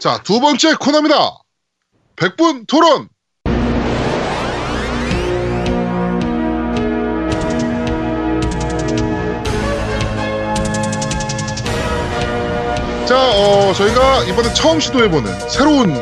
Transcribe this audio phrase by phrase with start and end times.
[0.00, 1.38] 자, 두 번째 코너입니다.
[2.16, 3.08] 100분 토론!
[13.06, 15.94] 자, 어, 저희가 이번에 처음 시도해보는 새로운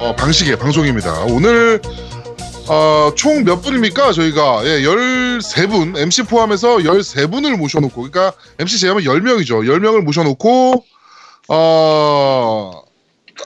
[0.00, 1.24] 어, 방식의 방송입니다.
[1.24, 1.80] 오늘
[2.68, 4.12] 어, 총 몇 분입니까?
[4.12, 9.64] 저희가 예, 13분, MC 포함해서 13분을 모셔놓고 그러니까 MC 제하면 10명이죠.
[9.66, 10.84] 10명을 모셔놓고
[11.48, 12.82] 어,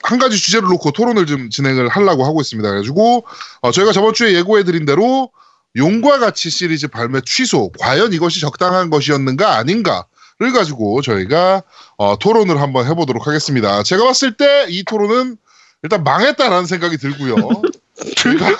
[0.02, 2.68] 한 가지 주제를 놓고 토론을 좀 진행을 하려고 하고 있습니다.
[2.68, 3.24] 그래가지고
[3.60, 5.30] 어, 저희가 저번 주에 예고해드린 대로
[5.76, 11.62] 용과 같이 시리즈 발매 취소, 과연 이것이 적당한 것이었는가 아닌가를 가지고 저희가
[11.96, 13.82] 어, 토론을 한번 해보도록 하겠습니다.
[13.82, 15.36] 제가 봤을 때 이 토론은
[15.82, 17.36] 일단 망했다라는 생각이 들고요.
[18.16, 18.56] 저희가,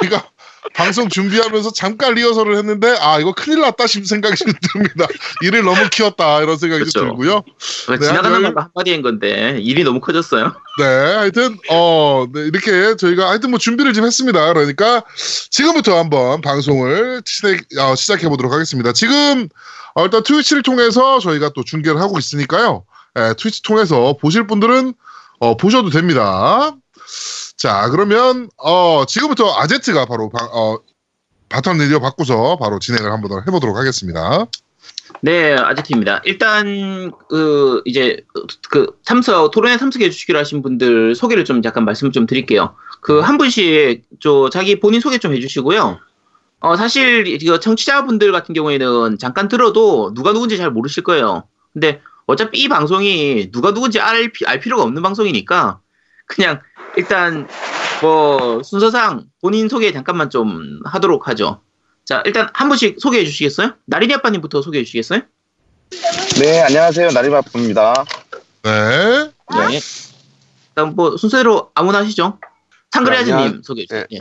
[0.00, 0.28] 저희가
[0.72, 5.06] 방송 준비하면서 잠깐 리허설을 했는데 아 이거 큰일 났다 싶은 생각이 좀 듭니다.
[5.42, 7.16] 일을 너무 키웠다 이런 생각이 좀 그렇죠.
[7.16, 7.44] 들고요.
[7.90, 10.52] 네, 지나가는 열- 말로 한마디 한 건데 일이 너무 커졌어요.
[10.78, 14.52] 네, 하여튼 어 네, 이렇게 저희가 하여튼 뭐 준비를 좀 했습니다.
[14.52, 15.04] 그러니까
[15.50, 18.92] 지금부터 한번 방송을 시작, 해 보도록 하겠습니다.
[18.92, 19.48] 지금
[19.94, 22.84] 어, 일단 트위치를 통해서 저희가 또 중계를 하고 있으니까요.
[23.18, 24.94] 예, 트위치 통해서 보실 분들은
[25.38, 26.74] 어, 보셔도 됩니다.
[27.56, 30.78] 자, 그러면 어, 지금부터 아제트가 바로 바, 어,
[31.48, 34.46] 바텀 레디오 바꾸서 바로 진행을 한번 해보도록 하겠습니다.
[35.20, 36.20] 네, 아제트입니다.
[36.24, 38.24] 일단 그 이제
[38.68, 42.74] 그 참석 토론에 참석해 주시기로 하신 분들 소개를 좀 잠깐 말씀 좀 드릴게요.
[43.00, 45.98] 그 한 분씩 저 자기 본인 소개 좀 해주시고요.
[46.60, 51.44] 어 사실 이거 청취자분들 같은 경우에는 잠깐 들어도 누가 누군지 잘 모르실 거예요.
[51.72, 55.80] 근데 어차피 이 방송이 누가 누군지 알, 피- 알 필요가 없는 방송이니까
[56.26, 56.60] 그냥
[56.96, 57.48] 일단
[58.02, 61.60] 뭐 순서상 본인 소개 잠깐만 좀 하도록 하죠.
[62.04, 63.74] 자 일단 한 분씩 소개해 주시겠어요?
[63.86, 65.20] 나린이 아빠님부터 소개해 주시겠어요?
[66.40, 67.10] 네, 안녕하세요.
[67.12, 68.04] 나리바프입니다.
[68.62, 68.70] 네.
[69.70, 69.80] 네.
[70.70, 72.38] 일단 뭐 순서대로 아무나 하시죠.
[72.92, 73.62] 상그레아즈님 안녕.
[73.62, 74.04] 소개해 주세요.
[74.10, 74.18] 네.
[74.18, 74.20] 예.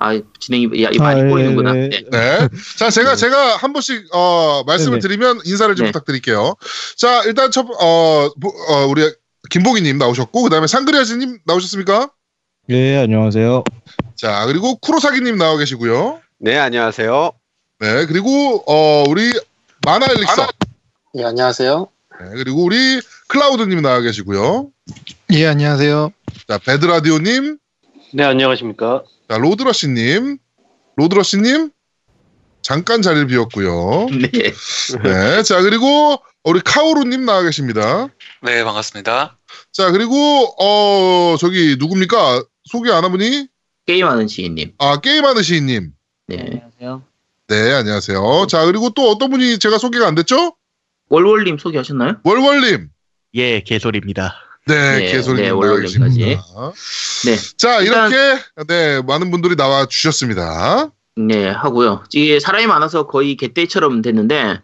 [0.00, 1.76] 아 진행이 야, 이 많이 아, 예, 꼬이는구나.
[1.76, 1.88] 예.
[1.88, 2.04] 네.
[2.08, 2.48] 네.
[2.78, 5.00] 자, 제가, 제가 한 번씩, 어, 말씀을 네네.
[5.00, 5.90] 드리면 인사를 좀 네.
[5.92, 6.54] 부탁드릴게요.
[6.96, 9.02] 자, 일단 첫, 어, 보- 어, 우리
[9.50, 12.10] 김봉희님 나오셨고, 그 다음에 상그리아즈님 나오셨습니까?
[12.70, 13.64] 예, 안녕하세요.
[14.16, 16.20] 자, 그리고 쿠로사기님 나와 계시고요.
[16.38, 17.32] 네, 안녕하세요.
[17.80, 19.32] 네, 그리고, 어, 우리
[19.86, 20.46] 마나 엘릭서.
[21.16, 21.88] 예, 안녕하세요.
[22.20, 24.70] 네, 그리고 우리 클라우드님 나와 계시고요.
[25.32, 26.12] 예, 안녕하세요.
[26.46, 27.58] 자, 배드라디오님.
[28.14, 29.04] 네, 안녕하십니까.
[29.28, 30.38] 자, 로드러시님.
[30.96, 31.70] 로드러시님.
[32.60, 34.08] 잠깐 자리를 비웠고요.
[34.10, 34.52] 네.
[35.02, 38.08] 네, 자, 그리고 우리 카오루님 나와 계십니다.
[38.42, 39.37] 네, 반갑습니다.
[39.72, 40.14] 자, 그리고,
[40.60, 42.44] 어, 저기, 누굽니까?
[42.64, 43.46] 소개 안 하분이?
[43.86, 44.72] 게임하는 시인님.
[44.78, 45.92] 아, 게임하는 시인님.
[46.26, 46.38] 네.
[46.40, 47.02] 안녕하세요.
[47.48, 48.46] 네, 안녕하세요.
[48.50, 50.54] 자, 그리고 또 어떤 분이 제가 소개가 안 됐죠?
[51.08, 52.16] 월월님 소개하셨나요?
[52.24, 52.90] 월월님.
[53.34, 54.34] 예, 개소리입니다.
[54.66, 56.18] 네, 네, 개소리님 네, 월월님까지.
[56.18, 57.36] 네.
[57.56, 60.90] 자, 일단- 이렇게, 네, 많은 분들이 나와 주셨습니다.
[61.16, 62.04] 네, 하고요.
[62.12, 64.60] 이게 사람이 많아서 거의 개떼처럼 됐는데,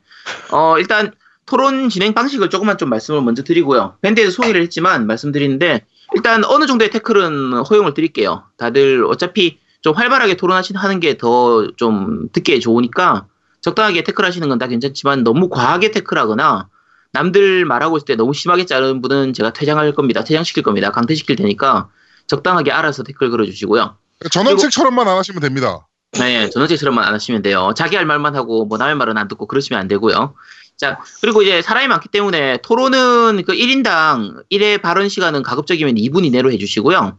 [0.50, 1.12] 어, 일단
[1.46, 3.96] 토론 진행 방식을 조금만 좀 말씀을 먼저 드리고요.
[4.00, 5.84] 밴드에서 소개를 했지만 말씀드리는데,
[6.14, 8.44] 일단 어느 정도의 태클은 허용을 드릴게요.
[8.56, 13.26] 다들 어차피 좀 활발하게 토론하시는 게 더 좀 듣기에 좋으니까
[13.60, 16.68] 적당하게 태클 하시는 건 다 괜찮지만 너무 과하게 태클하거나
[17.12, 20.24] 남들 말하고 있을 때 너무 심하게 자르는 분은 제가 퇴장할 겁니다.
[20.24, 20.90] 퇴장시킬 겁니다.
[20.90, 21.88] 강퇴시킬 테니까
[22.26, 23.96] 적당하게 알아서 태클 걸어주시고요.
[24.30, 25.86] 전원책처럼만 안 하시면 됩니다.
[26.12, 27.72] 네, 전원책처럼만 안 하시면 돼요.
[27.76, 30.34] 자기 할 말만 하고 뭐 남의 말은 안 듣고 그러시면 안 되고요.
[30.76, 36.50] 자, 그리고 이제 사람이 많기 때문에 토론은 그 1인당 1회 발언 시간은 가급적이면 2분 이내로
[36.52, 37.18] 해주시고요.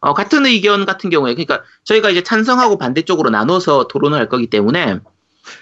[0.00, 5.00] 어, 같은 의견 같은 경우에, 그러니까 저희가 이제 찬성하고 반대쪽으로 나눠서 토론을 할 거기 때문에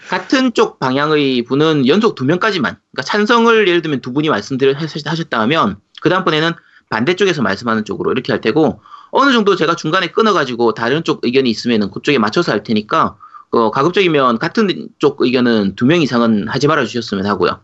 [0.08, 5.40] 같은 쪽 방향의 분은 연속 두 명까지만, 그러니까 찬성을 예를 들면 두 분이 말씀드려 하셨다
[5.40, 6.52] 하면 그 다음번에는
[6.90, 11.90] 반대쪽에서 말씀하는 쪽으로 이렇게 할 테고 어느 정도 제가 중간에 끊어가지고 다른 쪽 의견이 있으면은
[11.90, 13.16] 그쪽에 맞춰서 할 테니까
[13.56, 17.60] 어, 가급적이면 같은 쪽 의견은 두 명 이상은 하지 말아 주셨으면 하고요.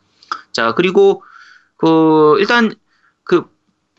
[0.52, 1.22] 자 그리고
[1.76, 2.74] 그 일단
[3.24, 3.44] 그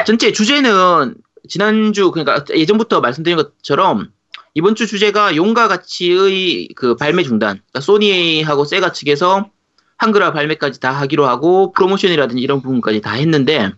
[0.06, 1.16] 전체 주제는
[1.48, 4.12] 지난주 그러니까 예전부터 말씀드린 것처럼
[4.54, 9.50] 이번 주 주제가 용과 같이의 그 발매 중단 그러니까 소니하고 세가 측에서
[9.98, 13.72] 한글화 발매까지 다 하기로 하고 프로모션이라든지 이런 부분까지 다 했는데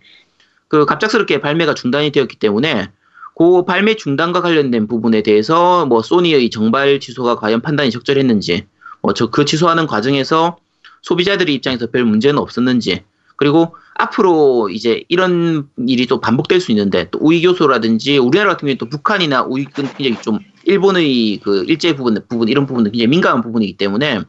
[0.68, 2.90] 그 갑작스럽게 발매가 중단이 되었기 때문에
[3.38, 8.66] 그 발매 중단과 관련된 부분에 대해서 뭐 소니의 정발 취소가 과연 판단이 적절했는지
[9.02, 10.56] 뭐 저 그 취소하는 과정에서
[11.02, 13.04] 소비자들의 입장에서 별 문제는 없었는지
[13.36, 18.76] 그리고 앞으로 이제 이런 일이 또 반복될 수 있는데 또 우익 요소라든지 우리나라 같은 경우에
[18.78, 23.76] 또 북한이나 우익은 굉장히 좀 일본의 그 일제 부분 부분 이런 부분은 굉장히 민감한 부분이기
[23.76, 24.20] 때문에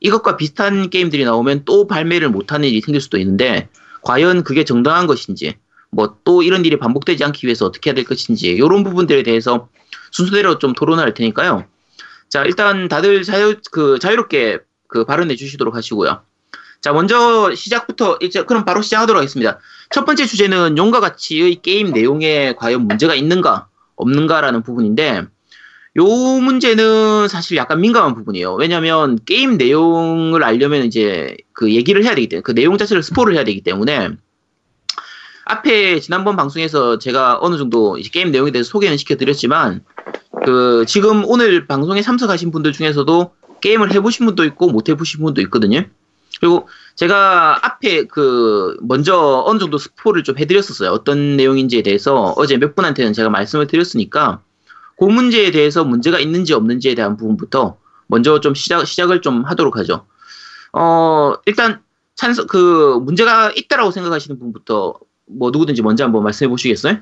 [0.00, 3.68] 이것과 비슷한 게임들이 나오면 또 발매를 못하는 일이 생길 수도 있는데
[4.02, 5.56] 과연 그게 정당한 것인지,
[5.90, 9.68] 뭐 또 이런 일이 반복되지 않기 위해서 어떻게 해야 될 것인지, 이런 부분들에 대해서
[10.12, 11.64] 순서대로 좀 토론을 할 테니까요.
[12.28, 16.22] 자, 일단 다들 자유, 그, 자유롭게 그 발언해 주시도록 하시고요.
[16.80, 19.58] 자, 먼저 시작부터, 이제 그럼 바로 시작하도록 하겠습니다.
[19.90, 23.66] 첫 번째 주제는 용과 같이의 게임 내용에 과연 문제가 있는가,
[23.96, 25.24] 없는가라는 부분인데,
[25.96, 28.54] 요 문제는 사실 약간 민감한 부분이에요.
[28.54, 33.34] 왜냐면 하 게임 내용을 알려면 이제 그 얘기를 해야 되기 때문에, 그 내용 자체를 스포를
[33.34, 34.10] 해야 되기 때문에,
[35.50, 39.84] 앞에 지난번 방송에서 제가 어느 정도 게임 내용에 대해서 소개는 시켜드렸지만,
[40.44, 45.84] 그 지금 오늘 방송에 참석하신 분들 중에서도 게임을 해보신 분도 있고 못 해보신 분도 있거든요.
[46.40, 50.90] 그리고 제가 앞에 그 먼저 어느 정도 스포를 좀 해드렸었어요.
[50.90, 54.40] 어떤 내용인지에 대해서 어제 몇 분한테는 제가 말씀을 드렸으니까
[54.98, 57.76] 그 문제에 대해서 문제가 있는지 없는지에 대한 부분부터
[58.06, 60.06] 먼저 좀 시작 시작을 좀 하도록 하죠.
[60.72, 61.82] 어 일단
[62.14, 64.94] 찬성 그 문제가 있다라고 생각하시는 분부터
[65.38, 66.98] 뭐 누구든지 먼저 한번 말씀해 보시겠어요?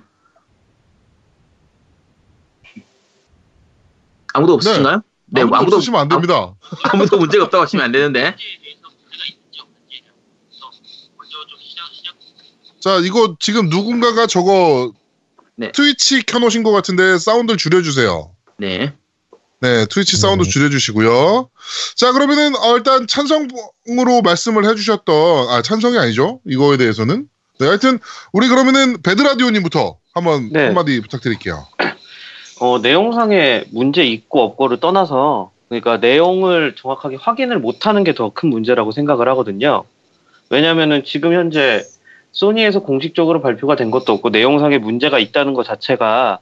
[4.35, 5.03] 아무도 없으신가요?
[5.27, 6.55] 네, 아무도 아무도 없으시면 안 됩니다.
[6.85, 8.37] 아무 도 문제가 없다고 하시면 안 되는데.
[12.81, 14.93] 자, 이거 지금 누군가가 저거
[15.57, 15.73] 네.
[15.73, 18.35] 트위치 켜놓으신 것 같은데 사운드 줄여주세요.
[18.59, 18.95] 네.
[19.61, 20.51] 네, 트위치 사운드 네.
[20.51, 21.51] 줄여주시고요.
[21.97, 26.41] 자, 그러면은 어, 일단 찬성으로 말씀을 해주셨던 아 찬성이 아니죠?
[26.47, 27.29] 이거에 대해서는.
[27.59, 27.99] 네, 하여튼
[28.33, 30.67] 우리 그러면은 배드라디오님부터 한번 네.
[30.67, 31.67] 한마디 부탁드릴게요.
[32.61, 38.91] 어, 내용상의 문제 있고 없고를 떠나서 그러니까 내용을 정확하게 확인을 못하는 게 더 큰 문제라고
[38.93, 39.85] 생각을 하거든요.
[40.51, 41.85] 왜냐면은 지금 현재
[42.33, 46.39] 소니에서 공식적으로 발표가 된 것도 없고 내용상의 문제가 있다는 것 자체가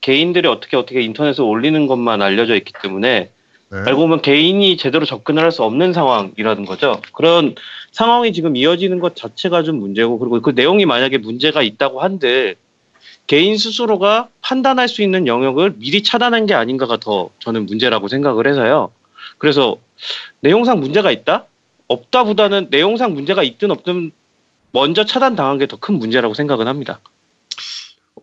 [0.00, 3.30] 개인들이 어떻게 어떻게 인터넷에 올리는 것만 알려져 있기 때문에
[3.70, 3.78] 네.
[3.78, 7.00] 알고 보면 개인이 제대로 접근을 할 수 없는 상황이라는 거죠.
[7.12, 7.54] 그런
[7.92, 12.56] 상황이 지금 이어지는 것 자체가 좀 문제고 그리고 그 내용이 만약에 문제가 있다고 한들
[13.26, 18.92] 개인 스스로가 판단할 수 있는 영역을 미리 차단한 게 아닌가가 더 저는 문제라고 생각을 해서요.
[19.38, 19.76] 그래서
[20.40, 21.46] 내용상 문제가 있다?
[21.88, 24.12] 없다보다는 내용상 문제가 있든 없든
[24.72, 27.00] 먼저 차단당한 게 더 큰 문제라고 생각은 합니다.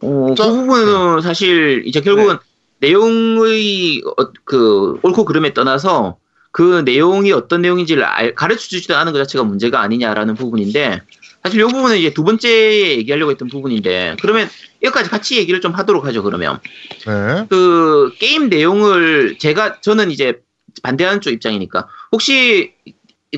[0.01, 2.37] 어, 자, 그 부분은 사실 이제 결국은
[2.83, 6.17] 내용의 어, 그 옳고 그름에 떠나서
[6.51, 11.01] 그 내용이 어떤 내용인지를 알- 가르쳐 주지도 않은 것 자체가 문제가 아니냐라는 부분인데
[11.43, 14.47] 사실 이 부분은 이제 두 번째 얘기하려고 했던 부분인데 그러면
[14.83, 16.59] 여기까지 같이 얘기를 좀 하도록 하죠 그러면
[17.07, 17.45] 네.
[17.49, 20.41] 그 게임 내용을 제가 저는 이제
[20.83, 22.73] 반대하는 쪽 입장이니까 혹시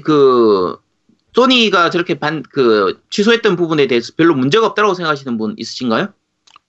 [0.04, 0.76] 그
[1.34, 6.10] 소니가 저렇게 반 그 취소했던 부분에 대해서 별로 문제가 없다고 생각하시는 분 있으신가요?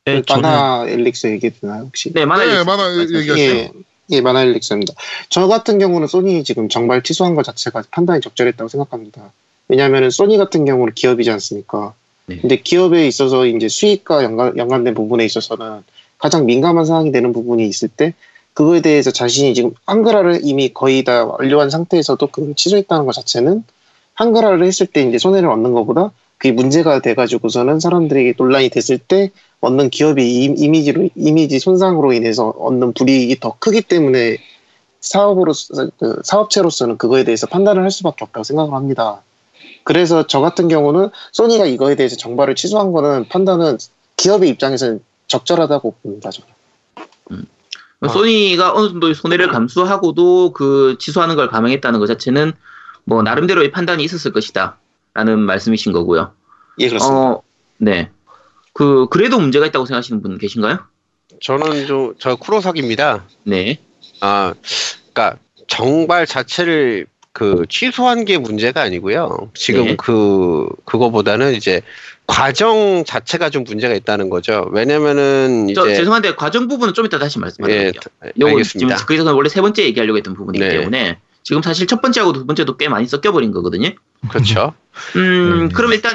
[0.06, 2.12] 네, 그 만화 엘릭스 얘기 되나요 혹시?
[2.12, 3.18] 네, 만화 네, 일릭스 만화 말씀하세요.
[3.18, 3.54] 얘기하세요.
[3.54, 3.70] 예,
[4.10, 4.94] 예, 만화 엘릭스입니다.
[5.28, 9.32] 저 같은 경우는 소니 지금 정발 취소한 것 자체가 판단이 적절했다고 생각합니다.
[9.68, 11.92] 왜냐하면 소니 같은 경우는 기업이지 않습니까?
[12.26, 12.36] 네.
[12.36, 15.82] 근데 기업에 있어서 이제 수익과 연관, 연관된 부분에 있어서는
[16.18, 18.14] 가장 민감한 사항이 되는 부분이 있을 때
[18.54, 23.64] 그거에 대해서 자신이 지금 한글화를 이미 거의 다 완료한 상태에서도 그걸 취소했다는 것 자체는
[24.14, 29.30] 한글화를 했을 때 이제 손해를 얻는 것보다 그게 문제가 돼가지고서는 사람들에게 논란이 됐을 때
[29.66, 34.38] 얻는 기업의 이- 이미지로 이미지 손상으로 인해서 얻는 불이익이 더 크기 때문에
[35.00, 35.52] 사업으로
[35.98, 39.22] 그 사업체로서는 그거에 대해서 판단을 할 수밖에 없다고 생각을 합니다.
[39.84, 43.78] 그래서 저 같은 경우는 소니가 이거에 대해서 정발을 취소한 거는 판단은
[44.16, 46.30] 기업의 입장에서는 적절하다고 봅니다.
[46.30, 47.46] 저는.
[47.98, 52.52] 뭐 소니가 어느 정도 손해를 감수하고도 그 취소하는 걸 감행했다는 것 자체는
[53.04, 56.32] 뭐 나름대로의 판단이 있었을 것이다라는 말씀이신 거고요.
[56.78, 57.20] 예 그렇습니다.
[57.20, 57.42] 어,
[57.78, 58.10] 네.
[58.76, 60.80] 그 그래도 문제가 있다고 생각하시는 분 계신가요?
[61.40, 63.24] 저는 좀, 저 쿠로사기입니다.
[63.44, 63.78] 네.
[64.20, 64.52] 아,
[65.04, 69.50] 그니까, 정발 자체를 그 취소한 게 문제가 아니고요.
[69.54, 69.96] 지금 네.
[69.96, 71.80] 그, 그거보다는 이제
[72.26, 74.68] 과정 자체가 좀 문제가 있다는 거죠.
[74.72, 75.96] 왜냐면은 저 이제.
[75.96, 77.92] 죄송한데 과정 부분은 좀 이따 다시 예, 말씀드릴게요.
[77.92, 79.06] 다- 요건 지금 알겠습니다.
[79.06, 80.70] 그래서 원래 세 번째 얘기하려고 했던 부분이기 네.
[80.78, 83.90] 때문에 지금 사실 첫 번째하고 두 번째도 꽤 많이 섞여버린 거거든요.
[84.28, 84.74] 그렇죠.
[85.16, 85.68] 음, 음.
[85.70, 86.12] 그럼 일단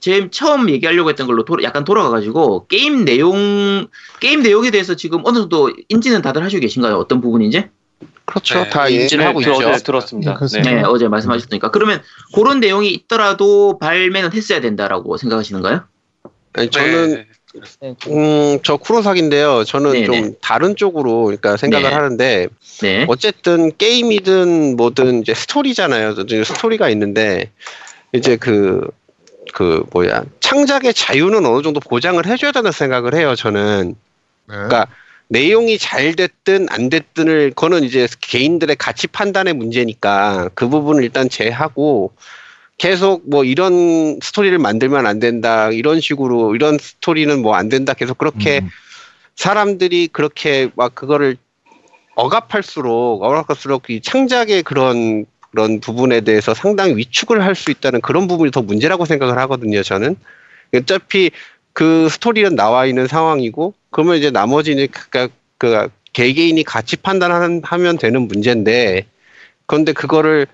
[0.00, 3.86] 제 처음 얘기하려고 했던 걸로 돌아- 약간 돌아가가지고 게임 내용
[4.20, 6.96] 게임 내용에 대해서 지금 어느 정도 인지는 다들 하시고 계신가요?
[6.96, 7.64] 어떤 부분인지?
[8.24, 8.62] 그렇죠.
[8.62, 8.94] 네, 다 예.
[9.02, 9.68] 인지를 하고 네, 있죠.
[9.68, 10.38] 어제 들었습니다.
[10.38, 10.62] 네.
[10.62, 10.74] 네.
[10.76, 12.00] 네, 어제 말씀하셨으니까 그러면
[12.34, 15.82] 그런 내용이 있더라도 발매는 했어야 된다라고 생각하시는가요?
[16.54, 17.26] 아니, 저는,
[18.08, 19.64] 음, 저 쿠로사기인데요.
[19.64, 20.06] 저는 네네.
[20.06, 21.94] 좀 다른 쪽으로, 그러니까 생각을 네.
[21.94, 22.48] 하는데,
[22.82, 23.04] 네.
[23.08, 26.14] 어쨌든 게임이든 뭐든 이제 스토리잖아요.
[26.44, 27.50] 스토리가 있는데
[28.12, 28.80] 이제 그,
[29.52, 33.34] 그 뭐야 창작의 자유는 어느 정도 보장을 해줘야 된다고 생각을 해요.
[33.34, 33.94] 저는
[34.48, 34.54] 네.
[34.54, 34.86] 그러니까
[35.28, 42.12] 내용이 잘 됐든 안 됐든을 그거는 이제 개인들의 가치 판단의 문제니까 그 부분을 일단 제하고
[42.78, 48.18] 계속 뭐 이런 스토리를 만들면 안 된다 이런 식으로 이런 스토리는 뭐 안 된다 계속
[48.18, 48.70] 그렇게 음.
[49.36, 51.36] 사람들이 그렇게 막 그거를
[52.16, 58.50] 억압할수록 억압할수록 이 창작의 그런 그런 부분에 대해서 상당히 위축을 할 수 있다는 그런 부분이
[58.50, 59.82] 더 문제라고 생각을 하거든요.
[59.82, 60.16] 저는
[60.74, 61.30] 어차피
[61.72, 68.22] 그 스토리는 나와 있는 상황이고 그러면 이제 나머지는 각각 그 개개인이 같이 판단하면 하면 되는
[68.28, 69.06] 문제인데
[69.66, 70.46] 그런데 그거를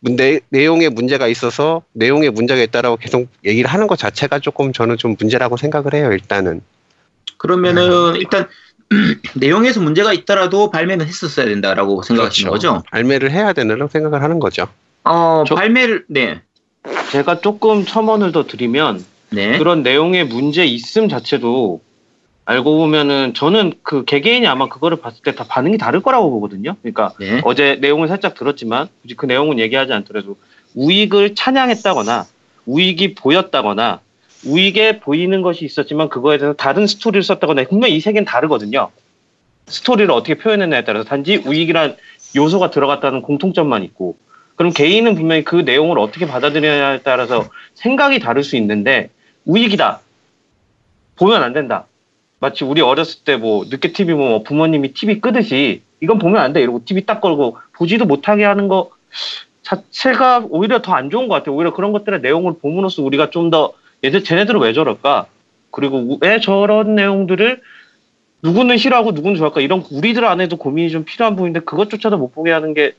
[0.00, 5.16] 내, 내용에 문제가 있어서 내용에 문제가 있다라고 계속 얘기를 하는 것 자체가 조금 저는 좀
[5.18, 6.12] 문제라고 생각을 해요.
[6.12, 6.60] 일단은
[7.38, 8.48] 그러면은 일단
[9.34, 12.72] 내용에서 문제가 있더라도 발매는 했었어야 된다라고 생각하시는 그렇죠.
[12.74, 12.82] 거죠?
[12.90, 14.66] 발매를 해야 되는 생각을 하는 거죠.
[15.04, 16.40] 어, 저- 발매를 네.
[17.10, 19.58] 제가 조금 첨언을 더 드리면 네.
[19.58, 21.80] 그런 내용의 문제 있음 자체도
[22.44, 26.74] 알고 보면은 저는 그 개개인이 아마 그거를 봤을 때 다 반응이 다를 거라고 보거든요.
[26.82, 27.40] 그러니까 네.
[27.44, 30.36] 어제 내용을 살짝 들었지만 굳이 그 내용은 얘기하지 않더라도
[30.74, 32.26] 우익을 찬양했다거나
[32.66, 34.00] 우익이 보였다거나
[34.44, 38.90] 우익에 보이는 것이 있었지만 그거에 대해서 다른 스토리를 썼다거나 분명히 이세 개는 다르거든요.
[39.66, 41.96] 스토리를 어떻게 표현했냐에 따라서 단지 우익이란
[42.36, 44.16] 요소가 들어갔다는 공통점만 있고
[44.56, 49.10] 그럼 개인은 분명히 그 내용을 어떻게 받아들이냐에 따라서 생각이 다를 수 있는데
[49.44, 50.00] 우익이다.
[51.16, 51.86] 보면 안 된다.
[52.40, 56.52] 마치 우리 어렸을 때 뭐 늦게 TV 보면 뭐 부모님이 TV 끄듯이 이건 보면 안
[56.52, 56.60] 돼.
[56.60, 58.90] 이러고 TV 딱 걸고 보지도 못하게 하는 거
[59.62, 61.54] 자체가 오히려 더 안 좋은 것 같아요.
[61.54, 63.72] 오히려 그런 것들의 내용을 보므로써 우리가 좀더
[64.04, 65.26] 얘들 쟤네들은 왜 저럴까?
[65.70, 67.60] 그리고 왜 저런 내용들을
[68.42, 69.60] 누구는 싫어하고 누구는 좋아할까?
[69.60, 72.94] 이런 우리들 안에도 고민이 좀 필요한 부분인데 그것조차도 못 보게 하는 게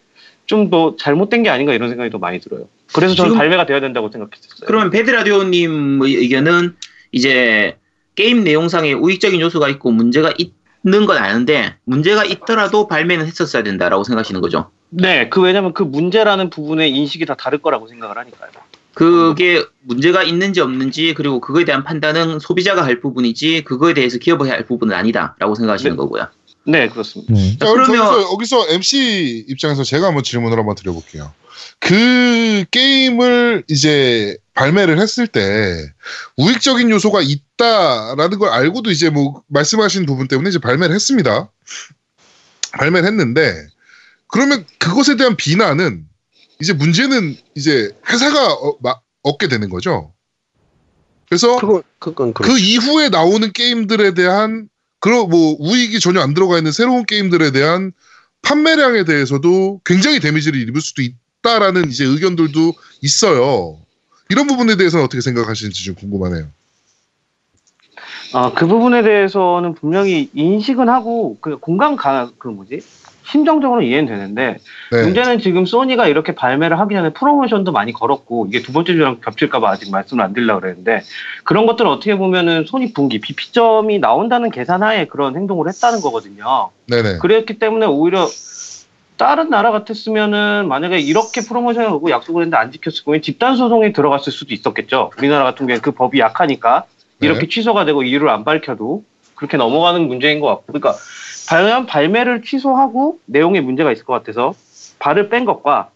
[0.45, 2.67] 좀 더 잘못된 게 아닌가 이런 생각이 더 많이 들어요.
[2.93, 4.67] 그래서 저는 발매가 돼야 된다고 생각했었어요.
[4.67, 6.75] 그러면 베드라디오님의 의견은
[7.11, 7.77] 이제
[8.15, 14.41] 게임 내용상에 우익적인 요소가 있고 문제가 있는 건 아는데 문제가 있더라도 발매는 했었어야 된다라고 생각하시는
[14.41, 14.69] 거죠.
[14.89, 18.51] 네, 그 왜냐면 그 문제라는 부분의 인식이 다 다를 거라고 생각을 하니까요.
[18.93, 24.65] 그게 문제가 있는지 없는지 그리고 그거에 대한 판단은 소비자가 할 부분이지 그거에 대해서 기업이 할
[24.65, 25.97] 부분은 아니다라고 생각하시는 네.
[25.97, 26.27] 거고요.
[26.65, 27.33] 네, 그렇습니다.
[27.33, 27.57] 네.
[27.59, 31.33] 자, 그러면- 그러면 여기서 MC 입장에서 제가 한번 질문을 한번 드려볼게요.
[31.79, 35.91] 그 게임을 이제 발매를 했을 때
[36.37, 41.51] 우익적인 요소가 있다라는 걸 알고도 이제 뭐 말씀하신 부분 때문에 이제 발매를 했습니다.
[42.73, 43.67] 발매를 했는데
[44.27, 46.05] 그러면 그것에 대한 비난은
[46.61, 50.13] 이제 문제는 이제 회사가 어, 마- 얻게 되는 거죠.
[51.29, 52.57] 그래서 그건 그건 그 그렇죠.
[52.59, 54.69] 이후에 나오는 게임들에 대한
[54.99, 57.91] 그런 뭐 우익이 전혀 안 들어가 있는 새로운 게임들에 대한
[58.43, 63.79] 판매량에 대해서도 굉장히 데미지를 입을 수도 있다라는 이제 의견들도 있어요.
[64.29, 66.47] 이런 부분에 대해서는 어떻게 생각하시는지 좀 궁금하네요.
[68.33, 72.81] 아, 그 부분에 대해서는 분명히 인식은 하고 그 공감 가, 그 뭐지?
[73.25, 74.57] 심정적으로 이해는 되는데
[74.91, 75.01] 네.
[75.01, 79.69] 문제는 지금 소니가 이렇게 발매를 하기 전에 프로모션도 많이 걸었고 이게 두 번째 주랑 겹칠까봐
[79.69, 81.01] 아직 말씀을 안 드리려고 그랬는데
[81.43, 86.69] 그런 것들은 어떻게 보면은 소니 분기 BP점이 나온다는 계산하에 그런 행동을 했다는 거거든요.
[86.87, 87.19] 네네.
[87.19, 88.27] 그랬기 때문에 오히려
[89.17, 94.33] 다른 나라 같았으면은 만약에 이렇게 프로모션을 하고 약속을 했는데 안 지켰을 거면 집단 소송에 들어갔을
[94.33, 95.11] 수도 있었겠죠.
[95.17, 96.85] 우리나라 같은 경우에 그 법이 약하니까
[97.21, 97.47] 이렇게 네.
[97.47, 99.03] 취소가 되고 이유를 안 밝혀도
[99.35, 100.95] 그렇게 넘어가는 문제인 것 같고, 그러니까
[101.47, 104.53] 과연 발매를 취소하고 내용에 문제가 있을 것 같아서
[104.99, 105.89] 발을 뺀 것과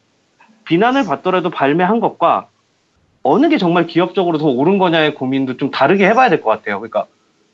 [0.66, 2.48] 비난을 받더라도 발매한 것과
[3.24, 6.80] 어느 게 정말 기업적으로 더 옳은 거냐의 고민도 좀 다르게 해봐야 될 것 같아요.
[6.80, 7.06] 그러니까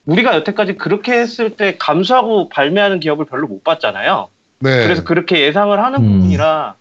[0.06, 4.28] 우리가 여태까지 그렇게 했을 때 감수하고 발매하는 기업을 별로 못 봤잖아요.
[4.60, 4.84] 네.
[4.84, 6.20] 그래서 그렇게 예상을 하는 음.
[6.20, 6.76] 부분이라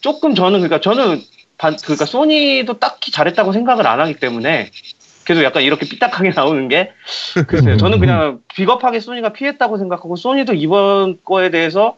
[0.00, 1.20] 조금 저는 그러니까 저는
[1.58, 4.70] 반, 그러니까 소니도 딱히 잘했다고 생각을 안 하기 때문에
[5.26, 6.92] 계속 약간 이렇게 삐딱하게 나오는 게
[7.46, 7.76] 글쎄요.
[7.78, 11.96] 저는 그냥 비겁하게 소니가 피했다고 생각하고 소니도 이번 거에 대해서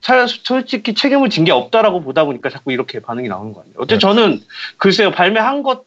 [0.00, 3.74] 차- 솔직히 책임을 진 게 없다라고 보다 보니까 자꾸 이렇게 반응이 나오는 거 아니에요.
[3.78, 4.42] 어쨌든 저는
[4.78, 5.10] 글쎄요.
[5.10, 5.84] 발매한 것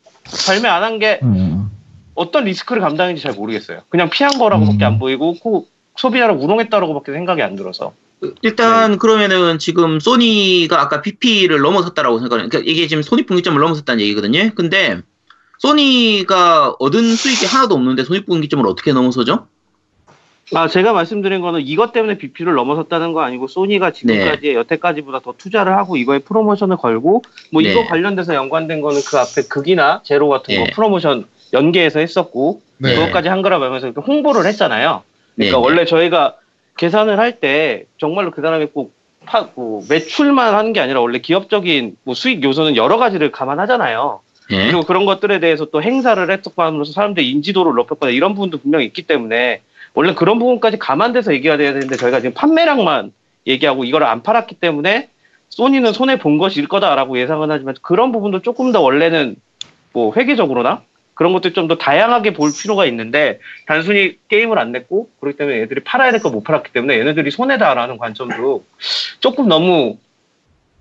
[0.48, 1.70] 발매 안 한게 음.
[2.16, 3.82] 어떤 리스크를 감당했는지 잘 모르겠어요.
[3.90, 4.88] 그냥 피한 거라고밖에 음.
[4.88, 7.94] 안 보이고 코- 소비자를 우롱했다라고밖에 생각이 안 들어서.
[8.42, 8.98] 일단 네.
[8.98, 14.50] 그러면은 지금 소니가 아까 BP를 넘어섰다라고 생각하는 그러니까 이게 지금 손익분기점을 넘어섰다는 얘기거든요.
[14.56, 15.00] 근데
[15.60, 19.48] 소니가 얻은 수익이 하나도 없는데 손익분기점을 어떻게 넘어서죠?
[20.56, 25.78] 아, 제가 말씀드린 거는 이것 때문에 BP를 넘어섰다는 거 아니고 소니가 지금까지 여태까지보다 더 투자를
[25.78, 27.72] 하고 이거에 프로모션을 걸고 뭐 네.
[27.72, 30.72] 이거 관련돼서 연관된 거는 그 앞에 극이나 제로 같은 거 네.
[30.72, 32.96] 프로모션 연계해서 했었고 네.
[32.96, 35.04] 그것까지 한 거라 말면서 이렇게 홍보를 했잖아요.
[35.36, 35.68] 그러니까 네, 네.
[35.68, 36.38] 원래 저희가
[36.78, 38.94] 계산을 할 때 정말로 그 사람이 꼭
[39.26, 44.22] 파, 뭐 매출만 하는 게 아니라 원래 기업적인 뭐 수익 요소는 여러 가지를 감안하잖아요.
[44.52, 44.66] 예.
[44.66, 49.62] 그리고 그런 것들에 대해서 또 행사를 했었감으로써 사람들의 인지도를 높였거나 이런 부분도 분명히 있기 때문에
[49.94, 53.12] 원래 그런 부분까지 감안돼서 얘기가 돼야 되는데 저희가 지금 판매량만
[53.48, 55.10] 얘기하고 이걸 안 팔았기 때문에
[55.50, 59.36] 소니는 손해 본 것일 거다라고 예상은 하지만 그런 부분도 조금 더 원래는
[59.94, 60.84] 뭐 회계적으로나
[61.16, 66.12] 그런 것들 좀더 다양하게 볼 필요가 있는데 단순히 게임을 안 냈고 그렇기 때문에 애들이 팔아야
[66.12, 68.64] 될 거 못 팔았기 때문에 얘네들이 손해다라는 관점도
[69.20, 69.98] 조금 너무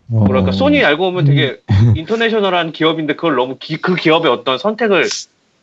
[0.08, 1.60] 뭐랄까 어, 소니 알고 보면 되게
[1.94, 5.04] 인터내셔널한 기업인데 그걸 너무 기- 그 기업의 어떤 선택을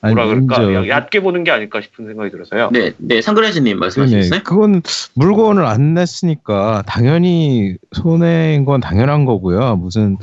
[0.02, 2.70] 아니, 뭐라 그럴까 야- 얕게 보는 게 아닐까 싶은 생각이 들어서요.
[2.72, 4.30] 네, 네, 상근혜진님 말씀하시겠어요?
[4.30, 4.44] 네네.
[4.44, 4.82] 그건
[5.16, 9.78] 물건을 안 냈으니까 당연히 손해인 건 당연한 거고요.
[9.78, 10.18] 무슨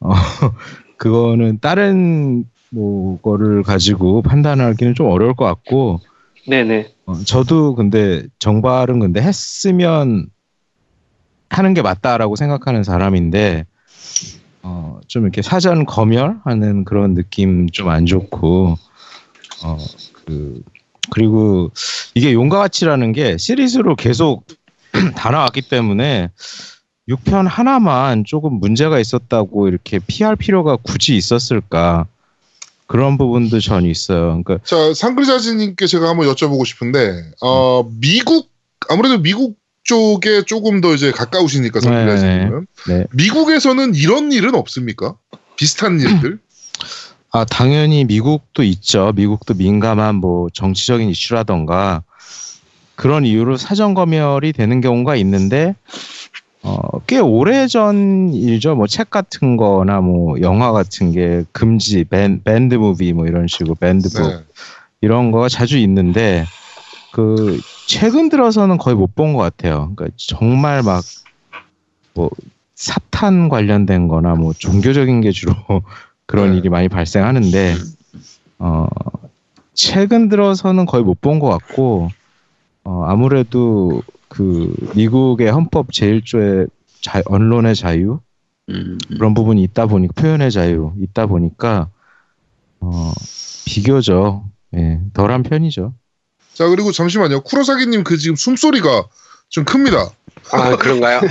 [0.00, 0.10] 어
[0.96, 6.00] 그거는 다른 뭐 거를 가지고 판단하기는 좀 어려울 것 같고
[6.48, 6.92] 네네.
[7.06, 10.26] 어, 저도 근데 정발은 근데 했으면
[11.50, 13.66] 하는 게 맞다라고 생각하는 사람인데
[14.62, 18.76] 어, 좀 이렇게 사전 검열하는 그런 느낌 좀 안 좋고
[19.64, 19.78] 어,
[20.26, 20.62] 그
[21.10, 21.70] 그리고
[22.14, 24.44] 이게 용과 같이라는 게 시리즈로 계속
[25.16, 26.30] 다 나왔기 때문에
[27.08, 32.06] 6편 하나만 조금 문제가 있었다고 이렇게 피할 필요가 굳이 있었을까
[32.86, 34.42] 그런 부분도 전 있어요.
[34.42, 38.50] 그러니까 자, 상글자지님께 제가 한번 여쭤보고 싶은데, 어, 미국,
[38.88, 42.66] 아무래도 미국 쪽에 조금 더 이제 가까우시니까, 상글자지님은.
[42.88, 43.04] 네.
[43.12, 45.14] 미국에서는 이런 일은 없습니까?
[45.56, 46.38] 비슷한 일들?
[47.32, 49.12] 아, 당연히 미국도 있죠.
[49.16, 52.02] 미국도 민감한 뭐 정치적인 이슈라던가
[52.96, 55.74] 그런 이유로 사전 검열이 되는 경우가 있는데
[56.62, 58.74] 어, 꽤 오래전 일이죠.
[58.74, 63.74] 뭐 책 같은 거나 뭐 영화 같은 게 금지, 밴, 밴드 무비 뭐 이런 식으로
[63.74, 64.38] 밴드북 네.
[65.00, 66.44] 이런 거가 자주 있는데
[67.12, 69.92] 그 최근 들어서는 거의 못 본 것 같아요.
[69.96, 71.02] 그러니까 정말 막
[72.14, 72.30] 뭐
[72.74, 75.54] 사탄 관련된 거나 뭐 종교적인 게 주로
[76.26, 76.58] 그런 네.
[76.58, 77.74] 일이 많이 발생하는데
[78.58, 78.86] 어
[79.74, 82.08] 최근 들어서는 거의 못 본 것 같고
[82.84, 86.68] 어 아무래도 그 미국의 헌법 제1조의
[87.02, 88.20] 자, 언론의 자유
[88.70, 89.16] 음, 음.
[89.16, 91.88] 그런 부분이 있다 보니까 표현의 자유 있다 보니까
[92.80, 93.12] 어
[93.66, 94.44] 비교적
[94.76, 95.94] 예, 덜한 편이죠.
[96.58, 97.42] 자, 그리고 잠시만요.
[97.42, 99.04] 쿠로사기님 그 지금 숨소리가
[99.48, 100.10] 좀 큽니다.
[100.50, 101.20] 아 그런가요?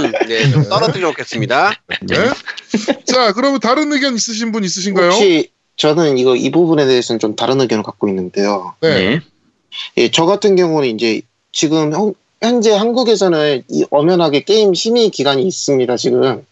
[0.00, 0.26] 네.
[0.26, 1.74] 네, 좀 떨어뜨려 놓겠습니다.
[2.02, 2.16] 네.
[3.04, 5.10] 자, 그러면 다른 의견 있으신 분 있으신가요?
[5.10, 8.74] 혹시 저는 이거 이 부분에 대해서는 좀 다른 의견을 갖고 있는데요.
[8.80, 8.94] 네.
[8.94, 9.20] 네.
[9.96, 15.96] 예, 저 같은 경우는 이제 지금 현- 현재 한국에서는 이 엄연하게 게임 심의 기간이 있습니다,
[15.96, 16.44] 지금.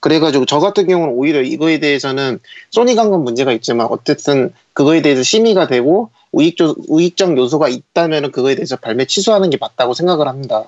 [0.00, 2.38] 그래가지고 저 같은 경우는 오히려 이거에 대해서는
[2.70, 8.76] 소니 간건 문제가 있지만 어쨌든 그거에 대해서 심의가 되고 우익조, 우익적 요소가 있다면 그거에 대해서
[8.76, 10.64] 발매 취소하는 게 맞다고 생각을 합니다.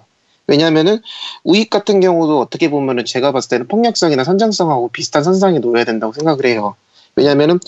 [0.47, 1.01] 왜냐하면은
[1.43, 6.45] 우익 같은 경우도 어떻게 보면은 제가 봤을 때는 폭력성이나 선정성하고 비슷한 선상에 놓여야 된다고 생각을
[6.47, 6.77] 해요.
[7.17, 7.59] 왜냐하면은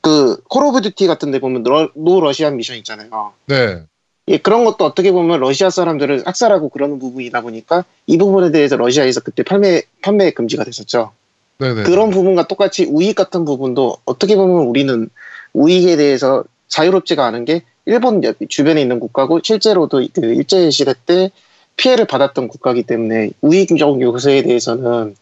[0.00, 3.32] 그 Call of Duty 같은 데 보면 러- No Russian 미션 있잖아요.
[3.46, 3.82] 네.
[4.28, 9.20] 예, 그런 것도 어떻게 보면 러시아 사람들을 학살하고 그러는 부분이다 보니까 이 부분에 대해서 러시아에서
[9.20, 11.10] 그때 판매, 판매 금지가 됐었죠.
[11.58, 11.82] 네네.
[11.82, 15.10] 그런 부분과 똑같이 우익 같은 부분도 어떻게 보면 우리는
[15.52, 21.30] 우익에 대해서 자유롭지가 않은 게 일본 옆- 주변에 있는 국가고 실제로도 그 일제 시대 때
[21.76, 25.16] 피해를 받았던 국가이기 때문에 우익적 요소에 대해서는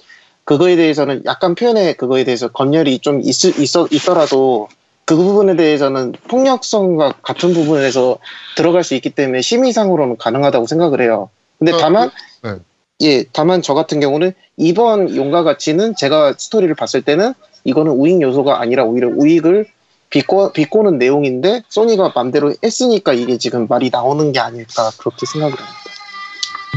[0.44, 4.68] 그거에 대해서는 약간 표현의 그거에 대해서 검열이 좀 있, 있어, 있더라도
[5.04, 8.18] 그 부분에 대해서는 폭력성과 같은 부분에서
[8.56, 11.30] 들어갈 수 있기 때문에 심의상으로는 가능하다고 생각을 해요.
[11.58, 12.10] 근데 어, 다만
[12.42, 12.54] 네.
[13.02, 17.32] 예, 다만 저 같은 경우는 이번 용과 같이는 제가 스토리를 봤을 때는
[17.64, 19.66] 이거는 우익 요소가 아니라 오히려 우익을
[20.10, 25.78] 비꼬, 비꼬는 내용인데 소니가 맘대로 했으니까 이게 지금 말이 나오는 게 아닐까 그렇게 생각을 합니다.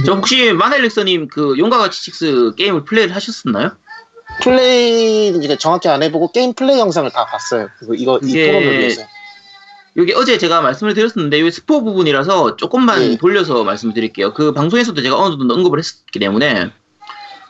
[0.05, 3.71] 저 혹시 마넬릭서님 그 용과 같이 식스 게임을 플레이를 하셨었나요?
[4.41, 7.69] 플레이는 이제 정확히 안 해보고 게임 플레이 영상을 다 봤어요.
[7.79, 9.01] 그거 이거 이 이게- 토론을 위해서.
[9.97, 13.17] 여기 어제 제가 말씀을 드렸었는데 이 스포 부분이라서 조금만 네.
[13.17, 14.33] 돌려서 말씀을 드릴게요.
[14.33, 16.71] 그 방송에서도 제가 어느 정도 언급을 했었기 때문에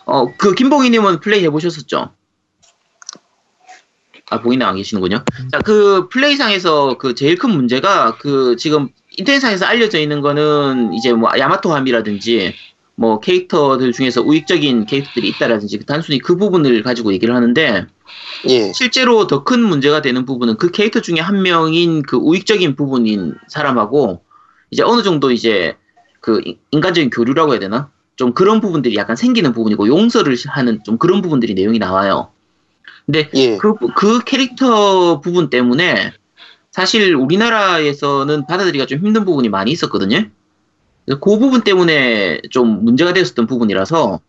[0.05, 2.09] 어 그 김봉희님은 플레이 해보셨었죠?
[4.31, 5.23] 아 봉희님 안 계시는군요.
[5.51, 11.29] 자 그 플레이상에서 그 제일 큰 문제가 그 지금 인터넷상에서 알려져 있는 거는 이제 뭐
[11.37, 12.53] 야마토함이라든지
[12.95, 17.85] 뭐 캐릭터들 중에서 우익적인 캐릭터들이 있다라든지 단순히 그 부분을 가지고 얘기를 하는데
[18.49, 23.35] 예, 실제로 더 큰 문제가 되는 부분은 그 캐릭터 중에 한 명인 그 우익적인 부분인
[23.47, 24.23] 사람하고
[24.71, 25.75] 이제 어느 정도 이제
[26.21, 27.89] 그 인- 인간적인 교류라고 해야 되나?
[28.15, 32.29] 좀 그런 부분들이 약간 생기는 부분이고 용서를 하는 좀 그런 부분들이 내용이 나와요.
[33.05, 36.13] 근데 예, 그, 그 캐릭터 부분 때문에
[36.71, 40.25] 사실 우리나라에서는 받아들이기가 좀 힘든 부분이 많이 있었거든요.
[41.05, 44.19] 그래서 그 부분 때문에 좀 문제가 되었었던 부분이라서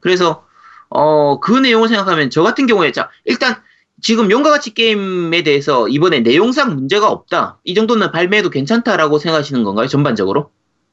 [0.00, 0.44] 그래서
[0.88, 3.56] 어, 그 내용을 생각하면 저 같은 경우에 자 일단
[4.02, 7.58] 지금 용과 같이 게임에 대해서 이번에 내용상 문제가 없다.
[7.64, 9.86] 이 정도는 발매해도 괜찮다라고 생각하시는 건가요?
[9.86, 10.50] 전반적으로?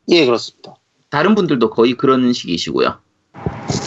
[0.10, 0.76] 예, 그렇습니다.
[1.10, 2.98] 다른 분들도 거의 그런 식이시고요.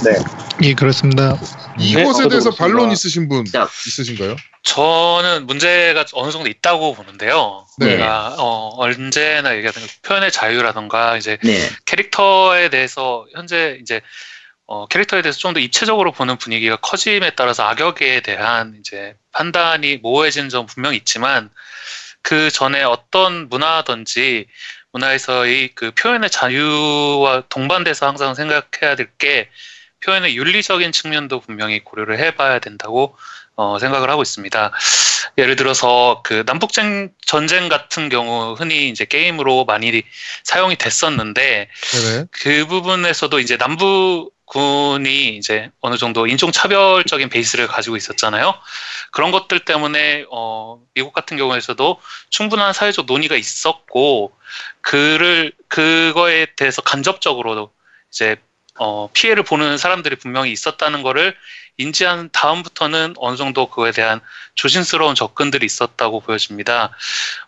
[0.05, 0.46] 네.
[0.63, 1.39] 예, 그렇습니다.
[1.79, 2.51] 이것에 저도 대해서.
[2.51, 3.69] 반론 있으신 분 자.
[3.87, 4.37] 있으신가요?
[4.63, 7.67] 저는 문제가 어느 정도 있다고 보는데요.
[7.79, 7.87] 네.
[7.87, 11.69] 그러니까 어, 언제나 얘기하던 그 표현의 자유라던가 이제 네.
[11.85, 14.01] 캐릭터에 대해서 현재 이제
[14.67, 20.49] 어, 캐릭터에 대해서 좀 더 입체적으로 보는 분위기가 커짐에 따라서 악역에 대한 이제 판단이 모호해지는
[20.49, 21.51] 점 분명히 있지만
[22.23, 24.47] 그 전에 어떤 문화든지
[24.93, 29.49] 문화에서의 그 표현의 자유와 동반돼서 항상 생각해야 될게
[30.07, 33.17] 표현의 윤리적인 측면도 분명히 고려를 해봐야 된다고
[33.57, 34.71] 어, 생각을 하고 있습니다.
[35.39, 40.03] 예를 들어서 그 남북 전- 전쟁 같은 경우 흔히 이제 게임으로 많이
[40.45, 42.25] 사용이 됐었는데 네네.
[42.31, 48.55] 그 부분에서도 이제 남부군이 이제 어느 정도 인종 차별적인 베이스를 가지고 있었잖아요.
[49.11, 54.33] 그런 것들 때문에 어 미국 같은 경우에서도 충분한 사회적 논의가 있었고
[54.83, 57.71] 그를 그거에 대해서 간접적으로도
[58.11, 58.37] 이제
[58.79, 61.35] 어 피해를 보는 사람들이 분명히 있었다는 거를
[61.79, 64.21] 인지한 다음부터는 어느 정도 그거에 대한
[64.55, 66.91] 조심스러운 접근들이 있었다고 보여집니다.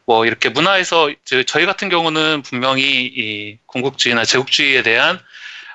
[0.05, 1.11] 뭐 이렇게 문화에서
[1.47, 5.19] 저희 같은 경우는 분명히 이 군국주의나 제국주의에 대한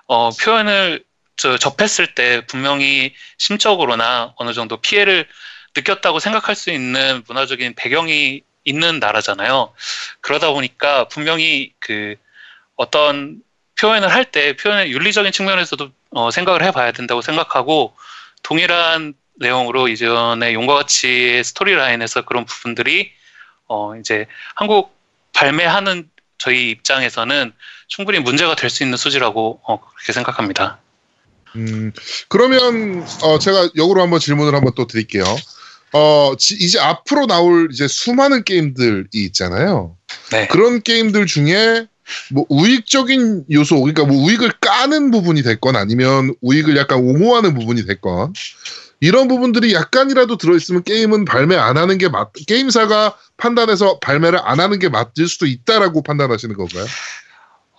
[0.06, 1.04] 어, 표현을
[1.36, 5.28] 저, 접했을 때 분명히 심적으로나 어느 정도 피해를
[5.76, 9.74] 느꼈다고 생각할 수 있는 문화적인 배경이 있는 나라잖아요.
[10.22, 12.16] 그러다 보니까 분명히 그
[12.76, 13.42] 어떤
[13.80, 17.94] 표현을 할 때 표현의 윤리적인 측면에서도 어, 생각을 해봐야 된다고 생각하고
[18.44, 23.12] 동일한 내용으로 이전에 용과 같이의 스토리 라인에서 그런 부분들이
[23.68, 24.96] 어, 이제 한국
[25.34, 27.54] 발매하는 저희 입장에서는
[27.88, 30.80] 충분히 문제가 될 수 있는 소지라고 어, 그렇게 생각합니다.
[31.56, 31.92] 음,
[32.30, 35.24] 그러면 어, 제가 역으로 한번 질문을 한번 또 드릴게요.
[35.94, 39.96] 어, 지- 이제 앞으로 나올 이제 수많은 게임들이 있잖아요.
[40.32, 40.48] 네.
[40.48, 41.86] 그런 게임들 중에
[42.32, 48.34] 뭐 우익적인 요소, 그러니까 뭐 우익을 까는 부분이 됐건 아니면 우익을 약간 옹호하는 부분이 됐건
[49.00, 54.80] 이런 부분들이 약간이라도 들어있으면 게임은 발매 안 하는 게 맞, 게임사가 판단해서 발매를 안 하는
[54.80, 56.86] 게 맞을 수도 있다라고 판단하시는 건가요?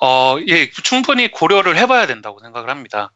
[0.00, 3.10] 어, 예, 충분히 고려를 해봐야 된다고 생각을 합니다.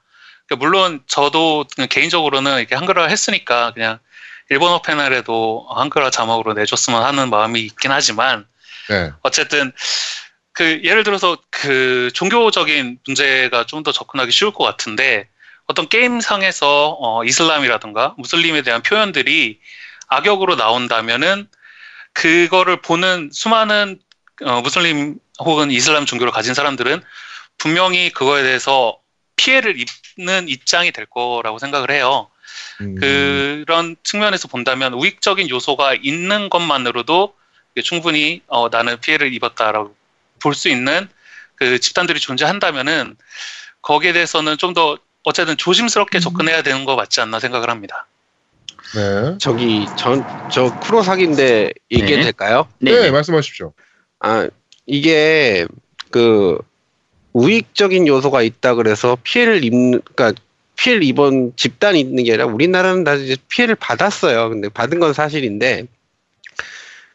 [0.46, 3.98] 그러니까 물론 저도 개인적으로는 이렇게 한글화 했으니까 그냥
[4.48, 8.46] 일본어 패널에도 한글화 자막으로 내줬으면 하는 마음이 있긴 하지만
[8.88, 9.12] 네.
[9.20, 9.72] 어쨌든
[10.58, 15.28] 그 예를 들어서 그 종교적인 문제가 좀 더 접근하기 쉬울 것 같은데
[15.66, 19.60] 어떤 게임상에서 어, 이슬람이라든가 무슬림에 대한 표현들이
[20.08, 21.46] 악역으로 나온다면은
[22.12, 24.00] 그거를 보는 수많은
[24.42, 27.02] 어, 무슬림 혹은 이슬람 종교를 가진 사람들은
[27.56, 28.98] 분명히 그거에 대해서
[29.36, 29.76] 피해를
[30.18, 32.30] 입는 입장이 될 거라고 생각을 해요.
[32.80, 37.34] 음, 그런 측면에서 본다면 우익적인 요소가 있는 것만으로도
[37.84, 39.97] 충분히 어, 나는 피해를 입었다라고
[40.38, 41.08] 볼 수 있는
[41.54, 43.16] 그 집단들이 존재한다면은
[43.82, 48.06] 거기에 대해서는 좀 더 어쨌든 조심스럽게 접근해야 되는 거 맞지 않나 생각을 합니다.
[48.94, 49.36] 네.
[49.38, 52.22] 저기 전저 쿠로사기인데 얘기해도 네.
[52.22, 52.66] 될까요?
[52.78, 53.00] 네, 네.
[53.02, 53.10] 네.
[53.10, 53.72] 말씀하십시오.
[54.20, 54.48] 아
[54.86, 55.66] 이게
[56.10, 56.58] 그
[57.34, 60.40] 우익적인 요소가 있다 그래서 피해를 입는 그러니까
[60.76, 64.48] 피해를 입은 집단이 있는 게 아니라 우리나라는 다 이제 피해를 받았어요.
[64.48, 65.86] 근데 받은 건 사실인데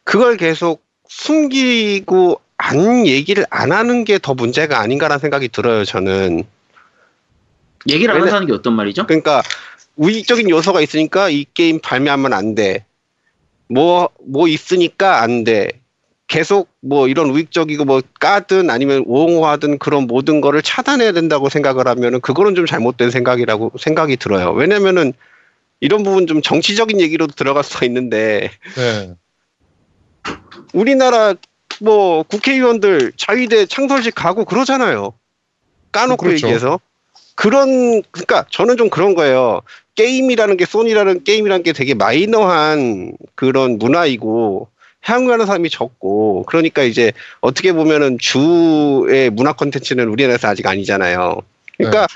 [0.04, 5.84] 그걸 계속 숨기고 안 얘기를 안 하는 게 더 문제가 아닌가라는 생각이 들어요.
[5.84, 6.44] 저는
[7.88, 9.06] 얘기를 안 왜냐- 하는 게 어떤 말이죠?
[9.06, 9.42] 그러니까
[9.96, 12.84] 우익적인 요소가 있으니까 이 게임 발매하면 안 돼.
[13.68, 15.68] 뭐, 뭐 있으니까 안 돼.
[16.26, 22.20] 계속 뭐 이런 우익적이고 뭐 까든 아니면 옹호하든 그런 모든 거를 차단해야 된다고 생각을 하면은
[22.20, 24.50] 그거는 좀 잘못된 생각이라고 생각이 들어요.
[24.52, 25.12] 왜냐면은
[25.80, 29.14] 이런 부분 좀 정치적인 얘기로도 들어갈 수가 있는데 네.
[30.72, 31.34] 우리나라
[31.80, 35.14] 뭐 국회의원들 자위대 창설식 가고 그러잖아요.
[35.92, 36.46] 까놓고 그렇죠.
[36.46, 36.80] 얘기해서.
[37.34, 39.60] 그런, 그러니까 저는 좀 그런 거예요.
[39.96, 44.68] 게임이라는 게, 소니라는 게임이라는 게 되게 마이너한 그런 문화이고,
[45.02, 51.40] 향유하는 사람이 적고, 그러니까 이제 어떻게 보면은 주의 문화 콘텐츠는 우리나라에서 아직 아니잖아요.
[51.76, 52.06] 그러니까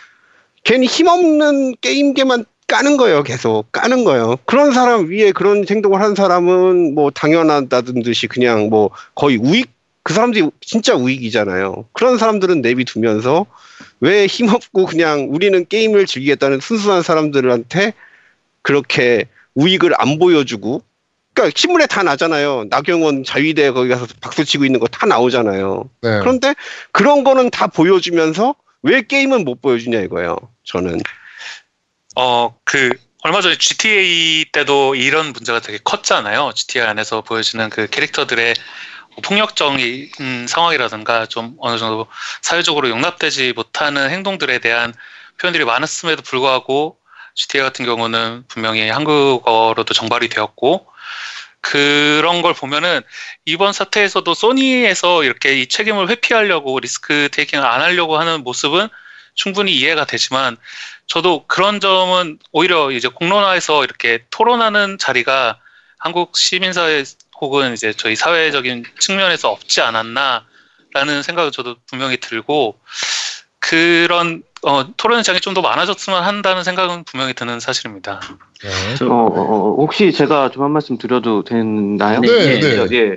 [0.64, 3.72] 괜히 힘없는 게임계만 까는 거예요, 계속.
[3.72, 4.36] 까는 거예요.
[4.44, 9.70] 그런 사람 위에 그런 행동을 한 사람은 뭐 당연하다는 듯이 그냥 뭐 거의 우익,
[10.02, 11.86] 그 사람들이 진짜 우익이잖아요.
[11.92, 13.46] 그런 사람들은 내비두면서
[14.00, 17.94] 왜 힘없고 그냥 우리는 게임을 즐기겠다는 순수한 사람들한테
[18.62, 20.82] 그렇게 우익을 안 보여주고
[21.34, 22.66] 그러니까 신문에 다 나잖아요.
[22.68, 25.88] 나경원 자위대 거기 가서 박수 치고 있는 거 다 나오잖아요.
[26.02, 26.18] 네.
[26.20, 26.54] 그런데
[26.92, 30.36] 그런 거는 다 보여주면서 왜 게임은 못 보여주냐 이거예요.
[30.64, 31.00] 저는.
[32.20, 32.90] 어, 그,
[33.22, 36.50] 얼마 전에 GTA 때도 이런 문제가 되게 컸잖아요.
[36.52, 38.54] GTA 안에서 보여지는 그 캐릭터들의
[39.22, 42.08] 폭력적인 음, 상황이라든가 좀 어느 정도
[42.42, 44.92] 사회적으로 용납되지 못하는 행동들에 대한
[45.40, 46.98] 표현들이 많았음에도 불구하고
[47.36, 50.88] GTA 같은 경우는 분명히 한국어로도 정발이 되었고
[51.60, 53.02] 그런 걸 보면은
[53.44, 58.88] 이번 사태에서도 소니에서 이렇게 이 책임을 회피하려고 리스크 테이킹을 안 하려고 하는 모습은
[59.38, 60.56] 충분히 이해가 되지만
[61.08, 65.58] 저도 그런 점은 오히려 이제 공론화에서 이렇게 토론하는 자리가
[65.98, 67.02] 한국 시민사회
[67.40, 72.78] 혹은 이제 저희 사회적인 측면에서 없지 않았나라는 생각을 저도 분명히 들고
[73.58, 78.20] 그런 어, 토론장이 좀 더 많아졌으면 한다는 생각은 분명히 드는 사실입니다.
[78.62, 79.04] 네.
[79.04, 82.20] 어, 어, 어, 혹시 제가 좀 한 말씀 드려도 되나요?
[82.20, 82.86] 네, 네.
[82.92, 83.16] 예.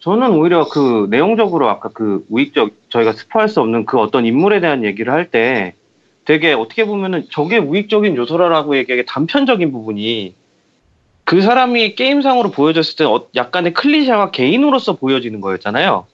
[0.00, 4.84] 저는 오히려 그 내용적으로 아까 그 우익적 저희가 스포할 수 없는 그 어떤 인물에 대한
[4.84, 5.74] 얘기를 할 때
[6.30, 10.32] 되게 어떻게 보면은 저게 우익적인 요소라고 얘기하기 단편적인 부분이
[11.24, 16.06] 그 사람이 게임상으로 보여졌을 때 어- 약간의 클리셰와 개인으로서 보여지는 거였잖아요.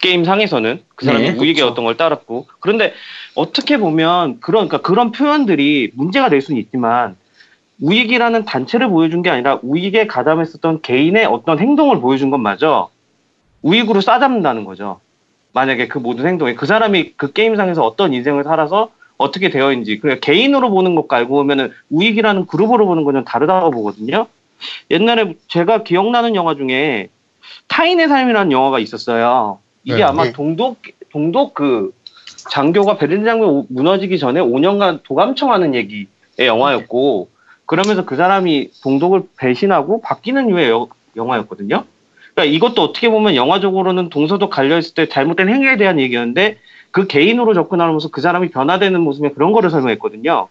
[0.00, 1.70] 게임상에서는 그 사람이 네, 우익의 그렇죠.
[1.70, 2.92] 어떤 걸 따랐고 그런데
[3.36, 7.14] 어떻게 보면 그런 그러니까 그런 표현들이 문제가 될 수는 있지만
[7.80, 12.88] 우익이라는 단체를 보여준 게 아니라 우익에 가담했었던 개인의 어떤 행동을 보여준 건 맞아.
[13.62, 14.98] 우익으로 싸잡는다는 거죠.
[15.52, 20.18] 만약에 그 모든 행동이 그 사람이 그 게임상에서 어떤 인생을 살아서 어떻게 되어 있는지 그냥
[20.20, 24.26] 개인으로 보는 것과 알고 보면은 우익이라는 그룹으로 보는 건 좀 다르다고 보거든요.
[24.90, 27.08] 옛날에 제가 기억나는 영화 중에
[27.68, 29.58] 타인의 삶이라는 영화가 있었어요.
[29.84, 30.32] 이게 네, 아마 네.
[30.32, 30.78] 동독
[31.10, 31.92] 동독 그
[32.50, 36.06] 장교가 베를린 장벽 무너지기 전에 5년간 도감청하는 얘기의
[36.38, 37.28] 영화였고
[37.66, 41.84] 그러면서 그 사람이 동독을 배신하고 바뀌는 유의 여- 영화였거든요.
[42.34, 46.58] 그러니까 이것도 어떻게 보면 영화적으로는 동서도 갈려 있을 때 잘못된 행위에 대한 얘기였는데
[46.90, 50.48] 그 개인으로 접근하면서 그 사람이 변화되는 모습에 그런 거를 설명했거든요.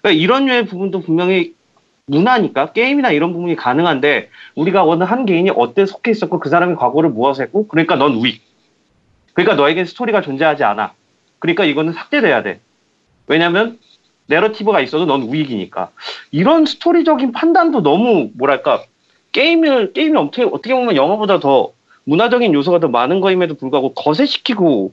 [0.00, 1.54] 그러니까 이런 류의 부분도 분명히
[2.06, 7.10] 문화니까 게임이나 이런 부분이 가능한데 우리가 어느 한 개인이 어때 속해 있었고 그 사람이 과거를
[7.10, 8.42] 모아서 했고 그러니까 넌 우익.
[9.34, 10.92] 그러니까 너에겐 스토리가 존재하지 않아.
[11.38, 12.60] 그러니까 이거는 삭제돼야 돼.
[13.26, 13.78] 왜냐면
[14.26, 15.90] 내러티브가 있어도 넌 우익이니까.
[16.30, 18.82] 이런 스토리적인 판단도 너무 뭐랄까
[19.32, 21.72] 게임을 게임이 어떻게 어떻게 보면 영화보다 더
[22.04, 24.92] 문화적인 요소가 더 많은 거임에도 불구하고 거세시키고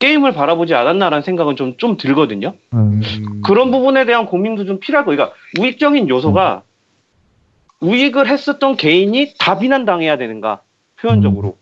[0.00, 2.54] 게임을 바라보지 않았나라는 생각은 좀 좀 들거든요.
[2.74, 3.00] 음,
[3.44, 5.12] 그런 부분에 대한 고민도 좀 필요할 거.
[5.12, 6.62] 그러니까 우익적인 요소가
[7.80, 10.60] 우익을 했었던 개인이 다 비난당해야 되는가
[11.00, 11.56] 표현적으로.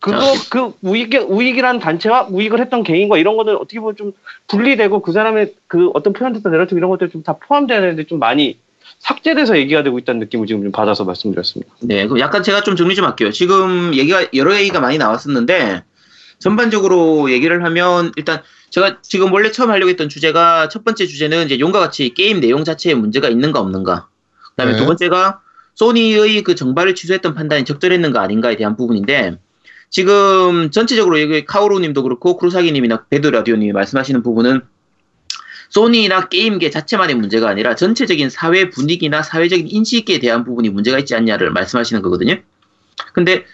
[0.00, 0.18] 그거
[0.50, 4.12] 그 우익 우익이라는 단체와 우익을 했던 개인과 이런 거는 어떻게 보면 좀
[4.46, 8.58] 분리되고 그 사람의 그 어떤 표현됐던 내러티브 이런 것들 좀 다 포함돼야 되는데 좀 많이
[9.00, 11.72] 삭제돼서 얘기가 되고 있다는 느낌을 지금 좀 받아서 말씀드렸습니다.
[11.80, 13.32] 네, 그럼 약간 제가 좀 정리 좀 할게요.
[13.32, 15.82] 지금 얘기가 여러 얘기가 많이 나왔었는데
[16.38, 21.58] 전반적으로 얘기를 하면 일단 제가 지금 원래 처음 하려고 했던 주제가 첫 번째 주제는 이제
[21.58, 24.08] 용과 같이 게임 내용 자체에 문제가 있는가 없는가.
[24.50, 24.78] 그다음에 네.
[24.78, 25.40] 두 번째가
[25.74, 29.38] 소니의 그 정발을 취소했던 판단이 적절했는가 아닌가에 대한 부분인데
[29.90, 34.62] 지금 전체적으로 여기 카오로님도 그렇고 크루사기님이나 베드라디오님이 말씀하시는 부분은
[35.68, 41.50] 소니나 게임계 자체만의 문제가 아니라 전체적인 사회 분위기나 사회적인 인식에 대한 부분이 문제가 있지 않냐를
[41.50, 42.40] 말씀하시는 거거든요.
[43.12, 43.44] 근데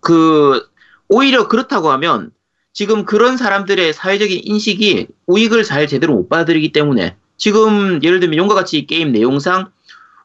[0.00, 0.68] 그
[1.08, 2.30] 오히려 그렇다고 하면
[2.72, 8.54] 지금 그런 사람들의 사회적인 인식이 우익을 잘 제대로 못 받아들이기 때문에 지금 예를 들면 용과
[8.54, 9.70] 같이 게임 내용상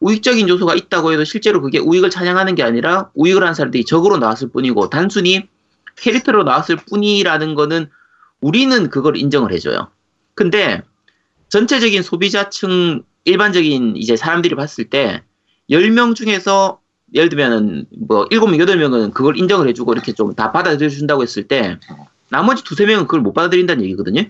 [0.02, 4.50] 우익적인 요소가 있다고 해도 실제로 그게 우익을 찬양하는 게 아니라 우익을 한 사람들이 적으로 나왔을
[4.50, 5.48] 뿐이고 단순히
[5.96, 7.90] 캐릭터로 나왔을 뿐이라는 거는
[8.42, 9.88] 우리는 그걸 인정을 해줘요.
[10.36, 10.82] 근데
[11.50, 15.24] 전체적인 소비자층 일반적인 이제 사람들이 봤을 때
[15.70, 16.82] 10명 중에서
[17.14, 21.78] 예를 들면은 뭐 7명, 8명은 그걸 인정을 해주고 이렇게 좀 다 받아들여 준다고 했을 때
[22.30, 24.24] 나머지 두세 명은 그걸 못 받아들인다는 얘기거든요.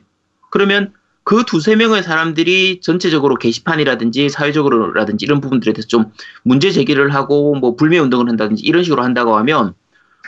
[0.50, 0.93] 그러면
[1.24, 6.12] 그 두세 명의 사람들이 전체적으로 게시판이라든지 사회적으로라든지 이런 부분들에 대해서 좀
[6.43, 9.74] 문제 제기를 하고 뭐 불매 운동을 한다든지 이런 식으로 한다고 하면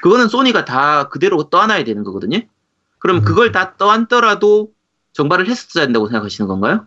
[0.02, 2.40] 그거는 소니가 다 그대로 떠안아야 되는 거거든요.
[3.00, 4.72] 그럼 그걸 다 떠안더라도
[5.14, 6.86] 정발을 했었어야 된다고 생각하시는 건가요?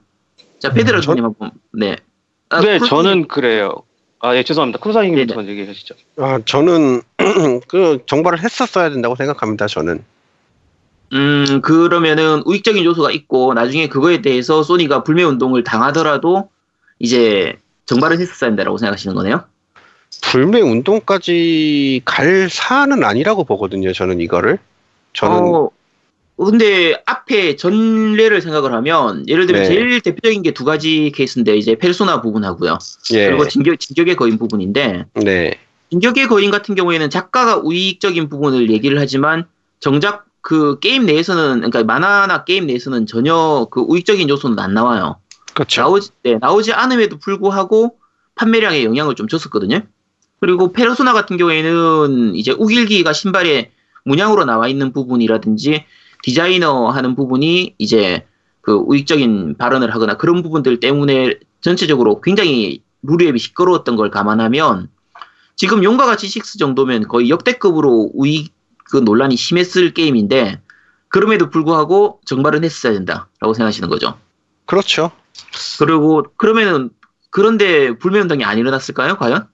[0.59, 1.97] 자, 페드라 전- 님 한번 네.
[2.49, 2.89] 아, 네, 크루스님.
[2.89, 3.75] 저는 그래요.
[4.21, 4.81] 아, 예, 죄송합니다.
[4.81, 5.35] 크루사님부터 네네.
[5.37, 5.95] 먼저 얘기하시죠.
[6.17, 7.03] 아, 저는
[7.69, 9.67] 그 정발을 했었어야 된다고 생각합니다.
[9.67, 10.05] 저는.
[11.13, 16.51] 음, 그러면은 우익적인 요소가 있고 나중에 그거에 대해서 소니가 불매 운동을 당하더라도
[16.99, 19.45] 이제 정발을 했었어야 된다고 생각하시는 거네요?
[20.23, 23.93] 불매 운동까지 갈 사안은 아니라고 보거든요.
[23.93, 24.59] 저는 이거를.
[25.15, 25.71] 저는 어,
[26.44, 29.68] 근데 앞에 전례를 생각을 하면 예를 들면 네.
[29.68, 32.79] 제일 대표적인 게 두 가지 케이스인데 이제 페르소나 부분하고요.
[33.12, 33.27] 예.
[33.27, 35.59] 그리고 진격, 진격의 거인 부분인데 네.
[35.90, 39.46] 진격의 거인 같은 경우에는 작가가 우익적인 부분을 얘기를 하지만
[39.81, 45.16] 정작 그 게임 내에서는 그러니까 만화나 게임 내에서는 전혀 그 우익적인 요소는 안 나와요.
[45.55, 45.83] 그렇죠.
[45.83, 47.96] 나오지, 네, 나오지 않음에도 불구하고
[48.37, 49.81] 판매량에 영향을 좀 줬었거든요.
[50.40, 53.72] 그리고 페르소나 같은 경우에는 이제 우길기가 신발에
[54.05, 55.85] 문양으로 나와 있는 부분이라든지
[56.23, 58.27] 디자이너 하는 부분이 이제
[58.61, 64.89] 그 우익적인 발언을 하거나 그런 부분들 때문에 전체적으로 굉장히 루리앱이 시끄러웠던 걸 감안하면
[65.57, 68.53] 지금 용과 같이 6 정도면 거의 역대급으로 우익
[68.85, 70.61] 그 논란이 심했을 게임인데
[71.09, 74.19] 그럼에도 불구하고 정발은 했어야 된다라고 생각하시는 거죠.
[74.67, 75.11] 그렇죠.
[75.79, 76.91] 그리고 그러면은
[77.31, 79.17] 그런데 불매운동이 안 일어났을까요?
[79.17, 79.49] 과연?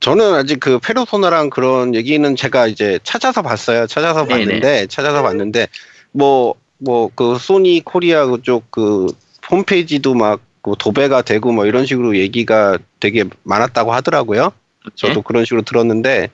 [0.00, 3.86] 저는 아직 그 페르소나랑 그런 얘기는 제가 이제 찾아서 봤어요.
[3.86, 4.44] 찾아서 네네.
[4.44, 5.68] 봤는데 찾아서 봤는데
[6.12, 9.06] 뭐 뭐 그 소니 코리아 그쪽 그
[9.50, 14.52] 홈페이지도 막 그 도배가 되고 뭐 이런 식으로 얘기가 되게 많았다고 하더라고요.
[14.94, 15.22] 저도 네?
[15.24, 16.30] 그런 식으로 들었는데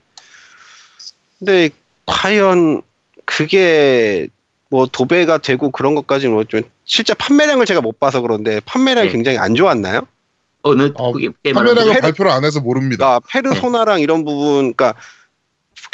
[1.38, 1.70] 근데
[2.07, 2.83] 과연
[3.24, 4.29] 그게
[4.68, 9.12] 뭐 도배가 되고 그런 것까지는 뭐좀 실제 판매량을 제가 못 봐서 그런데 판매량이 네.
[9.12, 10.07] 굉장히 안 좋았나요?
[10.68, 12.00] 어느 어, 그게 카메라가 하는데?
[12.00, 13.20] 발표를 안 해서 모릅니다.
[13.20, 14.94] 그러니까 페르소나랑 이런 부분, 그러니까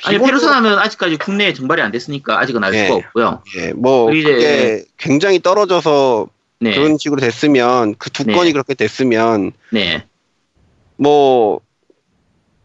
[0.04, 2.86] 아니 기본적으로- 페르소나는 아직까지 국내에 정발이 안 됐으니까 아직은 알 예.
[2.86, 3.42] 수가 없고요.
[3.58, 6.28] 예, 뭐 이제- 그게 굉장히 떨어져서
[6.60, 8.32] 네, 그런 식으로 됐으면 그두 네.
[8.34, 10.04] 건이 그렇게 됐으면 네,
[10.96, 11.60] 뭐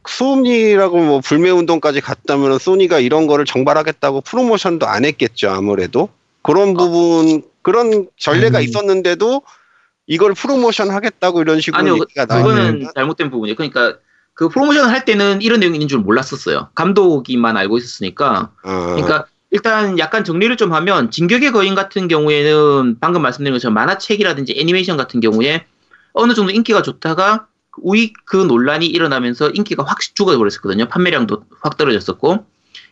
[0.08, 6.10] 소니라고 뭐 불매 운동까지 갔다면 소니가 이런 거를 정발하겠다고 프로모션도 안 했겠죠 아무래도
[6.44, 8.64] 그런 부분 그런 전례가 음.
[8.64, 9.42] 있었는데도
[10.08, 13.56] 이걸 프로모션 하겠다고 이런 식으로 아니요, 얘기가 그거는 나오면 잘못된 부분이에요.
[13.56, 13.98] 그러니까
[14.34, 16.70] 그 프로모션을 할 때는 이런 내용이 있는 줄 몰랐었어요.
[16.76, 18.52] 감독이만 알고 있었으니까.
[18.64, 24.56] 어, 그러니까 일단 약간 정리를 좀 하면 진격의 거인 같은 경우에는 방금 말씀드린 것처럼 만화책이라든지
[24.58, 25.66] 애니메이션 같은 경우에
[26.14, 27.48] 어느 정도 인기가 좋다가
[27.80, 30.88] 우익 그 논란이 일어나면서 인기가 확 죽어버렸었거든요.
[30.88, 32.46] 판매량도 확 떨어졌었고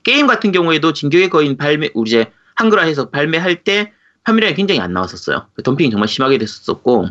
[0.04, 3.92] 게임 같은 경우에도 진격의 거인 발매 우리 이제 한글화해서 발매할 때
[4.26, 5.48] 판매량이 굉장히 안 나왔었어요.
[5.64, 7.10] 덤핑이 정말 심하게 됐었고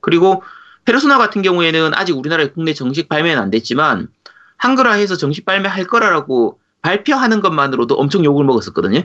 [0.00, 0.42] 그리고
[0.84, 4.08] 페르소나 같은 경우에는 아직 우리나라에 국내 정식 발매는 안 됐지만
[4.56, 9.02] 한글화해서 정식 발매할 거라고 발표하는 것만으로도 엄청 욕을 먹었었거든요.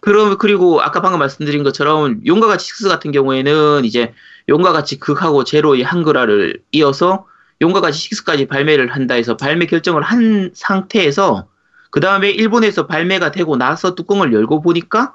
[0.00, 4.14] 그럼 그리고 아까 방금 말씀드린 것처럼 용과 같이 식스 같은 경우에는 이제
[4.48, 7.26] 용과 같이 극하고 제로의 한글화를 이어서
[7.60, 11.48] 용과 같이 식스까지 발매를 한다 해서 발매 결정을 한 상태에서
[11.90, 15.14] 그 다음에 일본에서 발매가 되고 나서 뚜껑을 열고 보니까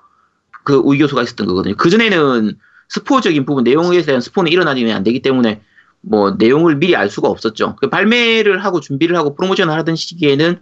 [0.63, 1.75] 그 우이교수가 있었던 거거든요.
[1.75, 2.57] 그 전에는
[2.89, 5.61] 스포적인 부분 내용에 대한 스포는 일어나지면 안 되기 때문에
[6.01, 7.75] 뭐 내용을 미리 알 수가 없었죠.
[7.79, 10.59] 그 발매를 하고 준비를 하고 프로모션을 하던 시기에는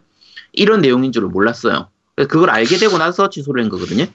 [0.53, 1.87] 이런 내용인 줄을 몰랐어요.
[2.15, 4.05] 그래서 그걸 알게 되고 나서 취소를 한 거거든요.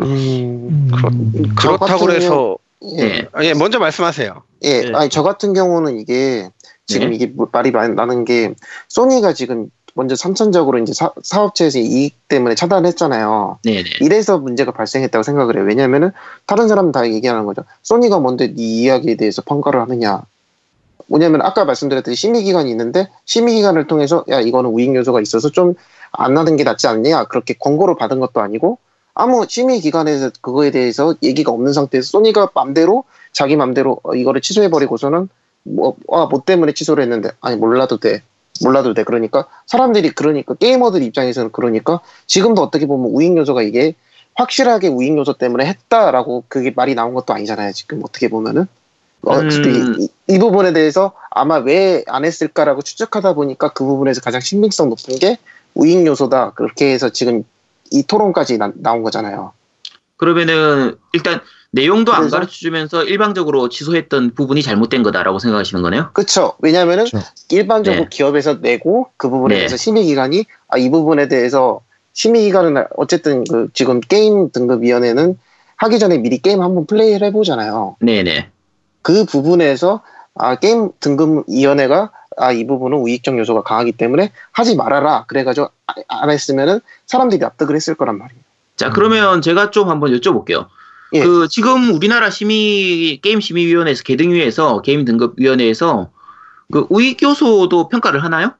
[0.00, 1.54] 음, 그렇, 음.
[1.54, 2.56] 그렇다고 해서
[2.96, 3.28] 예, 네.
[3.32, 4.42] 아, 예, 먼저 말씀하세요.
[4.62, 4.92] 예, 네.
[4.94, 6.50] 아니 저 같은 경우는 이게
[6.86, 7.16] 지금 네.
[7.16, 8.54] 이게 뭐 말이 많이 나는 게
[8.88, 13.58] 소니가 지금 먼저 선천적으로 이제 사, 사업체에서 이익 때문에 차단했잖아요.
[13.64, 13.84] 네네.
[14.00, 15.64] 이래서 문제가 발생했다고 생각을 해요.
[15.64, 16.12] 왜냐면은
[16.46, 17.64] 다른 사람은 다 얘기하는 거죠.
[17.82, 20.22] 소니가 뭔데 네 이야기에 대해서 평가를 하느냐.
[21.06, 26.32] 뭐냐면 아까 말씀드렸듯이 심의 기간이 있는데 심의 기간을 통해서 야 이거는 우익 요소가 있어서 좀안
[26.34, 28.78] 나는 게 낫지 않냐 그렇게 권고를 받은 것도 아니고
[29.14, 34.70] 아무 심의 기관에서 그거에 대해서 얘기가 없는 상태에서 소니가 맘대로 자기 맘대로 어, 이거를 취소해
[34.70, 35.28] 버리고서는
[35.64, 38.22] 뭐, 아, 뭐 때문에 취소를 했는데 아니 몰라도 돼
[38.62, 43.94] 몰라도 돼 그러니까 사람들이 그러니까 게이머들 입장에서는 그러니까 지금도 어떻게 보면 우익 요소가 이게
[44.34, 48.66] 확실하게 우익 요소 때문에 했다라고 그게 말이 나온 것도 아니잖아요 지금 어떻게 보면은
[49.24, 49.48] 어, 음.
[49.98, 54.88] 이, 이- 이 부분에 대해서 아마 왜 안 했을까라고 추측하다 보니까 그 부분에서 가장 신빙성
[54.90, 55.38] 높은 게
[55.74, 57.44] 우익 요소다 그렇게 해서 지금
[57.90, 59.52] 이 토론까지 나, 나온 거잖아요.
[60.16, 61.40] 그러면은 일단
[61.72, 66.10] 내용도 안 그래서- 가르쳐 주면서 일방적으로 취소했던 부분이 잘못된 거다라고 생각하시는 거네요.
[66.12, 66.54] 그렇죠.
[66.60, 67.26] 왜냐하면은 그렇죠.
[67.50, 68.08] 일반적으로 네.
[68.10, 69.58] 기업에서 내고 그 부분에 네.
[69.60, 71.80] 대해서 심의 기관이 아, 이 부분에 대해서
[72.12, 75.38] 심의 기관은 어쨌든 그 지금 게임 등급위원회는
[75.76, 77.96] 하기 전에 미리 게임 한번 플레이를 해보잖아요.
[78.00, 78.50] 네네.
[79.00, 80.02] 그 부분에서
[80.34, 85.24] 아, 게임 등급위원회가 아, 이 부분은 우익적 요소가 강하기 때문에 하지 말아라.
[85.26, 88.40] 그래가지고 아- 안 했으면은 사람들이 납득을 했을 거란 말이에요.
[88.76, 90.66] 자 그러면 제가 좀 한번 여쭤볼게요.
[91.14, 91.20] 예.
[91.20, 96.10] 그 지금 우리나라 심의 게임 심의위원회에서 게등위에서 게임 등급위원회에서
[96.72, 98.54] 그 우익 요소도 평가를 하나요?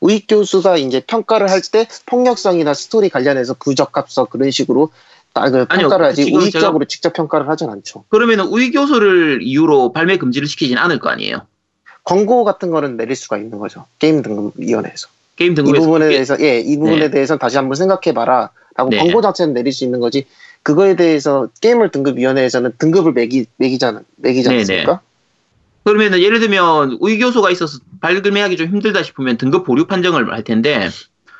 [0.00, 4.90] 우익 요소가 이제 평가를 할 때 폭력성이나 스토리 관련해서 부적합성 그런 식으로
[5.32, 8.04] 딱그 아니요, 평가를 하지 우익적으로 직접 평가를 하진 않죠.
[8.08, 11.46] 그러면은 우익 요소를 이유로 발매 금지를 시키진 않을 거 아니에요.
[12.04, 13.86] 권고 같은 거는 내릴 수가 있는 거죠.
[13.98, 15.08] 게임 등급위원회에서.
[15.36, 17.10] 게임 이 등급에서 부분에 그게- 대해서 예, 이 부분에 네.
[17.10, 18.50] 대해서 다시 한번 생각해봐라.
[18.76, 18.98] 라고 네.
[18.98, 20.24] 권고 자체는 내릴 수 있는 거지.
[20.62, 25.00] 그거에 대해서 게임을 등급위원회에서는 등급을 매기 매기잖아 매기지 네, 않습니까?
[25.84, 30.90] 그러면은 예를 들면 요소가 있어서 발매하기 좀 힘들다 싶으면 등급 보류 판정을 할 텐데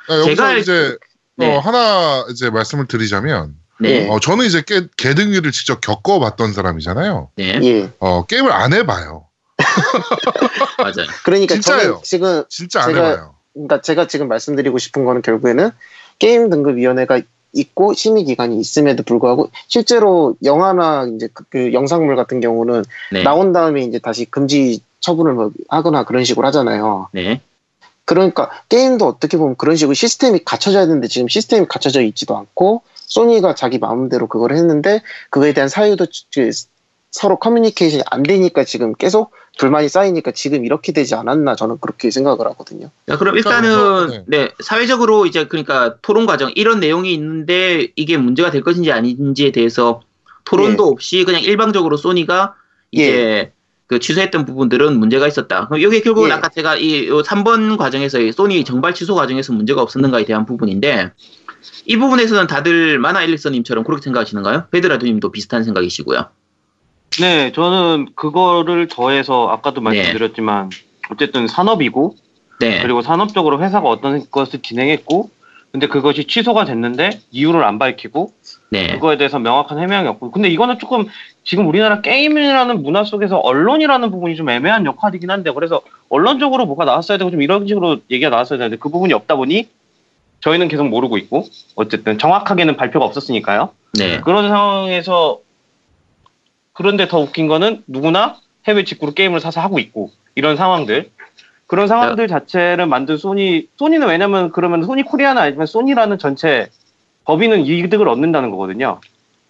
[0.08, 0.96] 아, 제가 알- 이제
[1.36, 1.54] 네.
[1.54, 4.08] 어, 하나 이제 말씀을 드리자면 네.
[4.08, 7.30] 어, 저는 이제 게, 개등위를 직접 겪어봤던 사람이잖아요.
[7.36, 7.60] 네.
[7.62, 7.90] 예.
[8.00, 9.26] 어, 게임을 안 해봐요.
[10.78, 11.06] 맞아요.
[11.24, 11.82] 그러니까 진짜예요.
[11.82, 13.34] 저는 지금 진짜 안 제가- 해봐요.
[13.52, 15.70] 그러니까 제가 지금 말씀드리고 싶은 거는 결국에는
[16.18, 17.20] 게임 등급 위원회가
[17.52, 23.22] 있고 심의 기간이 있음에도 불구하고 실제로 영화나 이제 그, 그 영상물 같은 경우는 네.
[23.22, 27.08] 나온 다음에 이제 다시 금지 처분을 뭐 하거나 그런 식으로 하잖아요.
[27.12, 27.40] 네.
[28.04, 33.54] 그러니까 게임도 어떻게 보면 그런 식으로 시스템이 갖춰져야 되는데 지금 시스템이 갖춰져 있지도 않고 소니가
[33.54, 36.50] 자기 마음대로 그걸 했는데 그거에 대한 사유도 그
[37.10, 42.46] 서로 커뮤니케이션이 안 되니까 지금 계속 불만이 쌓이니까 지금 이렇게 되지 않았나 저는 그렇게 생각을
[42.46, 42.90] 하거든요.
[43.06, 48.62] 자, 그럼 일단은 네 사회적으로 이제 그러니까 토론 과정 이런 내용이 있는데 이게 문제가 될
[48.62, 50.02] 것인지 아닌지에 대해서
[50.44, 52.54] 토론도 없이 그냥 일방적으로 소니가
[52.90, 53.52] 이제
[53.86, 55.66] 그 취소했던 부분들은 문제가 있었다.
[55.66, 56.34] 그럼 이게 결국은 예.
[56.34, 61.12] 아까 제가 이 3번 과정에서 이 소니 정발 취소 과정에서 문제가 없었는가에 대한 부분인데
[61.86, 64.66] 이 부분에서는 다들 마나 일리서님처럼 그렇게 생각하시는가요?
[64.70, 66.26] 베드라두님도 비슷한 생각이시고요.
[67.20, 70.70] 네, 저는 그거를 더해서 아까도 말씀드렸지만
[71.10, 72.16] 어쨌든 산업이고
[72.60, 72.82] 네.
[72.82, 75.30] 그리고 산업적으로 회사가 어떤 것을 진행했고
[75.72, 78.32] 근데 그것이 취소가 됐는데 이유를 안 밝히고
[78.70, 78.94] 네.
[78.94, 81.06] 그거에 대해서 명확한 해명이 없고 근데 이거는 조금
[81.44, 87.18] 지금 우리나라 게임이라는 문화 속에서 언론이라는 부분이 좀 애매한 역할이긴 한데 그래서 언론적으로 뭐가 나왔어야
[87.18, 89.68] 되고 좀 이런 식으로 얘기가 나왔어야 되는데 그 부분이 없다 보니
[90.40, 93.70] 저희는 계속 모르고 있고 어쨌든 정확하게는 발표가 없었으니까요.
[93.94, 94.20] 네.
[94.20, 95.40] 그런 상황에서
[96.78, 98.36] 그런데 더 웃긴 거는 누구나
[98.68, 101.10] 해외 직구로 게임을 사서 하고 있고 이런 상황들
[101.66, 106.68] 그런 상황들 자체를 만든 소니 소니는 왜냐면 그러면 소니 코리아는 아니지만 소니라는 전체
[107.24, 109.00] 법인은 이득을 얻는다는 거거든요.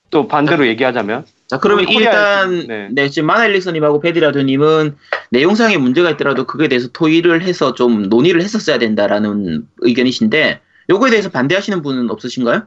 [0.09, 2.89] 또 반대로 얘기하자면 자, 그러면 일단 네.
[2.91, 3.09] 네.
[3.11, 4.97] 지금 마나일릭서님하고 베디라도님은
[5.31, 11.83] 내용상에 문제가 있더라도 그거에 대해서 토의를 해서 좀 논의를 했었어야 된다라는 의견이신데 요거에 대해서 반대하시는
[11.83, 12.63] 분은 없으신가요?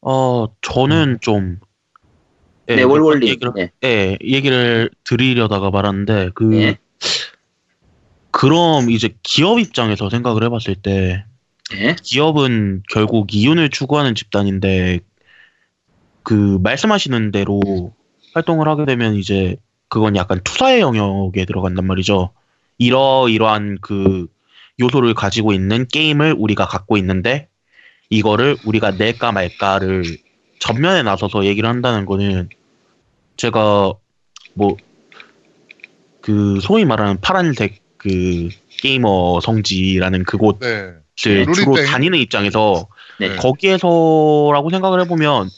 [0.00, 1.60] 어, 저는 좀
[2.68, 3.28] 예, 네, 몇 가지 월월님.
[3.28, 3.70] 얘기를, 네.
[3.84, 6.78] 예, 얘기를 드리려다가 말았는데 그 네.
[8.30, 11.24] 그럼 이제 기업 입장에서 생각을 해봤을 때
[11.70, 11.96] 네.
[12.02, 15.00] 기업은 결국 이윤을 추구하는 집단인데
[16.22, 17.60] 그 말씀하시는 대로
[18.34, 19.56] 활동을 하게 되면 이제
[19.88, 22.30] 그건 약간 투사의 영역에 들어간단 말이죠.
[22.78, 24.28] 이러이러한 그
[24.80, 27.48] 요소를 가지고 있는 게임을 우리가 갖고 있는데
[28.08, 30.04] 이거를 우리가 낼까 말까를
[30.62, 32.48] 전면에 나서서 얘기를 한다는 거는
[33.36, 33.92] 제가
[34.54, 34.76] 뭐
[36.22, 38.48] 그 소위 말하는 파란색 그
[38.80, 40.94] 게이머 성지라는 그곳 네.
[41.14, 41.84] 주로 땡.
[41.86, 42.88] 다니는 입장에서
[43.20, 43.36] 네.
[43.36, 45.50] 거기에서라고 생각을 해보면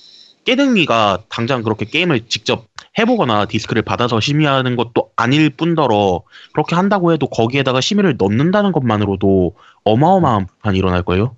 [0.44, 2.66] 깨등이가 당장 그렇게 게임을 직접
[2.98, 10.48] 해보거나 디스크를 받아서 심의하는 것도 아닐 뿐더러 그렇게 한다고 해도 거기에다가 심의를 넣는다는 것만으로도 어마어마한
[10.62, 11.36] 판이 일어날 거예요.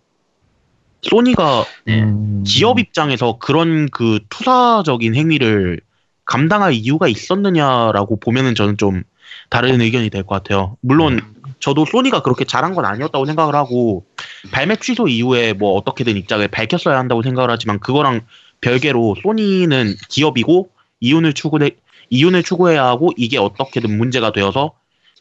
[1.03, 2.03] 소니가 네.
[2.03, 5.81] 음, 기업 입장에서 그런 그 투사적인 행위를
[6.25, 9.03] 감당할 이유가 있었느냐라고 보면은 저는 좀
[9.49, 10.77] 다른 의견이 될 것 같아요.
[10.81, 11.21] 물론
[11.61, 14.05] 저도 소니가 그렇게 잘한 건 아니었다고 생각을 하고
[14.51, 18.23] 발매 취소 이후에 뭐 어떻게든 입장을 밝혔어야 한다고 생각을 하지만 그거랑
[18.61, 20.71] 별개로 소니는 기업이고
[21.01, 21.71] 이윤을 추구해
[22.11, 24.73] 이윤을 추구해야 하고 이게 어떻게든 문제가 되어서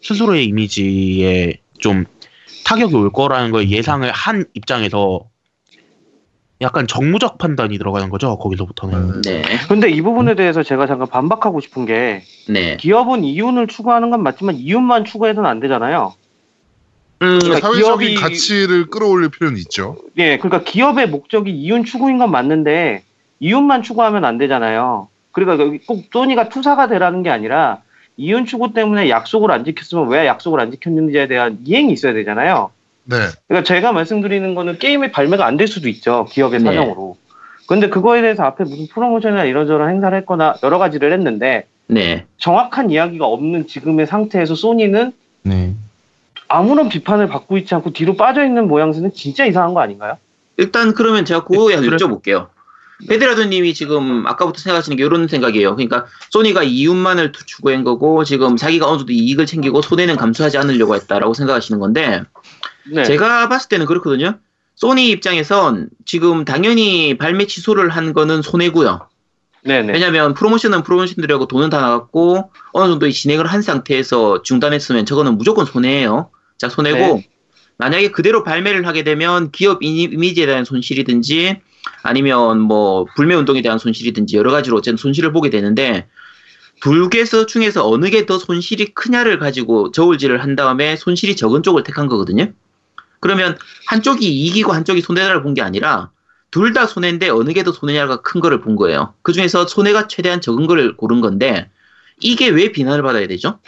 [0.02, 2.06] 스스로의 이미지에 좀
[2.66, 5.26] 타격이 올 거라는 걸 예상을 한 입장에서
[6.62, 9.44] 약간 정무적 판단이 들어가는 거죠 거기서부터는 네.
[9.68, 12.78] 근데 이 부분에 대해서 제가 잠깐 반박하고 싶은 게 네.
[12.78, 16.14] 기업은 이윤을 추구하는 건 맞지만 이윤만 추구해서는 안 되잖아요.
[17.22, 19.98] 음, 그러니까 사회적인 기업이- 가치를 끌어올릴 필요는 있죠.
[20.18, 23.04] 예, 그러니까 기업의 목적이 이윤 추구인 건 맞는데
[23.42, 25.10] 이윤만 추구하면 안 되잖아요.
[25.34, 27.82] 그러니까 꼭 소니가 투사가 되라는 게 아니라
[28.16, 32.72] 이윤 추구 때문에 약속을 안 지켰으면 왜 약속을 안 지켰는지에 대한 이행이 있어야 되잖아요.
[33.06, 33.18] 네.
[33.48, 36.26] 그러니까 제가 말씀드리는 거는 게임이 발매가 안 될 수도 있죠.
[36.30, 36.66] 기업의 네.
[36.66, 37.18] 사정으로.
[37.68, 42.26] 근데 그거에 대해서 앞에 무슨 프로모션이나 이런저런 행사를 했거나 여러 가지를 했는데 네.
[42.38, 45.74] 정확한 이야기가 없는 지금의 상태에서 소니는 네.
[46.48, 50.18] 아무런 비판을 받고 있지 않고 뒤로 빠져 있는 모양새는 진짜 이상한 거 아닌가요?
[50.58, 52.48] 일단 그러면 제가 그거 네, 여쭤볼게요.
[53.08, 55.76] 베드라디오님이 지금 아까부터 생각하시는 게 이런 생각이에요.
[55.76, 60.96] 그러니까 소니가 이윤만을 투- 추구한 거고 지금 자기가 어느 정도 이익을 챙기고 손해는 감수하지 않으려고
[60.96, 62.24] 했다라고 생각하시는 건데
[62.90, 63.04] 네.
[63.04, 64.38] 제가 봤을 때는 그렇거든요.
[64.76, 69.08] 소니 입장에선 지금 당연히 발매 취소를 한 거는 손해고요.
[69.64, 69.94] 네네.
[69.94, 76.30] 왜냐하면 프로모션은 프로모션들하고 돈은 다 나갔고 어느 정도 진행을 한 상태에서 중단했으면 저거는 무조건 손해예요.
[76.58, 77.30] 자 손해고 네.
[77.78, 81.62] 만약에 그대로 발매를 하게 되면 기업 이미- 이미지에 대한 손실이든지
[82.06, 86.08] 아니면 뭐 불매 운동에 대한 손실이든지 여러 가지로 어쨌든 손실을 보게 되는데
[86.82, 91.84] 두 개서 중에서 어느 게 더 손실이 크냐를 가지고 저울질을 한 다음에 손실이 적은 쪽을
[91.84, 92.52] 택한 거거든요.
[93.20, 96.12] 그러면 한쪽이 이기고 한쪽이 손해를 본 게 아니라
[96.52, 99.14] 둘 다 손해인데 어느 게 더 손해냐가 큰 거를 본 거예요.
[99.24, 101.70] 그 중에서 손해가 최대한 적은 거를 고른 건데
[102.22, 103.60] 이게 왜 비난을 받아야 되죠?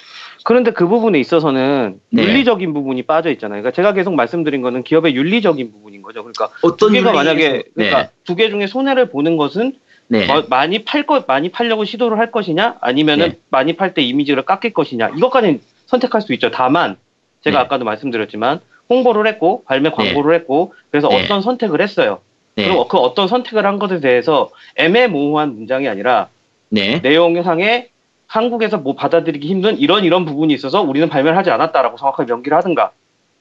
[0.44, 2.24] 그런데 그 부분에 있어서는 네.
[2.24, 3.62] 윤리적인 부분이 빠져 있잖아요.
[3.62, 6.24] 그러니까 제가 계속 말씀드린 거는 기업의 윤리적인 부분인 거죠.
[6.24, 8.10] 그러니까 어떤 두 개가 만약에 그러니까 네.
[8.24, 9.74] 두개 중에 손해를 보는 것은
[10.08, 10.26] 네.
[10.26, 13.38] 마- 많이 팔거 많이 팔려고 시도를 할 것이냐 아니면은 네.
[13.50, 16.50] 많이 팔 때 이미지를 깎일 것이냐 이것까지는 선택할 수 있죠.
[16.50, 16.96] 다만
[17.44, 17.66] 제가 네.
[17.66, 21.24] 아까도 말씀드렸지만 홍보를 했고 발매 광고를 했고 그래서 네.
[21.26, 22.20] 어떤 선택을 했어요.
[22.56, 22.66] 네.
[22.66, 26.30] 그리고 그 어떤 선택을 한 것에 대해서 애매모호한 문장이 아니라
[26.70, 27.00] 네.
[27.02, 27.90] 내용상에
[28.28, 32.92] 한국에서 뭐 받아들이기 힘든 이런 이런 부분이 있어서 우리는 발매를 하지 않았다라고 정확하게 명기를 하든가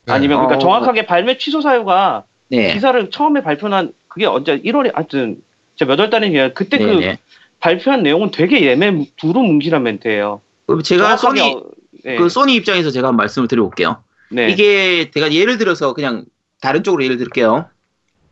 [0.06, 0.12] 네.
[0.12, 0.58] 아니면 그러니까 어.
[0.58, 2.74] 정확하게 발매 취소 사유가 네.
[2.74, 5.42] 기사를 처음에 발표한 그게 언제 1월에 하여튼
[5.76, 6.84] 제가 몇월 달에 그때 네.
[6.84, 7.18] 그 네.
[7.60, 10.40] 발표한 내용은 되게 예매 두루뭉실한 멘트예요.
[10.66, 11.64] 그럼 제가 소니 어-
[12.04, 12.16] 네.
[12.16, 14.02] 그 소니 입장에서 제가 말씀을 드려볼게요.
[14.30, 14.48] 네.
[14.50, 16.24] 이게 제가 예를 들어서 그냥
[16.60, 17.68] 다른 쪽으로 예를 들게요.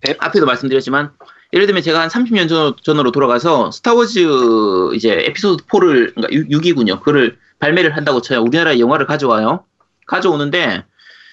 [0.02, 0.14] 네.
[0.18, 1.10] 앞에도 말씀드렸지만
[1.52, 6.98] 예를 들면 제가 한 30년 전, 전으로 돌아가서 스타워즈 이제 에피소드 4를 그러니까 6, 이군요
[6.98, 8.42] 그거를 발매를 한다고 쳐요.
[8.42, 9.64] 우리나라에 영화를 가져와요.
[10.06, 10.84] 가져오는데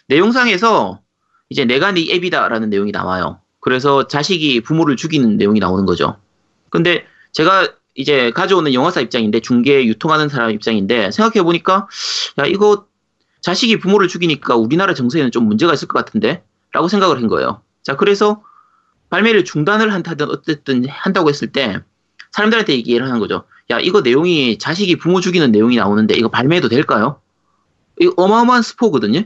[0.08, 1.00] 내용상에서
[1.52, 3.42] 이제 내가 네 앱이다라는 내용이 나와요.
[3.60, 6.16] 그래서 자식이 부모를 죽이는 내용이 나오는 거죠.
[6.70, 11.90] 근데 제가 이제 가져오는 영화사 입장인데 중개 유통하는 사람 입장인데 생각해 보니까
[12.40, 12.86] 야 이거
[13.42, 16.42] 자식이 부모를 죽이니까 우리나라 정서에는 좀 문제가 있을 것 같은데
[16.72, 17.62] 라고 생각을 한 거예요.
[17.84, 18.42] 자 그래서
[19.10, 21.80] 발매를 중단을 한다든 어쨌든 한다고 했을 때
[22.32, 23.44] 사람들한테 얘기를 하는 거죠.
[23.72, 27.20] 야 이거 내용이 자식이 부모 죽이는 내용이 나오는데 이거 발매해도 될까요?
[28.00, 29.24] 이거 어마어마한 스포거든요.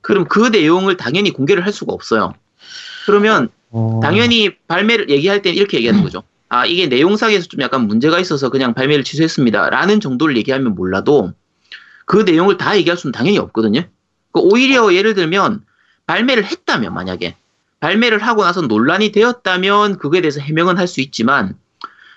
[0.00, 2.34] 그럼 그 내용을 당연히 공개를 할 수가 없어요.
[3.06, 6.22] 그러면 어, 당연히 발매를 얘기할 때 이렇게 얘기하는 거죠.
[6.48, 9.70] 아, 이게 내용상에서 좀 약간 문제가 있어서 그냥 발매를 취소했습니다.
[9.70, 11.32] 라는 정도를 얘기하면 몰라도
[12.06, 13.82] 그 내용을 다 얘기할 수는 당연히 없거든요.
[14.32, 15.62] 그 오히려 예를 들면
[16.06, 17.36] 발매를 했다면 만약에
[17.78, 21.54] 발매를 하고 나서 논란이 되었다면 그거에 대해서 해명은 할 수 있지만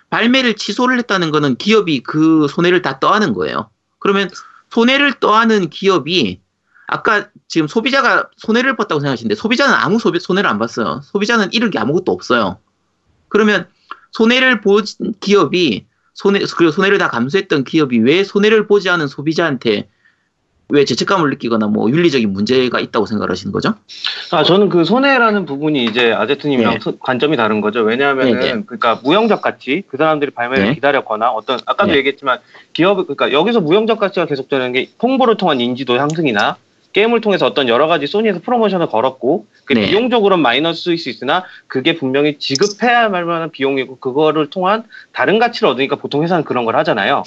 [0.09, 3.69] 발매를 취소를 했다는 거는 기업이 그 손해를 다 떠안은 거예요.
[3.99, 4.29] 그러면
[4.71, 6.39] 손해를 떠안은 기업이
[6.88, 11.01] 아까 지금 소비자가 손해를 봤다고 생각하시는데 소비자는 아무 소비, 손해를 안 봤어요.
[11.03, 12.57] 소비자는 잃은 게 아무것도 없어요.
[13.29, 13.67] 그러면
[14.11, 14.84] 손해를 본
[15.19, 19.88] 기업이 손해 그리고 손해를 다 감수했던 기업이 왜 손해를 보지 않은 소비자한테
[20.69, 23.75] 왜 죄책감을 느끼거나 뭐 윤리적인 문제가 있다고 생각하시는 거죠?
[24.31, 26.79] 아 저는 그 손해라는 부분이 이제 아제트님이랑 네.
[26.79, 27.81] 소- 관점이 다른 거죠.
[27.81, 28.63] 왜냐하면은 네, 네.
[28.65, 30.73] 그러니까 무형적 가치 그 사람들이 발매를 네.
[30.75, 31.97] 기다렸거나 어떤 아까도 네.
[31.97, 32.39] 얘기했지만
[32.71, 36.57] 기업 그러니까 여기서 무형적 가치가 계속되는 게 홍보를 통한 인지도 향상이나
[36.94, 39.88] 게임을 통해서 어떤 여러 가지 소니에서 프로모션을 걸었고 그 네.
[39.88, 45.98] 비용적으로는 마이너스일 수 있으나 그게 분명히 지급해야 할 만한 비용이고 그거를 통한 다른 가치를 얻으니까
[45.98, 47.24] 보통 회사는 그런 걸 하잖아요.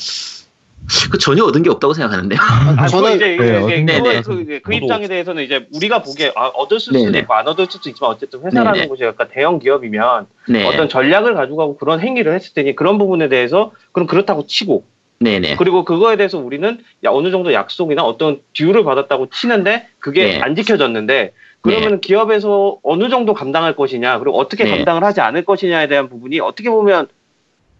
[1.11, 2.39] 그 전혀 얻은 게 없다고 생각하는데요.
[2.79, 6.03] 아, 저는 저는- 이제 네, 게 그거에 없어서 그, 그 저도 입장에 대해서는 이제 우리가
[6.03, 7.21] 보기에 아, 얻을 수도 네네.
[7.21, 8.87] 있고 안 얻을 수도 있지만 어쨌든 회사라는 네네.
[8.87, 10.64] 곳이 약간 대형 기업이면 네.
[10.64, 14.85] 어떤 전략을 가지고 가고 그런 행위를 했을 테니 그런 부분에 대해서 그럼 그렇다고 치고
[15.19, 15.57] 네네.
[15.57, 20.41] 그리고 그거에 대해서 우리는 야, 어느 정도 약속이나 어떤 듀를 받았다고 치는데 그게 네.
[20.41, 24.71] 안 지켜졌는데 그러면 기업에서 어느 정도 감당할 것이냐 그리고 어떻게 네.
[24.71, 27.09] 감당을 하지 않을 것이냐에 대한 부분이 어떻게 보면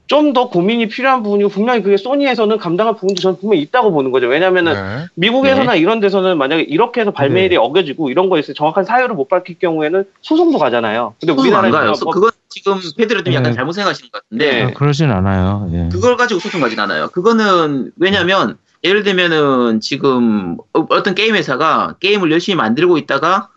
[0.07, 4.27] 좀 더 고민이 필요한 부분이고 분명히 그게 소니에서는 감당할 부분도 저는 분명히 있다고 보는 거죠.
[4.27, 5.07] 왜냐하면은 네.
[5.15, 9.59] 미국에서나 이런 데서는 만약에 이렇게 해서 발매일이 어겨지고 이런 거에 있어 정확한 사유를 못 밝힐
[9.59, 11.15] 경우에는 소송도 가잖아요.
[11.21, 13.55] 근데 우리나라에서 그건 지금 패드레님 약간 네.
[13.55, 14.63] 잘못 생각하시는 것 같은데 네.
[14.63, 15.69] 아, 그러진 않아요.
[15.75, 15.89] 예.
[15.93, 17.09] 그걸 가지고 소송 가진 않아요.
[17.09, 23.51] 그거는 왜냐면 예를 들면은 지금 어- 어떤 게임 회사가 게임을 열심히 만들고 있다가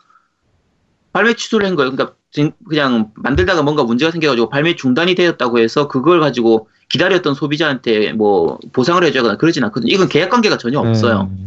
[1.14, 1.92] 발매 취소를 한 거예요.
[1.92, 8.12] 그러니까 진- 그냥 만들다가 뭔가 문제가 생겨가지고 발매 중단이 되었다고 해서 그걸 가지고 기다렸던 소비자한테
[8.14, 9.94] 뭐 보상을 해주거나 그러진 않거든요.
[9.94, 11.30] 이건 계약 관계가 전혀 없어요.
[11.32, 11.46] 네.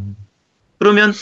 [0.78, 1.12] 그러면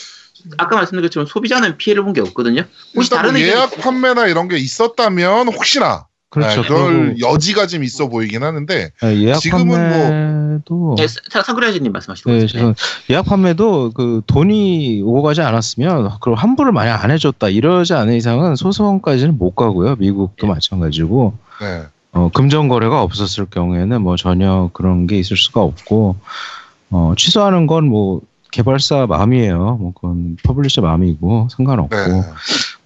[0.58, 2.62] 아까 말씀드린 것처럼 소비자는 피해를 본 게 없거든요.
[2.94, 6.62] 혹시 일단 다른 뭐 예약 판매나 이런 게 있었다면 혹시나 그렇죠.
[6.62, 11.06] 네, 그럴 그리고, 여지가 좀 있어 보이긴 하는데 예, 예약 지금은 뭐- 판매도 네,
[11.42, 12.74] 상그레아지님 말씀하시는 네, 거죠.
[13.10, 18.54] 예약 판매도 그 돈이 오고 가지 않았으면 그럼 환불을 만약 안 해줬다 이러지 않은 이상은
[18.54, 19.96] 소송까지는 못 가고요.
[19.96, 20.52] 미국도 네.
[20.52, 21.82] 마찬가지고 네.
[22.12, 26.16] 어, 금전 거래가 없었을 경우에는 뭐 전혀 그런 게 있을 수가 없고
[26.90, 28.20] 어, 취소하는 건 뭐
[28.52, 29.78] 개발사 마음이에요.
[29.80, 32.22] 뭐 그건 publisher 마음이고 상관없고 네.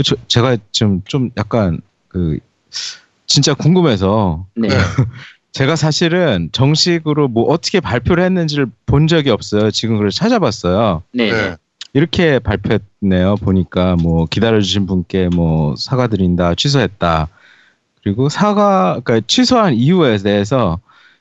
[0.05, 2.39] 저- 제가 지금 좀 약간 그
[3.27, 4.69] 진짜 궁금해서 네.
[4.69, 4.75] 네.
[5.53, 9.71] 제가 사실은 정식으로 뭐 어떻게 발표를 했는지를 본 적이 없어요.
[9.71, 11.03] 지금 그걸 찾아봤어요.
[11.13, 11.31] 네.
[11.31, 11.51] 네.
[11.51, 11.57] 네.
[11.93, 13.37] 이렇게 발표했네요.
[13.37, 17.29] 보니까 뭐 기다려주신 분께 뭐 사과드린다, 취소했다.
[18.03, 20.81] 그리고 사과, 그러니까 취소한 이유에 대해서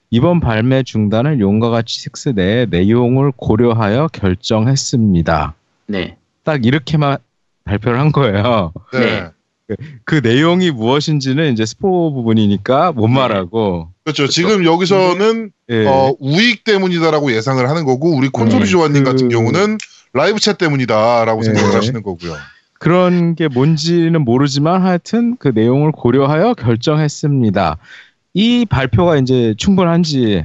[0.09, 5.53] 이번 발매 중단을 용과 같이 6 내의 내용을 고려하여 결정했습니다.
[5.87, 6.17] 네.
[6.43, 7.17] 딱 이렇게만
[7.65, 8.73] 발표를 한 거예요.
[8.93, 9.29] 네.
[9.79, 9.85] 네.
[10.05, 13.13] 그 내용이 무엇인지는 이제 스포 부분이니까 못 네.
[13.15, 13.89] 말하고.
[14.03, 14.27] 그렇죠.
[14.27, 15.85] 지금 여기서는 예.
[15.85, 18.69] 어, 우익 때문이다라고 예상을 하는 거고 우리 콘솔이 네.
[18.69, 19.77] 조아님 그- 같은 경우는
[20.13, 21.45] 라이브 챗 때문이다라고 네.
[21.53, 22.33] 생각을 하시는 거고요.
[22.79, 27.77] 그런 게 뭔지는 모르지만 하여튼 그 내용을 고려하여 결정했습니다.
[28.33, 30.43] 이 발표가 이제 충분한지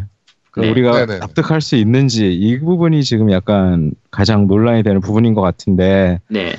[0.51, 0.71] 그 네.
[0.71, 1.19] 우리가 네네.
[1.19, 6.55] 납득할 수 있는지 이 부분이 지금 약간 가장 논란이 되는 부분인 것 같은데 네.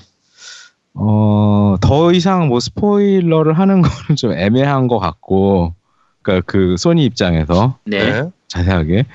[0.93, 5.73] 어, 더 이상 뭐 스포일러를 하는 거는 좀 애매한 것 같고
[6.21, 8.23] 그러니까 그 소니 입장에서 네.
[8.47, 9.05] 자세하게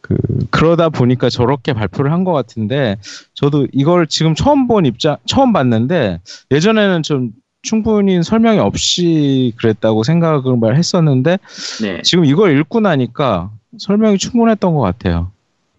[0.00, 0.16] 그
[0.50, 2.96] 그러다 보니까 저렇게 발표를 한 것 같은데
[3.34, 6.20] 저도 이걸 지금 처음 본 입장 처음 봤는데
[6.50, 7.30] 예전에는 좀
[7.62, 11.38] 충분히 설명이 없이 그랬다고 생각을 했었는데
[11.82, 12.02] 네.
[12.02, 15.30] 지금 이걸 읽고 나니까 설명이 충분했던 것 같아요.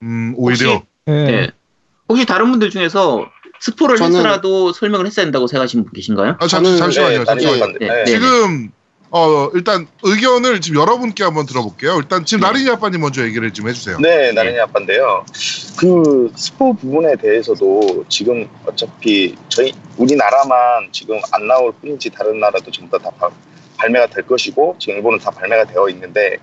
[0.03, 0.82] 음, 오히려.
[1.07, 1.11] 예.
[1.11, 1.49] 네.
[2.07, 3.26] 혹시 다른 분들 중에서
[3.62, 6.38] 스포를 저는- 했으라도 설명을 했어야 된다고 생각하시는 분 계신가요?
[6.39, 7.20] 아, 잠시, 저는- 잠시만요.
[7.20, 7.66] 네, 잠시만요.
[7.80, 7.88] 네, 네.
[7.88, 8.05] 네.
[8.05, 8.72] 지금
[9.14, 11.97] 어 일단 의견을 지금 여러분께 한번 들어볼게요.
[11.97, 13.99] 일단 지금 나린이 아빠님 먼저 얘기를 좀 해주세요.
[13.99, 15.26] 네, 나린이 아빠인데요.
[15.78, 22.97] 그 스포 부분에 대해서도 지금 어차피 저희 우리나라만 지금 안 나올 뿐이지 다른 나라도 전부
[22.97, 23.30] 다, 다
[23.78, 26.38] 발매가 될 것이고 지금 일본은 다 발매가 되어 있는데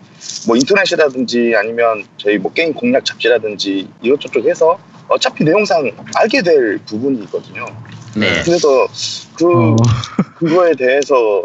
[0.47, 4.79] 뭐 인터넷이라든지 아니면 저희 뭐 게임 공략 잡지라든지 이것저것 해서
[5.09, 7.65] 어차피 내용상 알게 될 부분이 있거든요.
[8.17, 8.43] 네.
[8.45, 8.69] 그래서
[9.37, 9.77] 그 어,
[10.37, 11.43] 그거에 대해서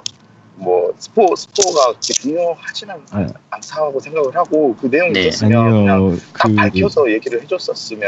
[0.55, 3.27] 뭐 스포 스포가 중요하지는 아.
[3.49, 5.27] 않다고 생각을 하고 그 내용이 네.
[5.27, 6.17] 있었으면 그냥 아니요.
[6.37, 8.07] 딱그 밝혀서 얘기를 해줬었으면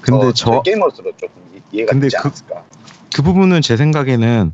[0.00, 2.64] 근데 더저 게이머스로 조금 이- 이해가 근데 되지 그- 않았을까.
[3.14, 4.52] 그 부분은 제 생각에는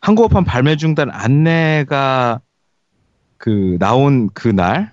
[0.00, 2.40] 한국어판 발매 중단 안내가
[3.38, 4.92] 그 나온 그 날,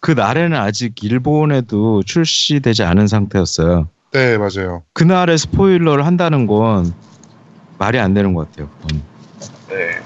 [0.00, 3.88] 그 날에는 아직 일본에도 출시되지 않은 상태였어요.
[4.12, 4.82] 네, 맞아요.
[4.92, 6.92] 그날에 스포일러를 한다는 건
[7.78, 8.68] 말이 안 되는 것 같아요.
[8.82, 9.02] 그건.
[9.68, 9.98] 네.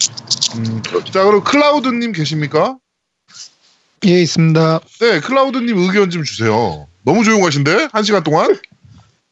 [0.57, 2.78] 음, 자, 그럼 클라우드님 계십니까?
[4.07, 4.80] 예, 있습니다.
[5.00, 6.86] 네, 클라우드님 의견 좀 주세요.
[7.02, 7.88] 너무 조용하신데?
[7.92, 8.57] 한 시간 동안?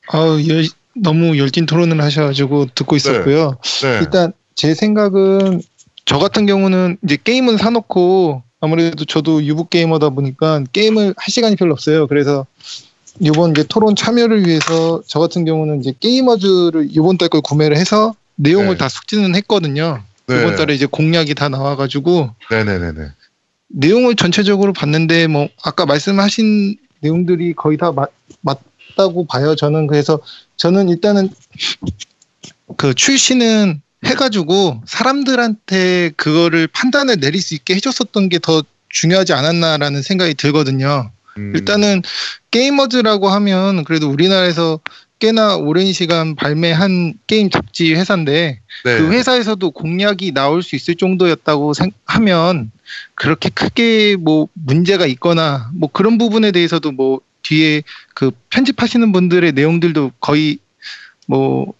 [0.08, 3.58] 아우, 열, 너무 열띤 토론을 하셔가지고 듣고 있었고요.
[3.82, 3.98] 네.
[4.00, 5.62] 일단 제 생각은
[6.04, 11.72] 저 같은 경우는 이제 게임은 사놓고 아무래도 저도 유부 게이머다 보니까 게임을 할 시간이 별로
[11.72, 12.06] 없어요.
[12.06, 12.46] 그래서
[13.20, 18.14] 이번 이제 토론 참여를 위해서 저 같은 경우는 이제 게이머즈를 이번 달 걸 구매를 해서
[18.36, 18.76] 내용을 네.
[18.76, 20.02] 다 숙지는 했거든요.
[20.26, 20.40] 네.
[20.40, 23.08] 이번 달에 이제 공략이 다 나와가지고 네네네네.
[23.68, 28.10] 내용을 전체적으로 봤는데 뭐 아까 말씀하신 내용들이 거의 다 맞,
[28.40, 29.54] 맞다고 봐요.
[29.54, 30.20] 저는 그래서
[30.56, 31.28] 저는 일단은
[32.76, 40.34] 그 출시는 해가지고 사람들한테 그거를 판단을 내릴 수 있게 해줬었던 게 더 중요하지 않았나라는 생각이
[40.34, 41.10] 들거든요.
[41.38, 42.02] 음, 일단은
[42.50, 44.80] 게이머즈라고 하면 그래도 우리나라에서
[45.18, 48.98] 꽤나 오랜 시간 발매한 게임 잡지 회사인데 네.
[48.98, 52.70] 그 회사에서도 공약이 나올 수 있을 정도였다고 생- 하면
[53.14, 57.82] 그렇게 크게 뭐 문제가 있거나 뭐 그런 부분에 대해서도 뭐 뒤에
[58.14, 60.58] 그 편집하시는 분들의 내용들도 거의
[61.26, 61.72] 뭐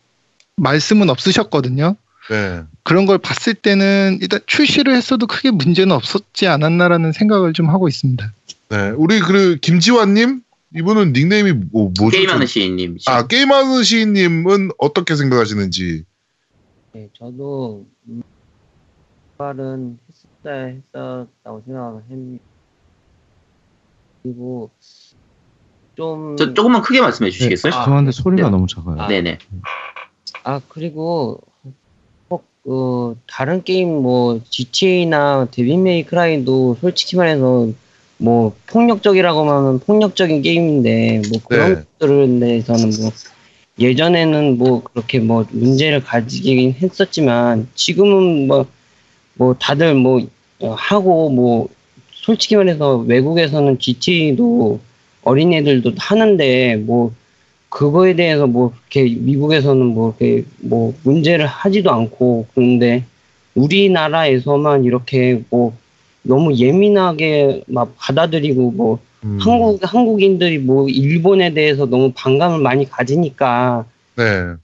[0.57, 1.97] 말씀은 없으셨거든요.
[2.31, 2.63] 네.
[2.85, 8.33] 그런 걸 봤을 때는 일단 출시를 했어도 크게 문제는 없었지 않았나라는 생각을 좀 하고 있습니다.
[8.69, 8.91] 네.
[8.91, 10.43] 우리 그 김지환님
[10.77, 12.17] 이분은 닉네임이 뭐 뭐죠?
[12.17, 12.99] 게임하는 시인님.
[13.07, 16.05] 아 게임하는 시인님은 어떻게 생각하시는지.
[16.93, 18.23] 네, 저도 음,
[19.39, 22.43] 말은 했었다 했었다고 생각을 했는데
[24.23, 24.71] 그리고
[25.97, 27.73] 좀 저 조금만 크게 말씀해 주시겠어요?
[27.73, 28.51] 아, 죄송한데 소리가 네.
[28.51, 29.01] 너무 작아요.
[29.01, 29.07] 아.
[29.07, 29.39] 네네.
[30.43, 31.41] 아 그리고
[32.29, 37.69] 꼭 어, 다른 게임 뭐 GTA나 데빌 메이 크라이도 솔직히 말해서
[38.19, 41.83] 뭐 폭력적이라고 하면 폭력적인 게임인데 뭐 그런 네.
[41.99, 43.11] 것들에 대해서는 뭐
[43.79, 48.67] 예전에는 뭐 그렇게 뭐 문제를 가지긴 했었지만 지금은 뭐
[49.35, 50.21] 뭐 다들 뭐
[50.61, 51.69] 어, 하고 뭐
[52.13, 54.81] 솔직히 말해서 외국에서는 GTA도
[55.23, 57.13] 어린애들도 하는데 뭐
[57.69, 63.05] 그거에 대해서 뭐 이렇게 미국에서는 뭐 이렇게 뭐 문제를 하지도 않고 그런데
[63.55, 65.77] 우리나라에서만 이렇게 뭐
[66.25, 73.85] 너무 예민하게 막 받아들이고 뭐 음, 한국 한국인들이 뭐 일본에 대해서 너무 반감을 많이 가지니까
[74.17, 74.57] 네.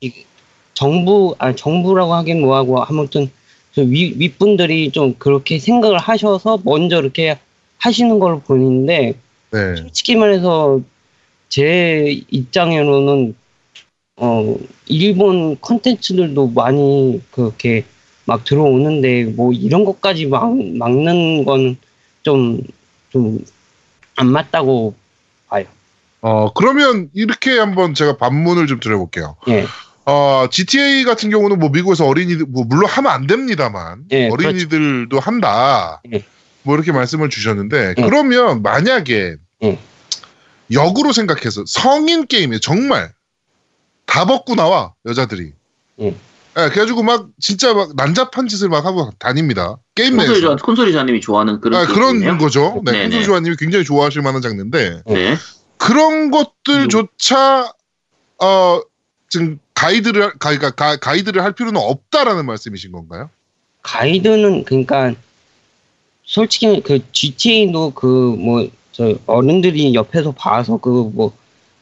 [0.75, 3.31] 정부 아 정부라고 하긴 뭐하고 아무튼
[3.77, 7.39] 위, 윗분들이 좀 그렇게 생각을 하셔서 먼저 이렇게
[7.79, 9.15] 하시는 걸 보는데
[9.53, 9.77] 네.
[9.77, 10.81] 솔직히 말해서
[11.49, 13.35] 제 입장으로는
[14.17, 14.57] 어
[14.87, 17.85] 일본 컨텐츠들도 많이 그렇게
[18.31, 21.77] 막 들어오는데 뭐 이런 것까지 막 막는 건
[22.23, 22.63] 좀
[23.11, 23.45] 좀
[24.17, 24.95] 안 맞다고
[25.49, 25.65] 봐요.
[26.21, 29.37] 어 그러면 이렇게 한번 제가 반문을 좀 드려볼게요.
[29.49, 29.65] 예.
[30.05, 36.03] 어 GTA 같은 경우는 뭐 미국에서 어린이들 뭐 물론 하면 안 됩니다만 예, 어린이들도 한다.
[36.13, 36.23] 예.
[36.63, 38.03] 뭐 이렇게 말씀을 주셨는데 예.
[38.03, 39.79] 그러면 만약에 예.
[40.71, 43.11] 역으로 생각해서 성인 게임에 정말
[44.05, 45.53] 다 벗고 나와 여자들이
[46.59, 46.65] 예.
[46.65, 49.77] 예, 그래가지고 막 진짜 막 난잡한 짓을 막 하고 다닙니다.
[49.95, 50.57] 게임 콘솔이 내에서.
[50.57, 52.39] 조 콘솔이 자님이 좋아하는 그런 아, 그런.
[52.39, 52.81] 거죠.
[52.85, 53.05] 네, 네네.
[53.05, 55.37] 콘솔 조아님이 굉장히 좋아하실 만한 장르인데 네.
[55.79, 57.73] 그런 것들조차
[58.43, 58.81] 어
[59.29, 63.31] 지금 가이드를 할- 가, 가, 가, 가이드를 할 필요는 없다라는 말씀이신 건가요?
[63.83, 65.15] 가이드는 그러니까
[66.25, 71.33] 솔직히 그 GTA도 그 뭐 저 어른들이 옆에서 봐서 그 뭐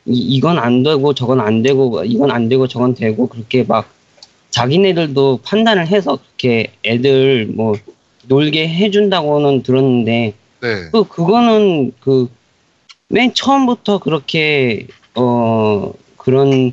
[0.05, 3.89] 이건 안 되고 저건 안 되고 이건 안 되고 저건 되고 그렇게 막
[4.59, 7.75] 자기네들도 판단을 해서 그렇게 애들 뭐
[8.27, 10.91] 놀게 해준다고는 들었는데 네.
[10.93, 12.29] 그 그거는 그
[13.11, 16.73] 맨 처음부터 그렇게 어 그런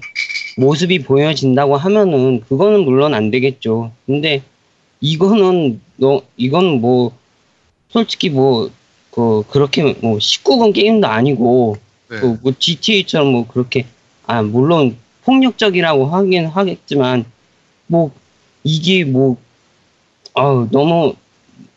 [0.57, 3.91] 모습이 보여진다고 하면은 그거는 물론 안 되겠죠.
[4.05, 4.41] 근데
[4.99, 7.11] 이거는 너 이건 뭐
[7.89, 8.69] 솔직히 뭐
[9.11, 11.77] 그 그렇게 뭐 19금 게임도 아니고
[12.09, 12.19] 네.
[12.19, 13.85] 그 뭐 GTA처럼 뭐 그렇게
[14.27, 17.23] 아 물론 폭력적이라고 하긴 하겠지만
[17.87, 18.11] 뭐
[18.63, 21.15] 이게 뭐아 너무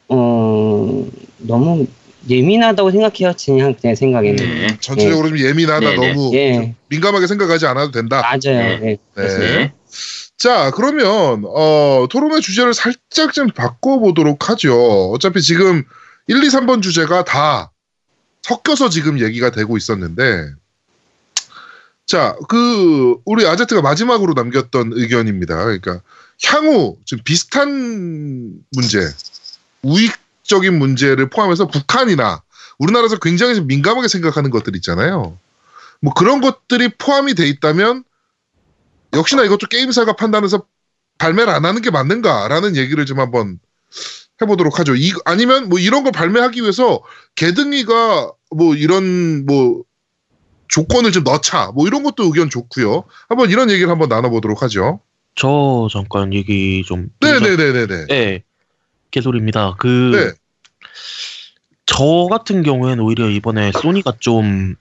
[0.09, 1.07] 어
[1.39, 1.87] 너무
[2.29, 4.77] 예민하다고 생각해요 그냥 제 생각에는 네.
[4.81, 6.13] 전체적으로 좀 예민하다 네, 네.
[6.13, 6.55] 너무 예.
[6.55, 8.21] 좀 민감하게 생각하지 않아도 된다.
[8.21, 8.79] 맞아요 네.
[8.81, 8.99] 네.
[9.17, 9.73] 네.
[10.39, 15.11] 자, 그러면 어, 토론의 주제를 살짝 좀 바꿔보도록 하죠.
[15.11, 15.83] 어차피 지금
[16.29, 17.73] 1, 2, 3번 주제가 다
[18.43, 20.53] 섞여서 지금 얘기가 되고 있었는데,
[22.09, 25.63] 자, 그 우리 아제트가 마지막으로 남겼던 의견입니다.
[25.63, 26.01] 그러니까
[26.43, 29.01] 향후 좀 비슷한 문제,
[29.83, 32.43] 우익적인 문제를 포함해서 북한이나
[32.79, 35.37] 우리나라에서 굉장히 좀 민감하게 생각하는 것들 있잖아요.
[36.01, 38.05] 뭐 그런 것들이 포함이 돼 있다면
[39.13, 40.65] 역시나 이것도 게임사가 판단해서
[41.19, 43.59] 발매를 안 하는 게 맞는가라는 얘기를 좀 한번
[44.41, 44.95] 해보도록 하죠.
[44.95, 47.03] 이, 아니면 뭐 이런 걸 발매하기 위해서
[47.35, 49.83] 개등이가 뭐 이런 뭐
[50.69, 53.05] 조건을 좀 넣자 뭐 이런 것도 의견 좋고요.
[53.29, 55.01] 한번 이런 얘기를 한번 나눠보도록 하죠.
[55.35, 57.09] 저 잠깐 얘기 좀.
[57.21, 58.07] 네네네네네.
[58.07, 58.43] 네.
[59.11, 59.77] 개소리입니다.
[59.79, 60.33] 그, 네.
[61.87, 64.75] 저 같은 경우에는 오히려 이번에 소니가 좀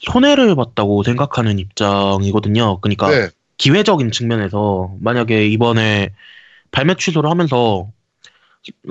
[0.00, 2.80] 손해를 봤다고 생각하는 입장이거든요.
[2.80, 3.28] 그러니까 네.
[3.56, 6.10] 기회적인 측면에서 만약에 이번에
[6.70, 7.88] 발매 취소를 하면서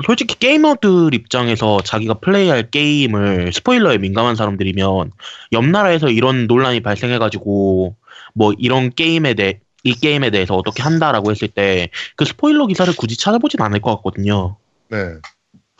[0.05, 5.11] 솔직히 게이머들 입장에서 자기가 플레이할 게임을 스포일러에 민감한 사람들이면
[5.51, 7.95] 옆 나라에서 이런 논란이 발생해가지고
[8.33, 13.17] 뭐 이런 게임에 대해 이 게임에 대해서 어떻게 한다라고 했을 때 그 스포일러 기사를 굳이
[13.17, 14.57] 찾아보진 않을 것 같거든요.
[14.89, 14.97] 네.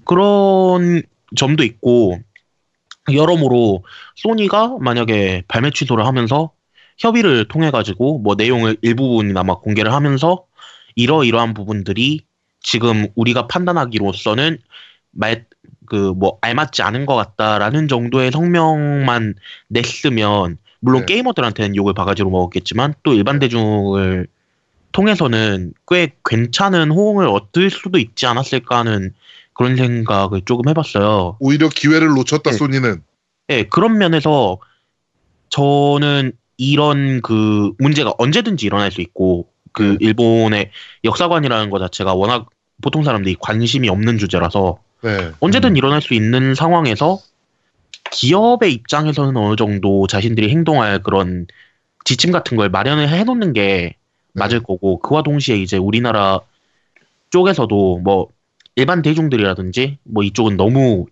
[0.06, 1.02] 그런
[1.36, 2.20] 점도 있고
[3.12, 3.84] 여러모로
[4.16, 6.52] 소니가 만약에 발매 취소를 하면서
[6.98, 10.46] 협의를 통해 가지고 뭐 내용을 일부분이나마 공개를 하면서
[10.96, 12.22] 이러이러한 부분들이
[12.62, 14.58] 지금 우리가 판단하기로서는
[15.12, 15.46] 말
[15.88, 19.36] 그 뭐 알맞지 않은 것 같다라는 정도의 성명만
[19.70, 21.16] 냈으면 물론 네.
[21.16, 24.28] 게이머들한테는 욕을 바가지로 먹었겠지만 또 일반 대중을
[24.92, 29.14] 통해서는 꽤 괜찮은 호응을 얻을 수도 있지 않았을까 하는
[29.54, 31.38] 그런 생각을 조금 해봤어요.
[31.40, 32.58] 오히려 기회를 놓쳤다 네.
[32.58, 33.02] 소니는.
[33.50, 34.60] 예, 그런 면에서
[35.50, 39.48] 저는 이런 그 문제가 언제든지 일어날 수 있고
[39.78, 40.72] 그 일본의
[41.04, 42.50] 역사관이라는 것 자체가 워낙
[42.82, 45.32] 보통 사람들이 관심이 없는 주제라서 네.
[45.40, 47.20] 언제든 일어날 수 있는 상황에서
[48.12, 51.46] 기업의 입장에서는 어느 정도 자신들이 행동할 그런
[52.06, 53.98] 지침 같은 걸 마련을 해놓는 게
[54.34, 56.40] 맞을 거고 그와 동시에 이제 우리나라
[57.30, 58.30] 쪽에서도 뭐
[58.76, 61.06] 일반 대중들이라든지 뭐 이쪽은 너무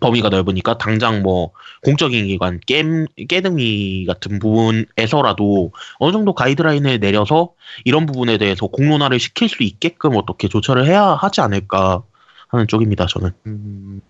[0.00, 2.84] 범위가 넓으니까 당장 뭐 공적인 기관 깨,
[3.28, 7.52] 깨등이 같은 부분에서라도 어느 정도 가이드라인을 내려서
[7.84, 12.02] 이런 부분에 대해서 공론화를 시킬 수 있게끔 어떻게 조처를 해야 하지 않을까
[12.48, 14.00] 하는 쪽입니다 저는 음,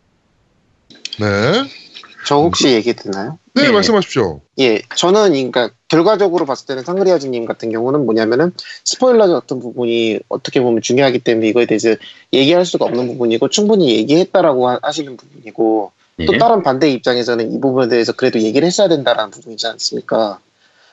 [1.18, 1.85] 네.
[2.26, 3.38] 저 혹시 얘기 되나요?
[3.54, 3.70] 네, 네.
[3.70, 4.40] 말씀하십시오.
[4.58, 8.52] 예, 저는 그러니까 결과적으로 봤을 때는 상그리아즈님 같은 경우는 뭐냐면은
[8.84, 11.94] 스포일러 같은 부분이 어떻게 보면 중요하기 때문에 이거에 대해서
[12.32, 16.26] 얘기할 수가 없는 부분이고 충분히 얘기했다라고 하- 하시는 부분이고 네.
[16.26, 20.40] 또 다른 반대 입장에서는 이 부분에 대해서 그래도 얘기를 했어야 된다라는 부분이지 않습니까?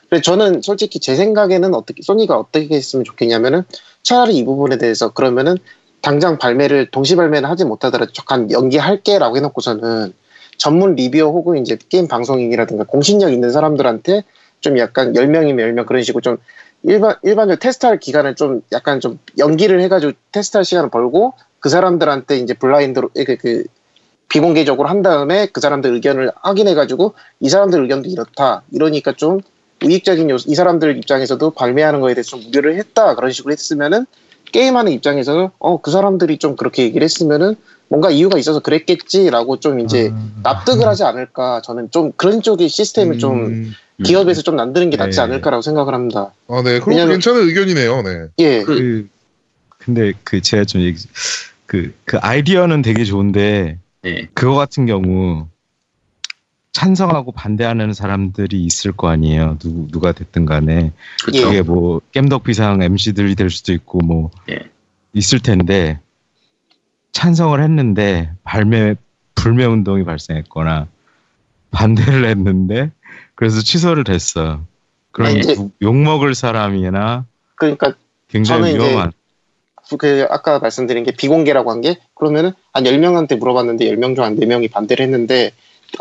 [0.08, 3.64] 그래서 저는 솔직히 제 생각에는 어떻게 소니가 어떻게 했으면 좋겠냐면은
[4.04, 5.58] 차라리 이 부분에 대해서 그러면은
[6.00, 10.12] 당장 발매를 동시 발매를 하지 못하더라도 잠깐 연기할게라고 해놓고서는
[10.56, 14.22] 전문 리뷰어 혹은 이제 게임 방송인이라든가 공신력 있는 사람들한테
[14.60, 16.38] 좀 약간 10명이면 10명 그런 식으로 좀
[16.82, 22.52] 일반, 일반적으로 테스트할 기간을 좀 약간 좀 연기를 해가지고 테스트할 시간을 벌고 그 사람들한테 이제
[22.54, 23.64] 블라인드로, 그, 그,
[24.28, 28.62] 비공개적으로 한 다음에 그 사람들 의견을 확인해가지고 이 사람들 의견도 이렇다.
[28.72, 29.40] 이러니까 좀
[29.84, 33.14] 우익적인 요소, 이 사람들 입장에서도 발매하는 거에 대해서 좀 우려를 했다.
[33.14, 34.06] 그런 식으로 했으면은
[34.54, 37.56] 게임하는 입장에서는 어, 그 사람들이 좀 그렇게 얘기를 했으면은
[37.88, 40.12] 뭔가 이유가 있어서 그랬겠지라고 좀 이제
[40.44, 41.60] 납득을 하지 않을까.
[41.62, 44.02] 저는 좀 그런 쪽의 시스템을 좀 음, 음.
[44.04, 45.22] 기업에서 좀 남드는 게 낫지 네.
[45.22, 46.32] 않을까라고 생각을 합니다.
[46.46, 46.78] 아, 네.
[46.78, 48.02] 그럼 왜냐면- 괜찮은 의견이네요.
[48.02, 48.26] 네.
[48.38, 49.08] 예, 그- 그
[49.78, 51.02] 근데 그 제가 좀 얘기
[51.66, 54.28] 그, 그 아이디어는 되게 좋은데 네.
[54.34, 55.48] 그거 같은 경우
[56.74, 59.56] 찬성하고 반대하는 사람들이 있을 거 아니에요.
[59.60, 60.90] 누구 누가 됐든 간에
[61.22, 61.44] 그렇죠.
[61.46, 64.58] 그게 뭐 겜덕비상 MC들이 될 수도 있고 뭐 예.
[65.12, 66.00] 있을 텐데
[67.12, 68.96] 찬성을 했는데 발매
[69.36, 70.88] 불매 운동이 발생했거나
[71.70, 72.90] 반대를 했는데
[73.36, 74.60] 그래서 취소를 했어.
[75.12, 77.94] 그럼 아니, 이제- 욕 먹을 사람이나 그러니까
[78.28, 79.12] 굉장히 위험한
[79.98, 84.72] 그 아까 말씀드린 게 비공개라고 한 게 그러면은 한 10명한테 물어봤는데 10명 중 한 4명이
[84.72, 85.52] 반대를 했는데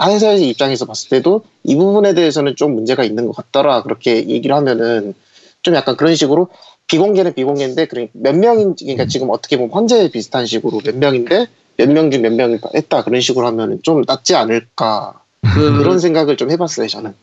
[0.01, 5.13] 회사의 입장에서 봤을 때도 이 부분에 대해서는 좀 문제가 있는 것 같더라 그렇게 얘기를 하면은
[5.61, 6.49] 좀 약간 그런 식으로
[6.87, 12.11] 비공개는 비공개인데 몇 명인 그러니까 지금 어떻게 보면 헌재 비슷한 식으로 몇 명인데 몇 명
[12.11, 15.21] 중 몇 명이 했다 그런 식으로 하면은 좀 낫지 않을까
[15.53, 17.13] 그, 그런 생각을 좀 해봤어요 저는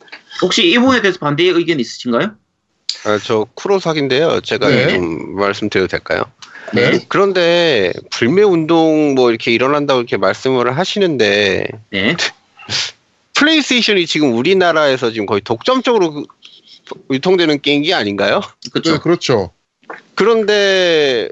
[0.43, 2.33] 혹시 이 부분에 대해서 반대 의견 있으신가요?
[3.05, 4.41] 아, 저 쿠로사기인데요.
[4.41, 4.89] 제가 네.
[4.95, 6.25] 좀 말씀드려도 될까요?
[6.75, 6.99] 네.
[7.09, 12.17] 그런데 불매 운동 뭐 이렇게 일어난다고 이렇게 말씀을 하시는데 네.
[13.35, 16.25] 플레이스테이션이 지금 우리나라에서 지금 거의 독점적으로 그-
[17.11, 18.41] 유통되는 게임기 아닌가요?
[18.73, 18.93] 그렇죠.
[18.93, 19.51] 네, 그렇죠.
[20.15, 21.29] 그런데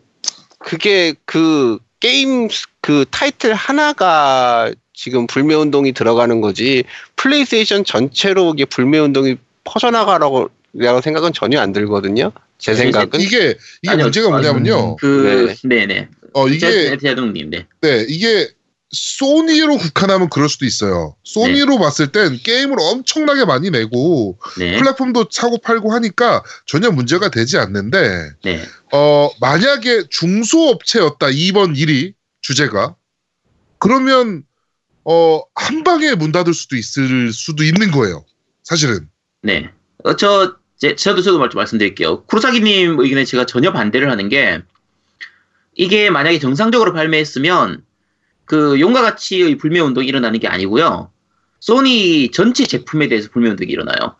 [0.58, 2.48] 그게 그 게임
[2.80, 6.84] 그 타이틀 하나가 지금 불매 운동이 들어가는 거지
[7.16, 12.32] 플레이스테이션 전체로 이게 불매 운동이 퍼져나가라고 라고 생각은 전혀 안 들거든요.
[12.58, 14.96] 제 네, 생각은 이게 이게 아니요, 문제가 뭐냐면요.
[14.96, 16.08] 그, 네네.
[16.34, 17.66] 어 이게 대동님, 네.
[17.80, 18.48] 네 이게
[18.90, 21.14] 소니로 국한하면 그럴 수도 있어요.
[21.24, 24.78] 소니로 봤을 땐 게임을 엄청나게 많이 내고 네.
[24.78, 28.62] 플랫폼도 사고 팔고 하니까 전혀 문제가 되지 않는데 네.
[28.92, 32.96] 어 만약에 중소업체였다 2번 1위 주제가
[33.78, 34.44] 그러면
[35.04, 38.24] 어한 방에 문 닫을 수도 있을 수도 있는 거예요.
[38.62, 39.08] 사실은.
[39.42, 39.70] 네.
[40.04, 42.24] 어, 저, 제, 저도 저도 말- 좀 말씀드릴게요.
[42.24, 44.60] 쿠로사기님 의견에 제가 전혀 반대를 하는 게,
[45.74, 47.82] 이게 만약에 정상적으로 발매했으면,
[48.48, 51.10] 그, 용과 같이의 불매 운동이 일어나는 게 아니고요.
[51.60, 54.16] 소니 전체 제품에 대해서 불매 운동이 일어나요.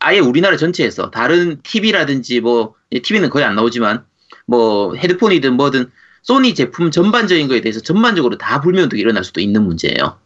[0.00, 4.04] 아예 우리나라 전체에서, 다른 TV라든지 뭐, TV는 거의 안 나오지만,
[4.46, 5.90] 뭐, 헤드폰이든 뭐든,
[6.22, 10.18] 소니 제품 전반적인 거에 대해서 전반적으로 다 불매 운동이 일어날 수도 있는 문제예요.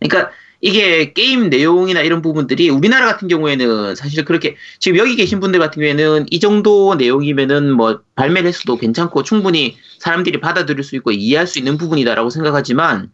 [0.00, 5.60] 그러니까, 이게 게임 내용이나 이런 부분들이 우리나라 같은 경우에는 사실 그렇게 지금 여기 계신 분들
[5.60, 11.46] 같은 경우에는 이 정도 내용이면은 뭐 발매를 했어도 괜찮고 충분히 사람들이 받아들일 수 있고 이해할
[11.46, 13.12] 수 있는 부분이다라고 생각하지만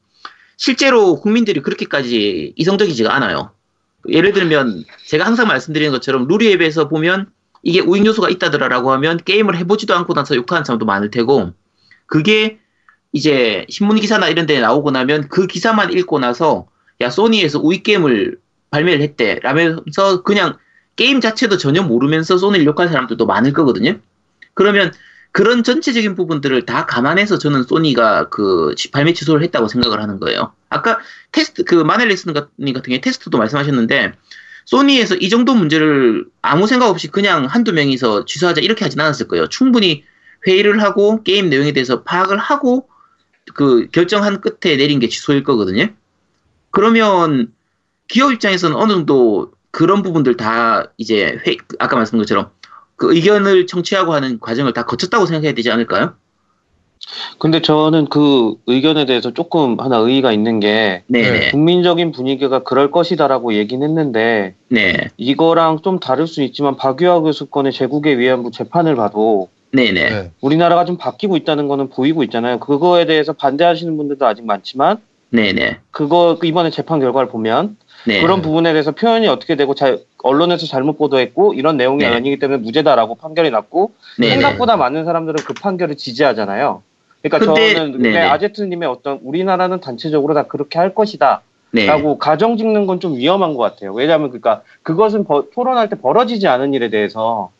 [0.57, 3.51] 실제로 국민들이 그렇게까지 이성적이지가 않아요.
[4.09, 7.31] 예를 들면 제가 항상 말씀드리는 것처럼 루리앱에서 보면
[7.63, 11.53] 이게 우익 요소가 있다더라라고 하면 게임을 해보지도 않고 나서 욕하는 사람도 많을 테고
[12.07, 12.59] 그게
[13.13, 16.67] 이제 신문 기사나 이런 데 나오고 나면 그 기사만 읽고 나서
[17.01, 18.39] 야 소니에서 우익 게임을
[18.71, 20.57] 발매를 했대 라면서 그냥
[20.97, 23.99] 게임 자체도 전혀 모르면서 소니를 욕할 사람들도 많을 거거든요.
[24.55, 24.93] 그러면
[25.33, 30.53] 그런 전체적인 부분들을 다 감안해서 저는 소니가 그 지- 발매 취소를 했다고 생각을 하는 거예요.
[30.69, 30.99] 아까
[31.33, 34.13] 테스트 그 마넬리스님 같은 경우에 테스트도 말씀하셨는데
[34.67, 39.49] 소니에서 이 정도 문제를 아무 생각 없이 그냥 한두 명이서 취소하자 이렇게 하진 않았을 거예요.
[39.49, 40.05] 충분히
[40.47, 42.89] 회의를 하고 게임 내용에 대해서 파악을 하고
[43.55, 45.89] 그 결정한 끝에 내린 게 취소일 거거든요.
[46.75, 47.53] 그러면
[48.09, 52.51] 기업 입장에서는 어느 정도 그런 부분들 다 이제 회, 아까 말씀드린 것처럼
[52.97, 56.15] 그 의견을 청취하고 하는 과정을 다 거쳤다고 생각해야 되지 않을까요?
[57.39, 61.51] 근데 저는 그 의견에 대해서 조금 하나 의의가 있는 게 네네.
[61.53, 65.11] 국민적인 분위기가 그럴 것이다라고 얘기는 했는데 네.
[65.17, 69.93] 이거랑 좀 다를 수 있지만 박유하 교수 건의 제국의 위안부 재판을 봐도 네네.
[69.93, 70.31] 네.
[70.41, 72.59] 우리나라가 좀 바뀌고 있다는 거는 보이고 있잖아요.
[72.59, 74.99] 그거에 대해서 반대하시는 분들도 아직 많지만
[75.39, 75.79] 네네.
[75.91, 77.77] 그거 그 이번에 재판 결과를 보면
[78.07, 78.21] 네.
[78.21, 82.07] 그런 부분에 대해서 표현이 어떻게 되고 자, 언론에서 잘못 보도했고 이런 내용이 네.
[82.07, 84.35] 아니기 때문에 무죄다라고 판결이 났고 네네.
[84.35, 86.83] 생각보다 많은 사람들은 그 판결을 지지하잖아요.
[87.23, 87.93] 그러니까 근데- 저는.
[87.93, 91.41] 근데 아제트님의 어떤 우리나라는 단체적으로 다 그렇게 할 것이다.
[91.73, 91.87] 네.
[91.87, 93.93] 라고 가정 짓는 건 좀 위험한 것 같아요.
[93.93, 97.51] 왜냐하면 그러니까 그것은 버- 토론할 때 벌어지지 않은 일에 대해서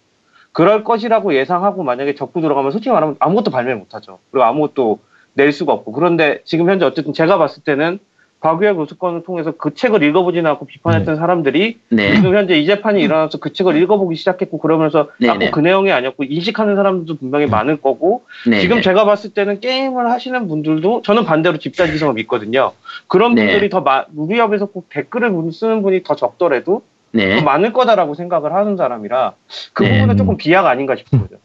[0.53, 4.21] 그럴 것이라고 예상하고 만약에 적고 들어가면 솔직히 말하면 아무것도 발매 못하죠.
[4.31, 5.01] 그리고 아무것도
[5.35, 7.99] 낼 수가 없고 그런데 지금 현재 어쨌든 제가 봤을 때는
[8.45, 12.15] 박유해 교수건을 통해서 그 책을 읽어보지는 않고 비판했던 사람들이 네.
[12.15, 15.33] 지금 현재 이 재판이 일어나서 그 책을 읽어보기 시작했고 그러면서 네네.
[15.47, 18.61] 자꾸 그 내용이 아니었고 인식하는 사람들도 분명히 많을 거고 네.
[18.61, 22.73] 지금 제가 봤을 때는 게임을 하시는 분들도 저는 반대로 집단지성을 믿거든요.
[23.09, 23.47] 그런 네.
[23.47, 26.83] 분들이 더 마, 루리업에서 꼭 댓글을 쓰는 분이 더 적더라도
[27.13, 27.37] 네.
[27.37, 29.33] 더 많을 거다라고 생각을 하는 사람이라
[29.73, 29.95] 그 네.
[29.95, 31.37] 부분은 조금 비하가 아닌가 싶은 거죠.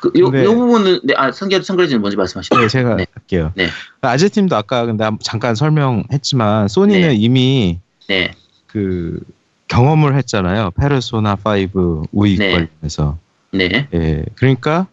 [0.00, 2.58] 그, 요, 근데- 요 부분은, 네, 아, 성결, 성결지는 먼저 말씀하시죠.
[2.60, 3.06] 네, 제가 네.
[3.14, 3.52] 할게요.
[3.54, 3.68] 네.
[4.00, 7.14] 아재팀도 아까 근데 한- 잠깐 설명했지만 소니는 네.
[7.14, 8.32] 이미 네.
[8.66, 9.20] 그
[9.68, 10.72] 경험을 했잖아요.
[10.72, 12.52] 페르소나 5 우익 네.
[12.52, 13.18] 관련해서.
[13.52, 13.88] 네.
[13.94, 14.86] 예, 그러니까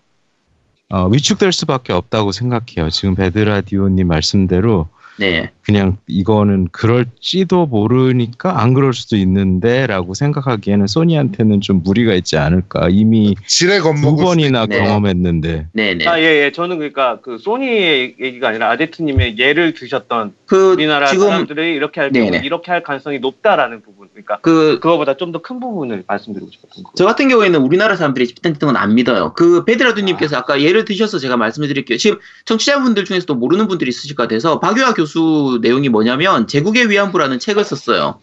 [0.89, 2.89] 어, 위축될 수밖에 없다고 생각해요.
[2.89, 5.51] 지금 베드라디오님 말씀대로 네.
[5.69, 12.87] 그냥 이거는 그럴지도 모르니까 안 그럴 수도 있는데라고 생각하기에는 소니한테는 좀 무리가 있지 않을까.
[12.89, 14.79] 이미 두 번이나 네.
[14.79, 15.67] 경험했는데.
[15.73, 16.07] 네네.
[16.07, 16.51] 아, 예, 예.
[16.51, 22.11] 저는 그러니까 그 소니의 얘기가 아니라 아제트님의 예를 드셨던 그 우리나라 지금 사람들이 이렇게 할
[22.11, 22.31] 경우.
[22.43, 24.07] 이렇게 할 가능성이 높다라는 부분.
[24.11, 26.91] 그러니까 그 그거보다 좀 더 큰 부분을 말씀드리고 싶었던 거.
[26.95, 29.33] 저 같은 경우에는 우리나라 사람들이 집단 등은 안 믿어요.
[29.35, 31.99] 그 베드라두님께서 아 까 예를 드셔서 제가 말씀을 드릴게요.
[31.99, 37.63] 지금 청취자분들 중에서도 모르는 분들이 있으실 것 같아서 박유하 교수 내용이 뭐냐면 제국의 위안부라는 책을
[37.63, 38.19] 썼어요.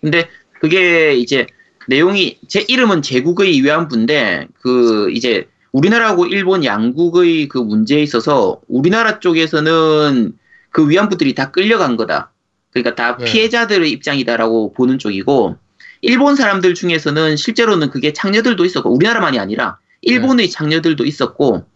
[0.00, 0.28] 근데
[0.60, 1.46] 그게 이제
[1.88, 10.32] 내용이 제 이름은 제국의 위안부인데 그 이제 우리나라하고 일본 양국의 그 문제에 있어서 우리나라 쪽에서는
[10.70, 12.32] 그 위안부들이 다 끌려간 거다.
[12.72, 13.24] 그러니까 다 네.
[13.24, 15.56] 피해자들의 입장이다라고 보는 쪽이고
[16.02, 21.66] 일본 사람들 중에서는 실제로는 그게 창녀들도 있었고 우리나라만이 아니라 일본의 창녀들도 있었고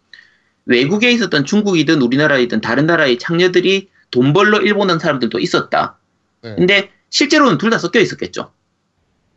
[0.67, 5.98] 외국에 있었던 중국이든 우리나라이든 다른 나라의 창녀들이 돈 벌러 일본 온 사람들도 있었다.
[6.42, 6.55] 네.
[6.57, 8.52] 근데 실제로는 둘 다 섞여 있었겠죠.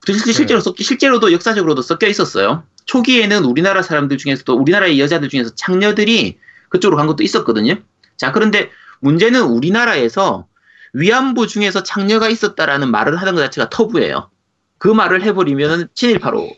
[0.06, 2.64] 실- 실제로 섞 실제로도 역사적으로도 섞여 있었어요.
[2.86, 6.38] 초기에는 우리나라 사람들 중에서도 우리나라의 여자들 중에서 창녀들이
[6.70, 7.76] 그쪽으로 간 것도 있었거든요.
[8.16, 8.70] 자, 그런데
[9.02, 10.48] 문제는 우리나라에서
[10.94, 14.30] 위안부 중에서 창녀가 있었다라는 말을 하는 것 자체가 터부예요.
[14.78, 16.56] 그 말을 해버리면 친일파로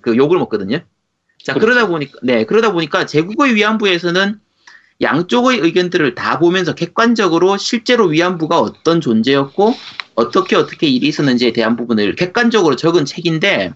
[0.00, 0.80] 그 욕을 먹거든요.
[1.44, 4.40] 자, 그러다 보니까, 네, 그러다 보니까 제국의 위안부에서는
[5.02, 9.74] 양쪽의 의견들을 다 보면서 객관적으로 실제로 위안부가 어떤 존재였고
[10.14, 13.72] 어떻게 어떻게 일이 있었는지에 대한 부분을 객관적으로 적은 책인데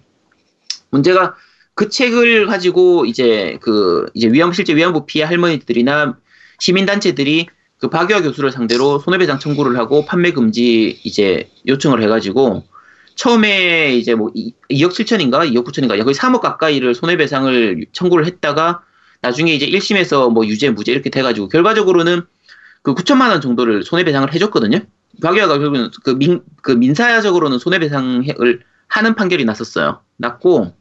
[0.89, 1.35] 문제가
[1.75, 6.17] 그 책을 가지고 이제 그 이제 위안부 실제 위안부 피해 할머니들이나
[6.59, 7.47] 시민단체들이
[7.79, 12.63] 그 박유하 교수를 상대로 손해배상 청구를 하고 판매 금지 이제 요청을 해가지고
[13.15, 18.83] 처음에 이제 뭐 2억 7천인가 2억 9천인가 거의 3억 가까이를 손해배상을 청구를 했다가
[19.21, 22.21] 나중에 이제 1심에서 뭐 유죄 무죄 이렇게 돼가지고 결과적으로는
[22.81, 24.79] 그 9천만 원 정도를 손해배상을 해줬거든요.
[25.21, 30.01] 박유하가 결국은 그, 민, 그 민사적으로는 손해배상을 하는 판결이 났었어요.
[30.17, 30.73] 났고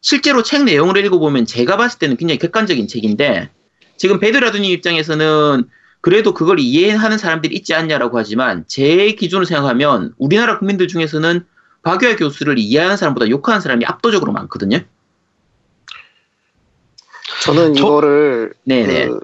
[0.00, 3.50] 실제로 책 내용을 읽어보면 제가 봤을 때는 굉장히 객관적인 책인데
[3.96, 5.64] 지금 베드라두님 입장에서는
[6.00, 11.44] 그래도 그걸 이해하는 사람들이 있지 않냐라고 하지만 제 기준으로 생각하면 우리나라 국민들 중에서는
[11.82, 14.80] 박유하 교수를 이해하는 사람보다 욕하는 사람이 압도적으로 많거든요.
[17.46, 19.06] 저는 저- 이거를 네네.
[19.06, 19.20] 그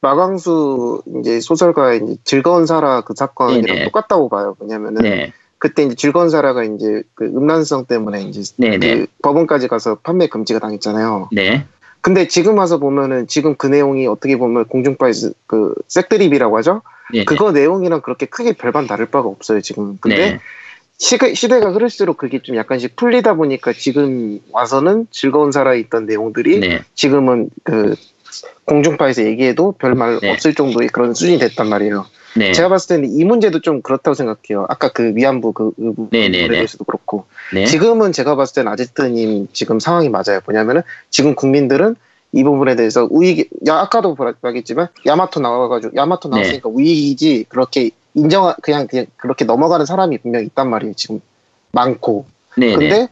[0.00, 3.84] 마광수 이제 소설가의 이제 즐거운 사라 그 사건이랑 네네.
[3.84, 4.56] 똑같다고 봐요.
[4.60, 5.32] 왜냐면은 네.
[5.58, 8.78] 그때 이제 즐거운 사라가 이제 그 음란성 때문에 이제 네네.
[8.96, 11.28] 그 법원까지 가서 판매 금지가 당했잖아요.
[11.32, 11.66] 네.
[12.00, 16.82] 근데 지금 와서 보면은 지금 그 내용이 어떻게 보면 공중파에서 그 색드립이라고 하죠.
[17.12, 17.24] 네네.
[17.26, 19.98] 그거 내용이랑 그렇게 크게 별반 다를 바가 없어요 지금.
[20.00, 20.40] 근데 네.
[21.02, 26.82] 시가, 시대가 흐를수록 그게 좀 약간씩 풀리다 보니까 지금 와서는 즐거운 살아 있던 내용들이 네.
[26.94, 27.96] 지금은 그
[28.66, 30.30] 공중파에서 얘기해도 별말 네.
[30.30, 32.06] 없을 정도의 그런 수준이 됐단 말이에요.
[32.36, 32.52] 네.
[32.52, 34.64] 제가 봤을 때는 이 문제도 좀 그렇다고 생각해요.
[34.68, 36.54] 아까 그 위안부 그, 그 부분에 네네네.
[36.54, 37.66] 대해서도 그렇고 네.
[37.66, 40.38] 지금은 제가 봤을 때는 아제트님 지금 상황이 맞아요.
[40.46, 41.96] 뭐냐면은 지금 국민들은
[42.30, 46.36] 이 부분에 대해서 우익, 야, 아까도 말했지만 야마토 나와가지고 야마토 네.
[46.36, 50.94] 나왔으니까 우익이지 그렇게 인정 그냥 그냥 그렇게 넘어가는 사람이 분명 히 있단 말이에요.
[50.94, 51.20] 지금
[51.72, 52.26] 많고.
[52.56, 52.76] 네네.
[52.76, 53.08] 근데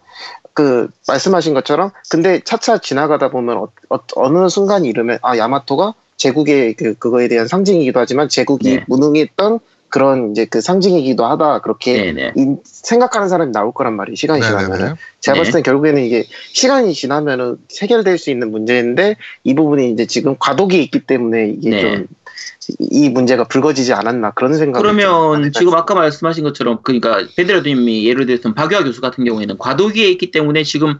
[0.53, 6.95] 그 말씀하신 것처럼 근데 차차 지나가다 보면 어, 느 순간이 이르면 아 야마토가 제국의 그
[6.95, 8.85] 그거에 대한 상징이기도 하지만 제국이 네.
[8.89, 12.33] 무능했던 그런 이제 그 상징이기도 하다 그렇게 네네.
[12.37, 14.15] 인- 생각하는 사람이 나올 거란 말이에요.
[14.15, 14.95] 시간이 지나면은.
[15.21, 15.41] 제가 네.
[15.41, 20.81] 봤을 땐 결국에는 이게 시간이 지나면은 해결될 수 있는 문제인데 이 부분이 이제 지금 과도기에
[20.83, 21.81] 있기 때문에 이게 네.
[21.81, 22.07] 좀
[22.79, 25.75] 이 문제가 불거지지 않았나 그런 생각이 좀 그러면 지금.
[25.75, 30.99] 아까 말씀하신 것처럼 그러니까 베드라님이 예를 들어서 박유하 교수 같은 경우에는 과도기에 있기 때문에 지금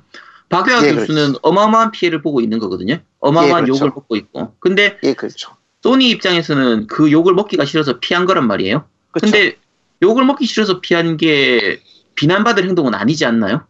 [0.49, 2.99] 박유하 예, 교수는 어마어마한 피해를 보고 있는 거거든요.
[3.21, 3.85] 어마어마한 예, 그렇죠.
[3.85, 4.55] 욕을 먹고 있고.
[4.59, 5.53] 근데 예 그렇죠.
[5.83, 8.85] 소니 입장에서는 그 욕을 먹기가 싫어서 피한 거란 말이에요.
[9.13, 9.33] 그렇죠.
[9.33, 9.57] 근데
[10.03, 11.81] 욕을 먹기 싫어서 피한 게
[12.17, 13.63] 비난받을 행동은 아니지 않나요?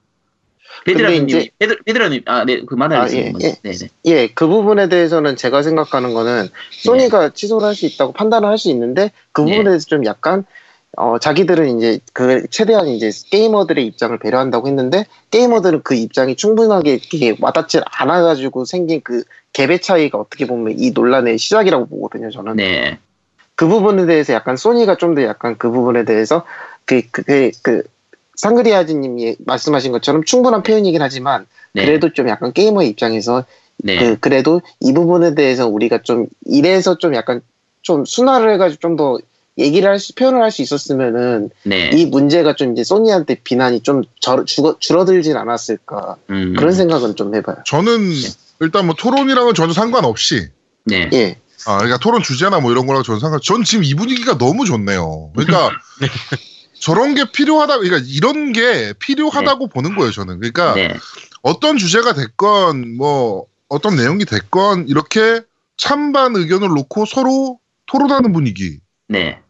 [0.85, 1.27] 베드라님,
[1.59, 3.57] 베드, 베드라님, 아, 네, 그 아, 만화를 예, 예.
[3.63, 8.49] 네, 네, 예, 그 부분에 대해서는 제가 생각하는 거는 소니가 취소를 할 수 있다고 판단을
[8.49, 9.51] 할 수 있는데 그 네.
[9.53, 10.45] 부분에 대해서 좀 약간
[10.97, 17.37] 어, 자기들은 이제 그 최대한 이제 게이머들의 입장을 배려한다고 했는데 게이머들은 그 입장이 충분하게 이렇게
[17.41, 19.23] 와닿지 않아가지고 생긴 그
[19.53, 22.31] 갭의 차이가 어떻게 보면 이 논란의 시작이라고 보거든요.
[22.31, 22.99] 저는 네,
[23.55, 26.45] 그 부분에 대해서 약간 소니가 좀 더 약간 그 부분에 대해서
[26.87, 27.83] 그 그 그 그
[28.41, 33.45] 상그리아즈님이 말씀하신 것처럼 충분한 표현이긴 하지만 네, 그래도 좀 약간 게이머의 입장에서
[33.79, 37.41] 네, 그, 그래도 이 부분에 대해서 우리가 좀 이래서 좀 약간
[37.83, 39.19] 좀 순화를 해가지고 좀 더
[39.59, 41.91] 얘기를 할 수, 표현을 할 수 있었으면은 네.
[41.93, 47.35] 이 문제가 좀 이제 소니한테 비난이 좀 저, 줄어, 줄어들진 않았을까 음, 그런 생각은 좀
[47.35, 47.57] 해봐요.
[47.67, 48.11] 저는
[48.61, 50.49] 일단 뭐 토론이랑은 전혀 상관없이
[50.85, 51.11] 네.
[51.13, 51.37] 예,
[51.67, 53.41] 아, 그러니까 토론 주제나 뭐 이런 거랑 저는 상관.
[53.43, 55.31] 전 지금 이 분위기가 너무 좋네요.
[55.35, 55.71] 그러니까
[56.81, 57.79] 저런 게 필요하다.
[57.79, 60.11] 그러니까 이런 게 필요하다고 보는 거예요.
[60.13, 60.39] 저는.
[60.41, 60.97] 그러니까 네.
[61.43, 65.43] 어떤 주제가 됐건 뭐 어떤 내용이 됐건 이렇게
[65.77, 68.79] 찬반 의견을 놓고 서로 토론하는 분위기.
[69.09, 69.41] 네.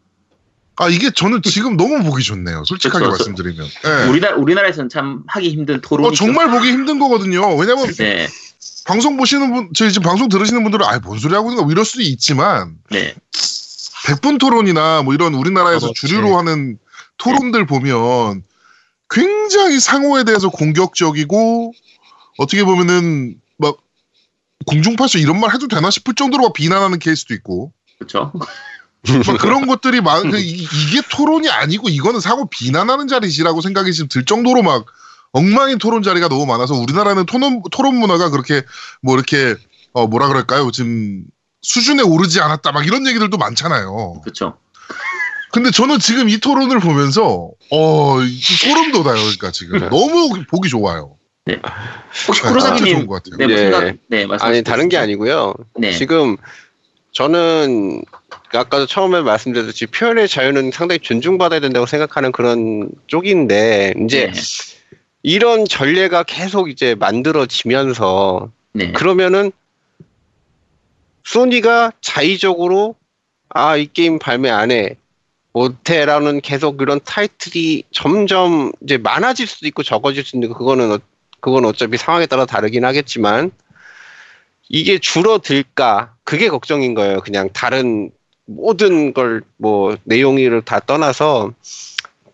[0.77, 2.65] 아 이게 저는 지금 너무 보기 좋네요.
[2.65, 3.11] 솔직하게 그쵸.
[3.11, 3.67] 말씀드리면.
[3.67, 4.09] 예.
[4.09, 7.55] 우리나라 우리나라에서는 참 하기 힘든 토론이 어, 정말 보기 힘든 거거든요.
[7.57, 8.29] 왜냐면 네.
[8.87, 11.85] 방송 보시는 분, 저희 지금 방송 들으시는 분들은 아 뭔 소리 하고 있는 거 이럴
[11.85, 13.15] 수도 있지만 네.
[14.07, 16.01] 백분 토론이나 뭐 이런 우리나라에서 그렇지.
[16.07, 16.79] 주류로 하는
[17.21, 18.43] 토론들 보면
[19.09, 21.73] 굉장히 상호에 대해서 공격적이고
[22.39, 23.77] 어떻게 보면은 막
[24.67, 28.33] 공중파쇼 이런 말 해도 되나 싶을 정도로 막 비난하는 케이스도 있고 그렇죠.
[29.27, 34.25] 막 그런 것들이 많그 이- 이게 토론이 아니고 이거는 상호 비난하는 자리지라고 생각이 지금 들
[34.25, 34.87] 정도로 막
[35.33, 38.63] 엉망인 토론 자리가 너무 많아서 우리나라는 토론 토론 문화가 그렇게
[39.03, 39.57] 뭐 이렇게
[39.93, 41.25] 어 뭐라 그럴까요 지금
[41.63, 44.21] 수준에 오르지 않았다 막 이런 얘기들도 많잖아요.
[44.23, 44.59] 그렇죠.
[45.51, 49.15] 근데 저는 지금 이 토론을 보면서 어 이- 소름 돋아요.
[49.17, 51.17] 그러니까 지금 너무 보기 좋아요.
[52.29, 53.37] 혹시 네, 것 같아요.
[53.39, 53.57] 네, 뭐 네.
[53.57, 55.55] 생각 네, 아니 다른 게 아니고요.
[55.77, 55.93] 네.
[55.93, 56.37] 지금
[57.13, 58.05] 저는
[58.53, 64.41] 아까도 처음에 말씀드렸듯이 표현의 자유는 상당히 존중받아야 된다고 생각하는 그런 쪽인데 이제 네.
[65.23, 68.93] 이런 전례가 계속 이제 만들어지면서 네.
[68.93, 69.51] 그러면은
[71.25, 72.95] 소니가 자의적으로
[73.53, 74.97] 아 이 게임 발매 안 해
[75.53, 80.99] 못해라는 계속 이런 타이틀이 점점 이제 많아질 수도 있고 적어질 수도 있고 그거는 어-
[81.41, 83.51] 그건 어차피 상황에 따라 다르긴 하겠지만
[84.69, 87.21] 이게 줄어들까 그게 걱정인 거예요.
[87.21, 88.11] 그냥 다른
[88.47, 91.53] 모든 걸 뭐 내용을 다 떠나서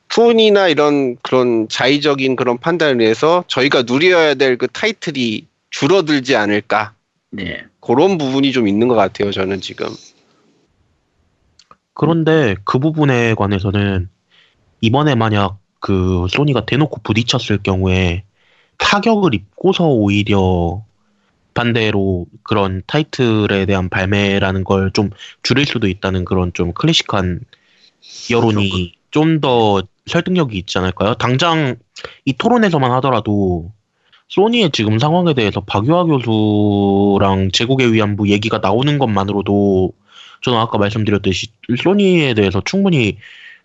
[0.08, 6.94] 톤이나 이런 그런 자의적인 그런 판단을 위해서 저희가 누려야 될 그 타이틀이 줄어들지 않을까
[7.30, 7.64] 네.
[7.80, 9.30] 그런 부분이 좀 있는 것 같아요.
[9.32, 9.88] 저는 지금
[11.96, 14.10] 그런데 그 부분에 관해서는
[14.82, 18.24] 이번에 만약 그 소니가 대놓고 부딪혔을 경우에
[18.78, 20.84] 타격을 입고서 오히려
[21.54, 25.10] 반대로 그런 타이틀에 대한 발매라는 걸 좀
[25.42, 27.40] 줄일 수도 있다는 그런 좀 클래식한
[28.30, 31.14] 여론이 좀 더 설득력이 있지 않을까요?
[31.14, 31.76] 당장
[32.26, 33.72] 이 토론에서만 하더라도
[34.28, 39.92] 소니의 지금 상황에 대해서 박유하 교수랑 제국의 위안부 얘기가 나오는 것만으로도
[40.46, 43.18] 저는 아까 말씀드렸듯이 소니에 대해서 충분히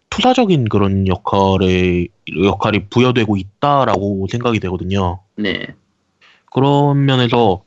[0.10, 2.08] 투사적인 그런 역할에
[2.44, 5.20] 역할이 부여되고 있다라고 생각이 되거든요.
[5.36, 5.68] 네.
[6.52, 7.62] 그런 면에서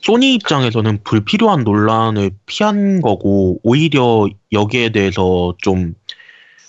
[0.00, 5.94] 소니 입장에서는 불필요한 논란을 피한 거고 오히려 여기에 대해서 좀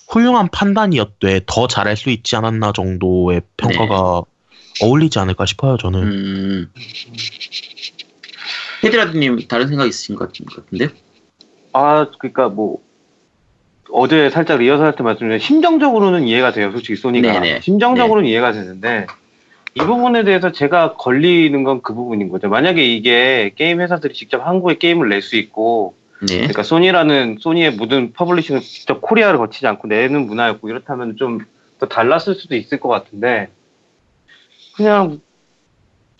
[0.09, 4.21] 훌륭한 판단이었되 더 잘할 수 있지 않았나 정도의 평가가
[4.83, 6.03] 어울리지 않을까 싶어요 저는.
[6.03, 6.71] 음.
[8.83, 10.89] 헤드라드님 다른 생각 있으신 것 같은- 같은데요?
[11.73, 12.79] 아, 그러니까 뭐
[13.91, 16.71] 어제 살짝 리허설 할 때 말씀드린 심정적으로는 이해가 돼요.
[16.71, 17.61] 솔직히 소니가 네네.
[17.61, 19.05] 심정적으로는 이해가 되는데
[19.75, 22.47] 이 부분에 대해서 제가 걸리는 건 그 부분인 거죠.
[22.49, 26.37] 만약에 이게 게임 회사들이 직접 한국에 게임을 낼 수 있고 네.
[26.37, 31.39] 그러니까 소니라는 소니의 모든 publishing을 직접 코리아를 거치지 않고 내는 문화였고 이렇다면 좀
[31.79, 33.49] 더 달랐을 수도 있을 것 같은데
[34.77, 35.19] 그냥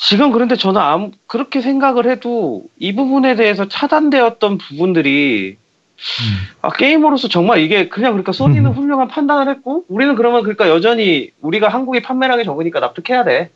[0.06, 5.55] 지금 그런데 저는 아무 그렇게 생각을 해도 이 부분에 대해서 차단되었던 부분들이
[6.62, 8.71] 아, 게임으로서 정말 이게 그냥 그러니까 소니는 음.
[8.74, 13.50] 훌륭한 판단을 했고 우리는 그러면 그러니까 여전히 우리가 한국에 판매량이 적으니까 납득해야 돼.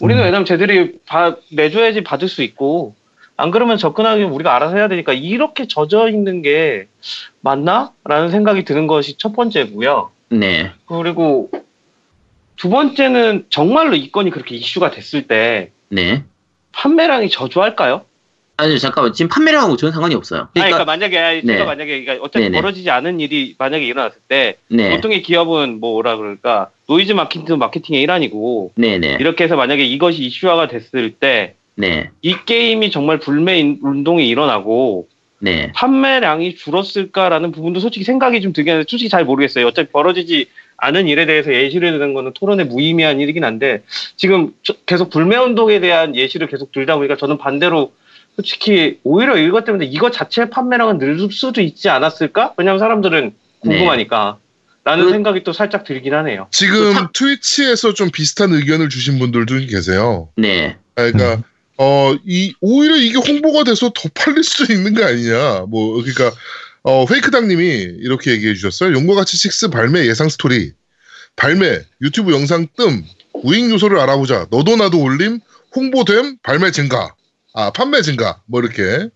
[0.00, 0.26] 우리는 음.
[0.26, 2.94] 왜냐면 쟤들이 바, 내줘야지 받을 수 있고
[3.36, 6.86] 안 그러면 접근하기 우리가 알아서 해야 되니까 이렇게 젖어 있는 게
[7.40, 7.90] 맞나?
[8.04, 10.12] 라는 생각이 드는 것이 첫 번째고요.
[10.28, 10.70] 네.
[10.86, 11.50] 그리고
[12.54, 16.24] 두 번째는 정말로 이 건이 그렇게 이슈가 됐을 때 네.
[16.72, 18.04] 판매량이 저조할까요?
[18.56, 20.40] 아니 잠깐만 지금 판매량하고 전혀 상관이 없어요.
[20.40, 21.52] 아니, 그러니까 그러니까, 만약에 네.
[21.52, 22.60] 제가 만약에 그러니까 어차피 네네.
[22.60, 24.90] 벌어지지 않은 일이 만약에 일어났을 때 네.
[24.90, 29.18] 보통의 기업은 뭐라 그럴까 노이즈 마케팅 마케팅의 일환이고 네네.
[29.20, 32.10] 이렇게 해서 만약에 이것이 이슈화가 됐을 때이 네.
[32.46, 35.06] 게임이 정말 불매 인- 운동이 일어나고
[35.38, 35.70] 네.
[35.76, 39.68] 판매량이 줄었을까라는 부분도 솔직히 생각이 좀 들긴 하는데 솔직히 잘 모르겠어요.
[39.68, 40.46] 어차피 벌어지지
[40.78, 43.82] 않은 일에 대해서 예시를 드는 거는 토론에 무의미한 일이긴 한데
[44.16, 47.92] 지금 저- 계속 불매 운동에 대한 예시를 계속 들다 보니까 저는 반대로
[48.36, 52.54] 솔직히 오히려 이것 때문에 이것 자체의 판매량은 늘 수도 있지 않았을까?
[52.56, 54.38] 왜냐하면 사람들은 궁금하니까.
[54.84, 56.46] 라는 그- 생각이 또 살짝 들긴 하네요.
[56.50, 60.28] 지금 참- 트위치에서 좀 비슷한 의견을 주신 분들도 계세요.
[60.36, 60.76] 네.
[60.94, 61.42] 아, 그러니까
[61.76, 65.64] 어이 오히려 이게 홍보가 돼서 더 팔릴 수도 있는 거 아니냐.
[65.68, 66.30] 뭐 그러니까
[66.82, 67.64] 어, 페이크당님이
[68.00, 68.92] 이렇게 얘기해 주셨어요.
[68.94, 70.72] 용과 같이 6 발매 예상 스토리.
[71.36, 73.04] 발매, 유튜브 영상 뜸,
[73.44, 74.46] 우익 요소를 알아보자.
[74.50, 75.40] 너도 나도 올림,
[75.74, 77.14] 홍보됨, 발매 증가.
[77.54, 78.40] 아, 판매 증가.
[78.46, 79.08] 뭐 이렇게.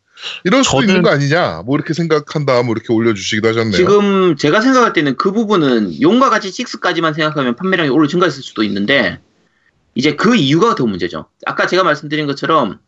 [0.44, 1.62] 이럴 수도 있는 거 아니냐.
[1.66, 2.62] 뭐 이렇게 생각한다.
[2.62, 3.72] 뭐 이렇게 올려주시기도 하셨네요.
[3.76, 9.18] 지금 제가 생각할 때는 그 부분은 용과 같이 6까지만 생각하면 판매량이 오히려 증가했을 수도 있는데
[9.96, 11.26] 이제 그 이유가 더 문제죠.
[11.44, 12.78] 아까 제가 말씀드린 것처럼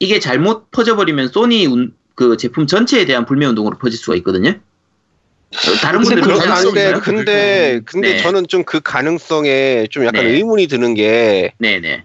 [0.00, 4.50] 이게 잘못 퍼져버리면 소니 운- 그 제품 전체에 대한 불매 운동으로 퍼질 수가 있거든요.
[4.50, 7.00] 어, 다른 근데 분들은 그렇긴 가능성이 있나요?
[7.00, 8.18] 근데 근데 네.
[8.18, 10.32] 저는 좀 그 가능성에 좀 약간 네.
[10.32, 12.04] 의문이 드는 게 네네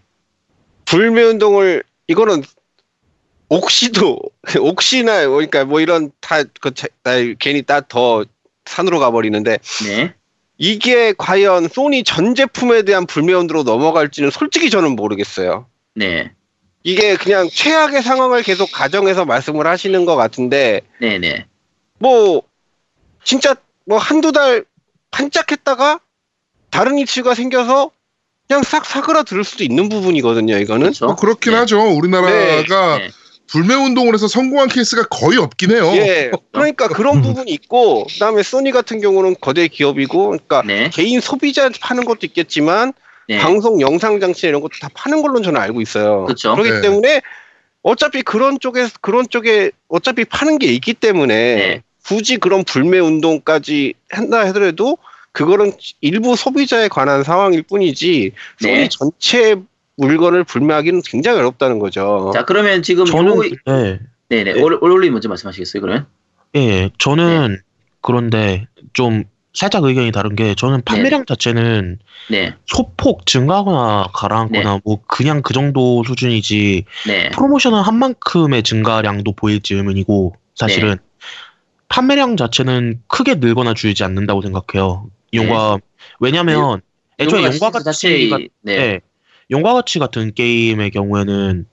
[0.85, 2.43] 불매 운동을 이거는
[3.49, 4.21] 옥시도
[4.61, 6.71] 옥시나 그러니까 뭐 이런 다그
[7.37, 8.23] 괜히 따더
[8.63, 10.13] 산으로 가버리는데 네
[10.57, 15.67] 이게 과연 소니 전 제품에 대한 불매 운동으로 넘어갈지는 솔직히 저는 모르겠어요.
[15.93, 16.31] 네.
[16.85, 21.47] 이게 그냥 최악의 상황을 계속 가정해서 말씀을 하시는 것 같은데 네네
[21.97, 22.43] 뭐
[23.23, 23.55] 진짜
[23.85, 24.65] 뭐 한두 달
[25.09, 25.99] 반짝했다가
[26.69, 27.89] 다른 이슈가 생겨서
[28.47, 30.57] 그냥 싹 사그라들 수도 있는 부분이거든요.
[30.59, 31.05] 이거는 그렇죠.
[31.07, 31.57] 뭐 그렇긴 네.
[31.59, 31.81] 하죠.
[31.81, 33.09] 우리나라가 네.
[33.47, 35.91] 불매 운동을 해서 성공한 케이스가 거의 없긴 해요.
[35.95, 40.89] 예, 그러니까 그런 부분이 있고 그 다음에 소니 같은 경우는 거대 기업이고, 그러니까 네.
[40.91, 42.93] 개인 소비자 파는 것도 있겠지만
[43.27, 43.39] 네.
[43.39, 46.25] 방송 영상 장치 이런 것도 다 파는 걸로 저는 알고 있어요.
[46.25, 46.53] 그렇죠.
[46.53, 46.81] 그렇기 네.
[46.81, 47.21] 때문에
[47.81, 51.81] 어차피 그런 쪽에 그런 쪽에 어차피 파는 게 있기 때문에 네.
[52.05, 54.97] 굳이 그런 불매 운동까지 한다 하더라도
[55.31, 58.89] 그거는 일부 소비자에 관한 상황일 뿐이지 소니 네.
[58.89, 59.55] 전체
[59.97, 62.31] 물건을 불매하기는 굉장히 어렵다는 거죠.
[62.33, 63.99] 자 그러면 지금 저는 요 네.
[64.29, 64.61] 네네 네.
[64.61, 66.05] 올- 올올리 먼저 말씀하시겠어요 그러면?
[66.55, 67.59] 예, 저는
[68.01, 69.23] 그런데 좀
[69.55, 71.97] 살짝 의견이 다른 게 저는 판매량 자체는
[72.29, 72.53] 네.
[72.65, 77.29] 소폭 증가하거나 가라앉거나 뭐 그냥 그 정도 수준이지 네.
[77.29, 80.97] 프로모션은 한 만큼의 증가량도 보일지 의문이고 사실은
[81.87, 85.09] 판매량 자체는 크게 늘거나 줄지 않는다고 생각해요.
[85.33, 85.77] 용과
[86.19, 86.81] 왜냐면
[87.17, 88.75] 애초에 용과 같이 네.
[88.75, 88.99] 네.
[89.51, 91.65] 용과 같이 같은 게임의 경우에는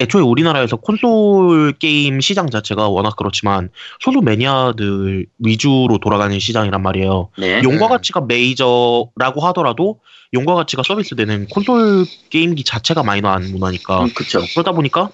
[0.00, 3.70] 애초에 우리나라에서 콘솔 게임 시장 자체가 워낙 그렇지만
[4.00, 7.30] 소수 매니아들 위주로 돌아가는 시장이란 말이에요.
[7.38, 7.62] 네.
[7.62, 7.88] 용과 네.
[7.88, 10.00] 가치가 메이저라고 하더라도
[10.34, 14.42] 용과 가치가 서비스되는 콘솔 게임기 자체가 마이너한 문화니까 음, 그쵸.
[14.52, 15.10] 그러다 보니까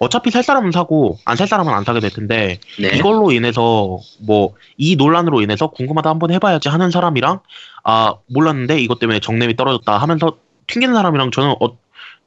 [0.00, 2.88] 어차피 살 사람은 사고 안 살 사람은 안 사게 될 텐데 네.
[2.96, 7.40] 이걸로 인해서 뭐 이 논란으로 인해서 궁금하다 한번 해봐야지 하는 사람이랑
[7.82, 10.36] 아 몰랐는데 이것 때문에 정냄이 떨어졌다 하면서
[10.68, 11.76] 튕기는 사람이랑 저는 어,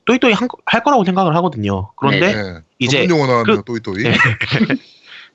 [0.05, 1.91] 또이또이 한, 할 거라고 생각을 하거든요.
[1.95, 2.59] 그런데 네.
[2.79, 3.57] 이제 전문 용어 나왔네요.
[3.57, 4.03] 그- 또이또이.
[4.03, 4.13] 네.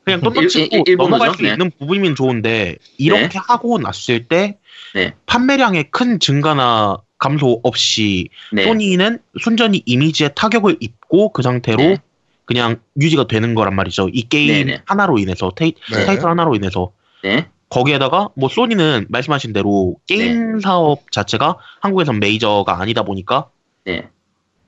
[0.04, 1.10] 그냥 똘똘 일- 치고 일- 일본어죠?
[1.10, 1.50] 넘어갈 수 네.
[1.52, 4.58] 있는 부분이면 좋은데 이렇게 하고 났을 때
[4.94, 5.14] 네.
[5.26, 8.64] 판매량의 큰 증가나 감소 없이 네.
[8.64, 11.96] 소니는 순전히 이미지에 타격을 입고 그 상태로 네.
[12.44, 14.08] 그냥 유지가 되는 거란 말이죠.
[14.12, 14.76] 이 게임.
[14.84, 16.04] 하나로 인해서 테이, 네.
[16.04, 16.92] 타이틀 하나로 인해서
[17.24, 17.48] 네.
[17.70, 23.48] 거기에다가 뭐 소니는 말씀하신 대로 게임 사업 자체가 한국에선 메이저가 아니다 보니까
[23.84, 24.08] 네.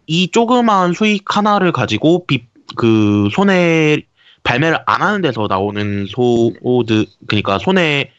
[0.09, 4.07] 이 조그만 수익 하나를 가지고 비, 그 손해
[4.43, 8.11] 발매를 안 하는 데서 나오는 소드 그러니까 손해에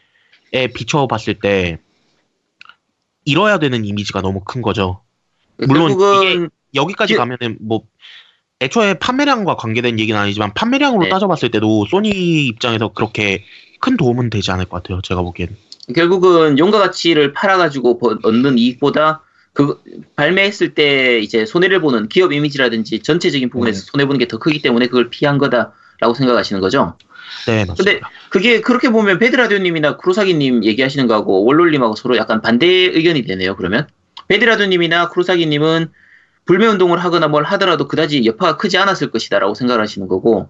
[0.74, 1.78] 비춰봤을 때
[3.24, 5.02] 잃어야 되는 이미지가 너무 큰 거죠.
[5.58, 7.16] 물론 결국은 여기까지 예.
[7.18, 7.82] 가면은 뭐
[8.62, 11.08] 애초에 판매량과 관계된 얘기는 아니지만 판매량으로 네.
[11.08, 13.44] 따져봤을 때도 소니 입장에서 그렇게
[13.80, 15.00] 큰 도움은 되지 않을 것 같아요.
[15.02, 15.56] 제가 보기엔.
[15.94, 19.22] 결국은 용과 같이를 팔아가지고 버- 얻는 이익보다
[19.52, 19.80] 그
[20.16, 24.86] 발매했을 때 이제 손해를 보는 기업 이미지라든지 전체적인 부분에서 손해 보는 게 더 크기 때문에
[24.86, 26.96] 그걸 피한 거다라고 생각하시는 거죠.
[27.46, 28.10] 네, 근데 맞습니다.
[28.30, 33.56] 그게 그렇게 보면 베드라디오님이나 크루사기님 얘기하시는 거하고 월롤님하고 서로 약간 반대 의견이 되네요.
[33.56, 33.86] 그러면
[34.28, 35.90] 베드라디오님이나 크루사기님은
[36.44, 40.48] 불매 운동을 하거나 뭘 하더라도 그다지 여파가 크지 않았을 것이다라고 생각을 하시는 거고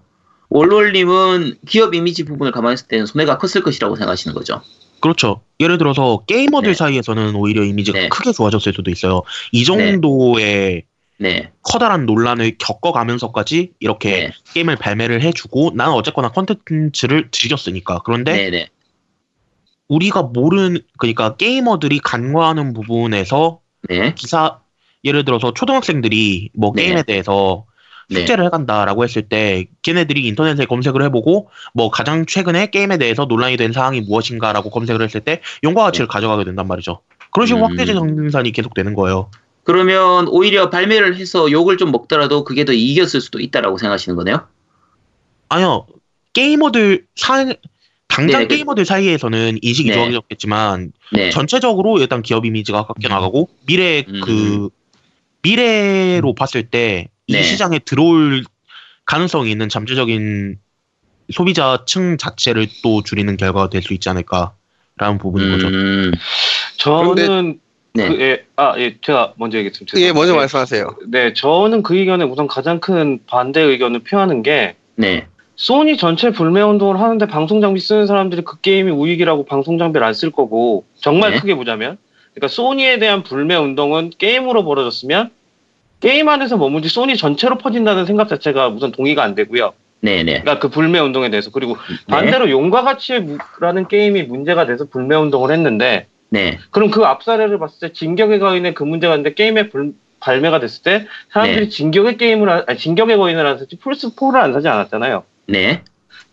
[0.49, 4.61] 월롤님은 기업 이미지 부분을 감안했을 때는 손해가 컸을 것이라고 생각하시는 거죠.
[5.01, 5.41] 그렇죠.
[5.59, 6.73] 예를 들어서 게이머들 네.
[6.73, 8.09] 사이에서는 오히려 이미지가 네.
[8.09, 9.23] 크게 좋아졌을 수도 있어요.
[9.51, 10.83] 이 정도의
[11.17, 18.01] 네, 커다란 논란을 겪어가면서까지 이렇게 네, 게임을 발매를 해주고 나는 어쨌거나 컨텐츠를 즐겼으니까.
[18.03, 18.69] 그런데 네, 네,
[19.87, 23.59] 우리가 모르는 그러니까 게이머들이 간과하는 부분에서
[23.89, 24.59] 네, 기사
[25.03, 26.85] 예를 들어서 초등학생들이 뭐 네.
[26.85, 27.70] 게임에 대해서 네.
[28.11, 33.71] 숙제를 해간다라고 했을 때 걔네들이 인터넷에 검색을 해보고 뭐 가장 최근에 게임에 대해서 논란이 된
[33.71, 37.01] 사항이 무엇인가라고 검색을 했을 때 용과 가치를 가져가게 된단 말이죠.
[37.31, 37.73] 그런 식으로 네.
[37.73, 37.79] 음.
[37.79, 39.29] 확대적 생산이 계속 되는 거예요.
[39.63, 44.47] 그러면 오히려 발매를 해서 욕을 좀 먹더라도 그게 더 이익이었을 수도 있다라고 생각하시는 거네요.
[45.49, 45.85] 아니요
[46.33, 47.45] 게이머들 사
[48.07, 49.95] 당장 네, 그- 게이머들 사이에서는 인식이 네.
[49.95, 54.21] 좋아졌겠지만 네, 전체적으로 일단 기업 이미지가 깎여 나가고 미래 음.
[54.23, 54.69] 그
[55.43, 57.43] 미래로 봤을 때 이 네.
[57.43, 58.43] 시장에 들어올
[59.05, 60.57] 가능성이 있는 잠재적인
[61.31, 65.67] 소비자층 자체를 또 줄이는 결과가 될 수 있지 않을까라는 부분인 거죠.
[65.67, 66.11] 음,
[66.77, 67.59] 저는
[67.93, 68.09] 네.
[68.09, 69.99] 그, 예, 아, 예, 제가 먼저 얘기했습니다.
[69.99, 70.95] 예, 먼저 네, 말씀하세요.
[71.07, 75.27] 네, 저는 그 의견에 우선 가장 큰 반대 의견을 표하는 게 네.
[75.55, 80.13] 소니 전체 불매 운동을 하는데 방송 장비 쓰는 사람들이 그 게임이 우익이라고 방송 장비를 안
[80.13, 81.39] 쓸 거고 정말 네.
[81.39, 81.97] 크게 보자면
[82.33, 85.31] 그러니까 소니에 대한 불매 운동은 게임으로 벌어졌으면
[86.01, 89.73] 게임 안에서 머물지 소니 전체로 퍼진다는 생각 자체가 우선 동의가 안 되고요.
[90.01, 90.41] 네, 네.
[90.41, 91.95] 그러니까 그 불매 운동에 대해서 그리고 네.
[92.15, 96.57] 반대로 용과 같이라는 게임이 문제가 돼서 불매 운동을 했는데 네.
[96.71, 101.07] 그럼 그 앞사례를 봤을 때 진격의 거인의 그 문제가 있는데 게임에 불- 발매가 됐을 때
[101.31, 101.69] 사람들이 네.
[101.69, 105.23] 진격의 게임을 안- 아니, 진격의 거인을 안 사지 플스 4를 안 사지 않았잖아요.
[105.47, 105.81] 네.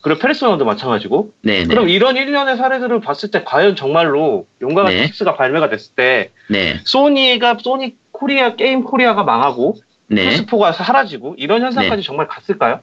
[0.01, 1.33] 그리고 페르소나도 마찬가지고.
[1.43, 1.61] 네.
[1.61, 1.67] 네.
[1.67, 5.07] 그럼 이런 일련의 사례들을 봤을 때 과연 정말로 용과 같이 네.
[5.11, 6.81] 6가 발매가 됐을 때 네.
[6.85, 9.77] 소니가 소니 코리아 게임 코리아가 망하고
[10.09, 10.29] 네.
[10.31, 12.81] 플스4가 사라지고 이런 현상까지 정말 갔을까요?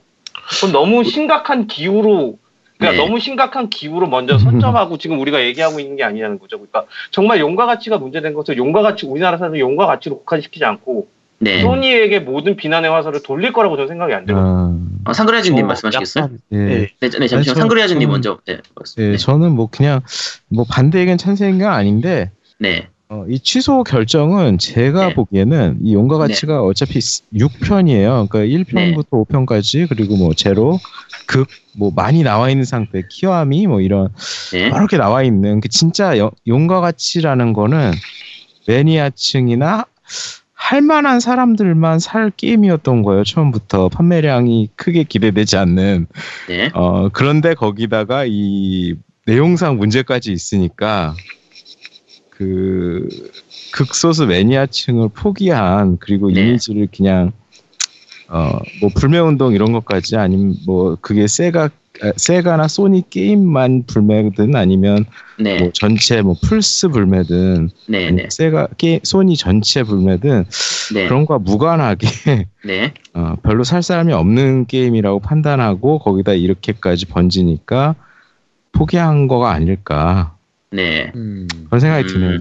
[0.50, 2.38] 그건 너무 심각한 기후로
[2.78, 3.06] 그러니까 네.
[3.06, 6.58] 너무 심각한 기후로 먼저 선점하고 지금 우리가 얘기하고 있는 게 아니냐는 거죠.
[6.58, 11.08] 그러니까 정말 용과 가치가 문제된 것을 용과 가치 우리나라 사람들 용과 가치로 국한시키지 않고
[11.40, 11.62] 네.
[11.62, 14.26] 소니에게 모든 비난의 화살을 돌릴 거라고 저는 생각이 안.
[14.30, 16.24] 아, 어, 상그레아즈님 저 말씀하시겠어요?
[16.24, 16.58] 약간, 예.
[16.58, 16.90] 네.
[17.00, 17.56] 네, 네, 잠시만.
[17.56, 18.40] 상그레아즈님 좀- 먼저.
[18.46, 18.54] 네.
[18.54, 19.18] 예, 말씀.
[19.18, 20.02] 저는 뭐 그냥
[20.50, 22.88] 뭐 반대 의견 찬성 의견 아닌데 네.
[23.08, 25.14] 어, 이 취소 결정은 제가 네.
[25.14, 28.28] 보기에는 이 용과 가치가 어차피 6편이에요.
[28.28, 30.80] 그러니까 1편부터 5편까지 그리고 뭐 제로,
[31.28, 34.10] 극, 뭐 많이 나와 있는 상태, 키와미 뭐 이런
[34.52, 34.70] 네.
[34.70, 37.92] 여러 개 나와 있는 그 진짜 여- 용과 가치라는 거는
[38.68, 39.86] 매니아층이나
[40.54, 43.24] 할 만한 사람들만 살 게임이었던 거예요.
[43.24, 46.08] 처음부터 판매량이 크게 기대되지 않는
[46.48, 46.72] 네.
[46.74, 48.96] 어, 그런데 거기다가 이
[49.28, 51.14] 내용상 문제까지 있으니까
[52.38, 53.08] 그
[53.72, 56.42] 극소수 매니아층을 포기한 그리고 네.
[56.42, 57.32] 이미지를 그냥
[58.28, 61.70] 어, 뭐 불매 운동 이런 것까지 아니면 뭐 그게 세가
[62.02, 65.06] 아, 세가나 소니 게임만 불매든 아니면
[65.40, 65.60] 네.
[65.60, 68.12] 뭐 전체 뭐 플스 불매든 네.
[68.12, 68.28] 네.
[68.30, 70.46] 세가 게 소니 전체 불매든
[70.94, 71.08] 네.
[71.08, 72.08] 그런 거와 무관하게
[72.66, 72.94] 네.
[73.14, 77.96] 어, 별로 살 사람이 없는 게임이라고 판단하고 거기다 이렇게까지 번지니까
[78.74, 80.35] 포기한 거가 아닐까
[80.76, 81.12] 네.
[81.16, 81.48] 음.
[81.70, 82.08] 그런 생각이 음.
[82.14, 82.40] 드네요.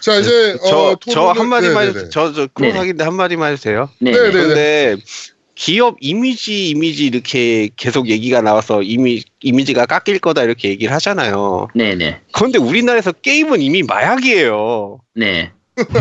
[0.00, 1.88] 자 이제 저, 어, 저 토론을- 한마디만 네네네.
[1.88, 2.10] 해주세요.
[2.10, 3.88] 저, 저, 크로사기인데 한마디만 해주세요.
[4.00, 4.10] 네.
[4.12, 4.32] 네, 네.
[4.32, 4.96] 근데
[5.56, 11.68] 기업 이미지, 이미지 이렇게 계속 얘기가 나와서 이미, 이미지가 깎일 거다 이렇게 얘기를 하잖아요.
[11.76, 11.94] 네.
[11.94, 12.20] 네.
[12.32, 14.98] 그런데 우리나라에서 게임은 이미 마약이에요.
[15.14, 15.52] 네.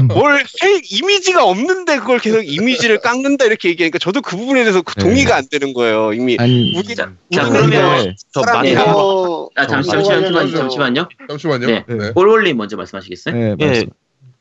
[0.08, 4.94] 뭘 해, 이미지가 없는데 그걸 계속 이미지를 깎는다 이렇게 얘기하니까 저도 그 부분에 대해서 그
[4.95, 5.04] 네.
[5.04, 6.14] 동의가 안 되는 거예요.
[6.14, 8.16] 이미 아니 우리, 자, 자, 그러면 네.
[8.32, 8.76] 저 네.
[8.76, 10.52] 뭐- 아, 잠시, 저- 잠시만요.
[10.56, 11.10] 잠시만요.
[11.28, 11.68] 잠시만요.
[11.68, 11.86] 네.
[11.88, 12.12] 네.
[12.14, 13.36] 올올님 먼저 말씀하시겠어요?
[13.36, 13.90] 네, 예, 말씀.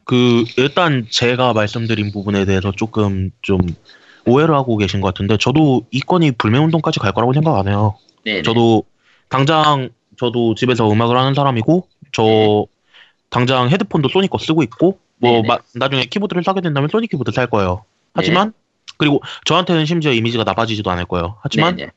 [0.04, 3.58] 그 일단 제가 말씀드린 부분에 대해서 조금 좀
[4.26, 7.96] 오해를 하고 계신 것 같은데 저도 이 건이 불매운동까지 갈 거라고 생각 안 해요.
[8.24, 8.34] 네.
[8.34, 8.42] 네.
[8.42, 8.84] 저도
[9.28, 9.88] 당장
[10.18, 12.66] 저도 집에서 음악을 하는 사람이고 저
[13.30, 15.48] 당장 헤드폰도 소니 거 쓰고 있고 뭐 네네.
[15.48, 17.84] 마- 나중에 키보드를 사게 된다면 소니 키보드 살 거예요.
[18.14, 18.52] 하지만
[18.98, 21.38] 그리고 저한테는 심지어 이미지가 나빠지지도 않을 거예요.
[21.42, 21.88] 하지만 네.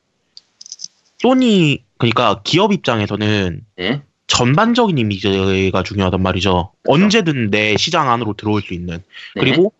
[1.20, 4.02] 소니 그러니까 기업 입장에서는 네.
[4.28, 6.72] 전반적인 이미지가 중요하단 말이죠.
[6.82, 7.04] 그렇죠.
[7.04, 8.96] 언제든 내 시장 안으로 들어올 수 있는.
[9.34, 9.40] 네.
[9.40, 9.72] 그리고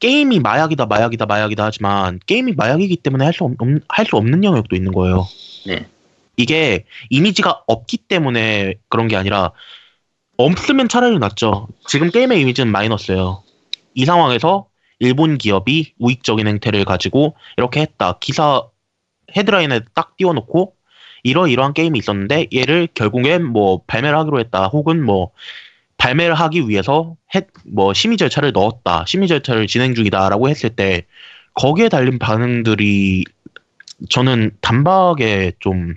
[0.00, 3.54] 게임이 마약이다, 마약이다, 마약이다 하지만 게임이 마약이기 때문에 할 수
[3.88, 5.26] 할 수 없는 영역도 있는 거예요.
[5.66, 5.86] 네.
[6.36, 9.52] 이게 이미지가 없기 때문에 그런 게 아니라
[10.44, 11.68] 없으면 차라리 낫죠.
[11.86, 13.42] 지금 게임의 이미지는 마이너스예요.
[13.94, 14.66] 이 상황에서
[14.98, 18.18] 일본 기업이 우익적인 행태를 가지고 이렇게 했다.
[18.20, 18.64] 기사
[19.36, 20.74] 헤드라인에 딱 띄워놓고
[21.24, 24.66] 이러이러한 게임이 있었는데 얘를 결국엔 뭐 발매를 하기로 했다.
[24.66, 25.30] 혹은 뭐
[25.96, 29.04] 발매를 하기 위해서 해, 뭐 심의 절차를 넣었다.
[29.06, 31.06] 심의 절차를 진행 중이다라고 했을 때
[31.54, 33.24] 거기에 달린 반응들이
[34.10, 35.94] 저는 단박에 좀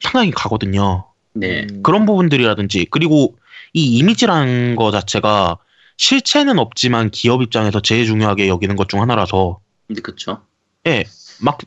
[0.00, 1.06] 상당히 가거든요.
[1.34, 1.66] 네.
[1.82, 3.36] 그런 부분들이라든지 그리고
[3.72, 5.58] 이 이미지라는 거 자체가
[5.96, 10.40] 실체는 없지만 기업 입장에서 제일 중요하게 여기는 것 중 하나라서 근데 그쵸.
[10.86, 11.04] 예,
[11.40, 11.58] 막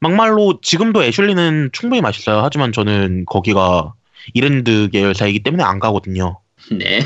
[0.00, 2.40] 막말로 지금도 애슐리는 충분히 맛있어요.
[2.42, 3.94] 하지만 저는 거기가
[4.34, 6.40] 이랜드 계열사이기 때문에 안 가거든요.
[6.72, 7.00] 네.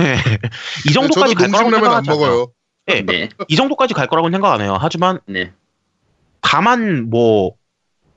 [0.00, 0.16] 예.
[0.88, 2.20] 이 정도까지 갈 거라고 생각하지 않아요.
[2.20, 2.52] 먹어요.
[2.90, 3.28] 예, 네.
[3.48, 4.76] 이 정도까지 갈 거라고 생각 안 해요.
[4.80, 5.52] 하지만 네.
[6.40, 7.52] 다만 뭐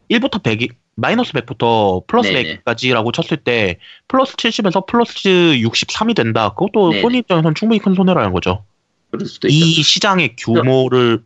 [0.09, 2.61] 1부터 100이 마이너스 100부터 플러스 네네.
[2.65, 6.49] 100까지라고 쳤을 때 플러스 70에서 플러스 63이 된다.
[6.49, 7.01] 그것도 네네.
[7.01, 8.63] 소니 입장에서는 충분히 큰 손해라는 거죠.
[9.09, 9.57] 그럴 수도 있죠.
[9.65, 11.23] 이 시장의 규모를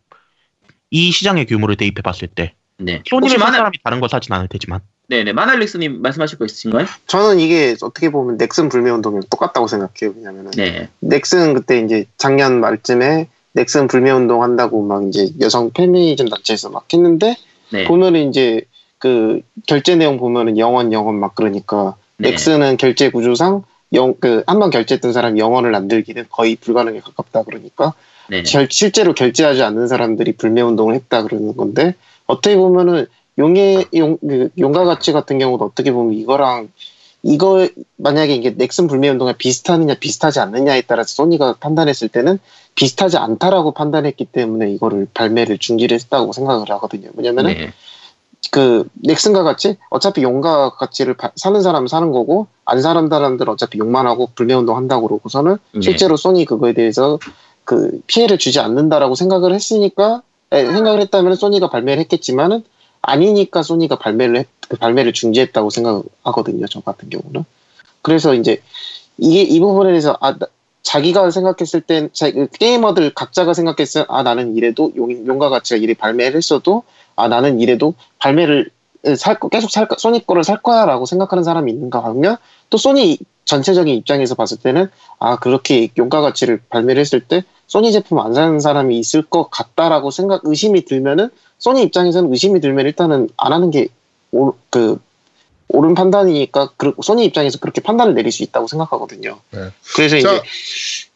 [0.92, 3.02] 이 시장의 규모를 대입해 봤을 때 네.
[3.06, 5.34] 소니를 산 마나, 사람이 다른 걸 사진 않을 테지만 네네.
[5.34, 6.86] 마날릭스님 말씀하실 거 있으신가요?
[7.08, 10.16] 저는 이게 어떻게 보면 넥슨 불매 운동이랑 똑같다고 생각해요.
[10.16, 10.90] 왜냐면은 네.
[11.00, 16.86] 넥슨 그때 이제 작년 말쯤에 넥슨 불매 운동 한다고 막 이제 여성 페미니즘 단체에서 막
[16.92, 17.36] 했는데
[17.70, 17.86] 네.
[17.86, 18.66] 보면은 이제
[19.06, 22.32] 그 결제 내용 보면은 영원 영원 막 그러니까 네.
[22.32, 23.62] 넥슨은 결제 구조상
[23.94, 27.94] 영 그 한 번 결제했던 사람 영원을 만들기는 거의 불가능에 가깝다 그러니까
[28.30, 28.42] 네.
[28.42, 31.94] 절- 실제로 결제하지 않는 사람들이 불매 운동을 했다 그러는 건데
[32.26, 33.06] 어떻게 보면은
[33.38, 36.70] 용의 용, 그 용가 가치 같은 경우도 어떻게 보면 이거랑
[37.22, 37.68] 이거
[37.98, 42.40] 만약에 이게 넥슨 불매 운동에 비슷하느냐 비슷하지 않느냐에 따라서 소니가 판단했을 때는
[42.74, 47.10] 비슷하지 않다라고 판단했기 때문에 이거를 발매를 중지를 했다고 생각을 하거든요.
[47.16, 47.74] 왜냐면은 네.
[48.52, 53.80] 그 넥슨과 같이 어차피 용과 가치를 바- 사는 사람은 사는 거고 안 사는 사람들은 어차피
[53.80, 55.82] 용만 하고 불매 운동 한다고 그러고서는 네.
[55.82, 57.20] 실제로 소니 그거에 대해서
[57.64, 62.64] 그 피해를 주지 않는다라고 생각을 했으니까 에, 생각을 했다면 소니가 발매를 했겠지만은
[63.02, 66.66] 아니니까 소니가 발매를 했, 그 발매를 중지했다고 생각하거든요.
[66.68, 67.46] 저 같은 경우는.
[68.02, 68.62] 그래서 이제
[69.18, 70.48] 이게 이 부분에 대해서 아 나-
[70.84, 75.94] 자기가 생각했을 땐 자, 그 게이머들 각자가 생각했을 아 나는 이래도 용, 용과 가치가 이래
[75.96, 76.84] 발매를 했어도
[77.16, 78.70] 아 나는 이래도 발매를
[79.18, 82.38] 살 거- 계속 살 거- 소니 거를 살 거야라고 생각하는 사람이 있는가 하면
[82.70, 84.88] 또 소니 전체적인 입장에서 봤을 때는
[85.20, 90.12] 아 그렇게 용가 가치를 발매를 했을 때 소니 제품 안 사는 사람이 있을 것 같다라고
[90.12, 91.30] 생각 의심이 들면은
[91.60, 93.88] 소니 입장에서는 의심이 들면 일단은 안 하는 게
[94.70, 95.00] 그
[95.70, 99.40] 옳은 판단이니까 그, 소니 입장에서 그렇게 판단을 내릴 수 있다고 생각하거든요.
[99.52, 99.60] 네.
[99.96, 100.34] 그래서 자.
[100.34, 100.42] 이제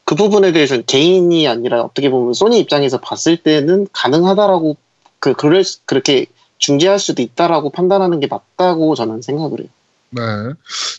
[0.05, 4.75] 그 부분에 대해서는 개인이 아니라 어떻게 보면 소니 입장에서 봤을 때는 가능하다라고
[5.19, 6.25] 그 그럴 수- 그렇게
[6.57, 9.69] 중재할 수도 있다라고 판단하는 게 맞다고 저는 생각을 해요.
[10.11, 10.21] 네.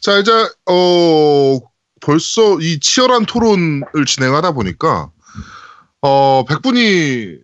[0.01, 0.31] 자, 이제,
[0.67, 1.59] 어,
[2.01, 5.11] 벌써 이 치열한 토론을 진행하다 보니까,
[6.01, 7.39] 어, 100분이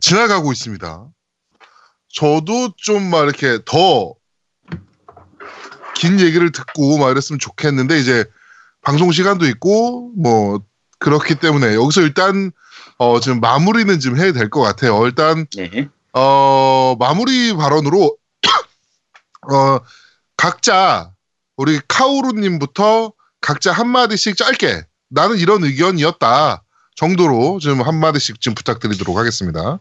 [0.00, 1.06] 지나가고 있습니다.
[2.14, 4.14] 저도 좀 막 이렇게 더
[5.94, 8.24] 긴 얘기를 듣고 막 이랬으면 좋겠는데, 이제
[8.82, 10.60] 방송 시간도 있고, 뭐,
[11.00, 12.52] 그렇기 때문에 여기서 일단,
[12.98, 15.04] 어, 지금 마무리는 좀 해야 될 것 같아요.
[15.06, 15.88] 일단, 네.
[16.20, 18.16] 어, 마무리 발언으로,
[19.52, 19.78] 어,
[20.36, 21.12] 각자,
[21.56, 26.64] 우리 카오루님부터 각자 한 마디씩 짧게, 나는 이런 의견이었다.
[26.96, 29.78] 정도로 좀 한마디씩 좀 부탁드리도록 하겠습니다.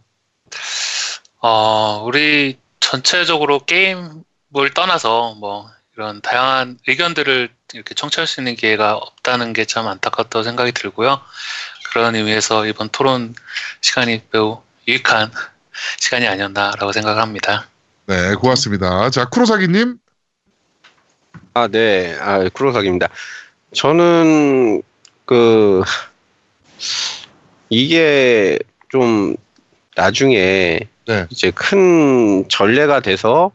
[1.42, 9.54] 어, 우리 전체적으로 게임을 떠나서 뭐 이런 다양한 의견들을 이렇게 청취할 수 있는 기회가 없다는
[9.54, 11.20] 게 참 안타깝다고 생각이 들고요.
[11.92, 13.34] 그런 의미에서 이번 토론
[13.82, 15.32] 시간이 매우 유익한
[16.00, 17.68] 시간이 아니었나라고 생각합니다.
[18.08, 19.10] 네, 고맙습니다.
[19.10, 19.98] 자, 쿠로사기님.
[21.54, 22.16] 아, 네.
[22.20, 23.10] 아, 쿠로사기입니다.
[23.74, 24.82] 저는
[25.26, 25.84] 그
[27.70, 28.58] 이게
[28.90, 29.36] 좀
[29.96, 31.26] 나중에 네.
[31.30, 33.52] 이제 큰 전례가 돼서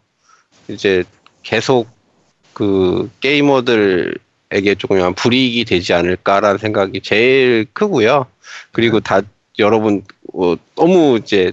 [0.68, 1.04] 이제
[1.42, 1.88] 계속
[2.52, 8.26] 그 게이머들에게 조금 불이익이 되지 않을까라는 생각이 제일 크고요.
[8.72, 9.22] 그리고 다
[9.58, 10.04] 여러분
[10.34, 11.52] 어, 너무 이제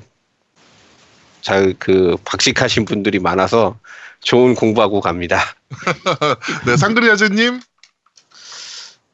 [1.41, 3.77] 잘 그 박식하신 분들이 많아서
[4.21, 5.39] 좋은 공부하고 갑니다.
[6.65, 7.59] 네, 상그리아즈님.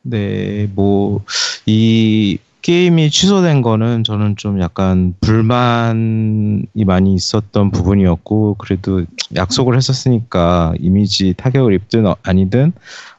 [0.02, 1.24] 네, 뭐,
[1.66, 11.34] 이 게임이 취소된 거는 저는 좀 약간 불만이 많이 있었던 부분이었고, 그래도 약속을 했었으니까 이미지
[11.38, 12.74] 타격을 입든 어- 아니든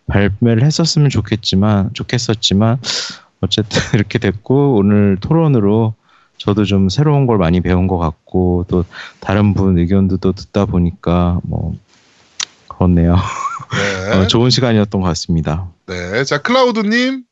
[0.06, 2.78] 발매를 했었으면 좋겠지만, 좋겠었지만,
[3.40, 5.94] 어쨌든 이렇게 됐고, 오늘 토론으로
[6.46, 8.84] 저도 좀 새로운 걸 많이 배운 것 같고, 또
[9.18, 11.74] 다른 분 의견도 또 듣다 보니까, 뭐,
[12.68, 13.16] 그렇네요.
[13.16, 14.12] 네.
[14.14, 15.68] 어, 좋은 시간이었던 것 같습니다.
[15.86, 16.22] 네.
[16.24, 17.24] 자, 클라우드님.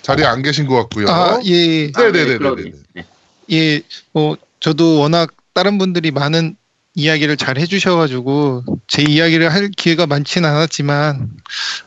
[0.00, 1.08] 자리에 안 계신 것 같고요.
[1.08, 1.92] 아, 예.
[1.94, 2.38] 네네네네.
[2.38, 2.72] 클라우드님.
[2.94, 3.04] 네.
[3.52, 3.82] 예,
[4.12, 6.56] 뭐 저도 워낙 다른 분들이 많은
[6.94, 11.30] 이야기를 잘 해주셔가지고 제 이야기를 할 기회가 많지는 않았지만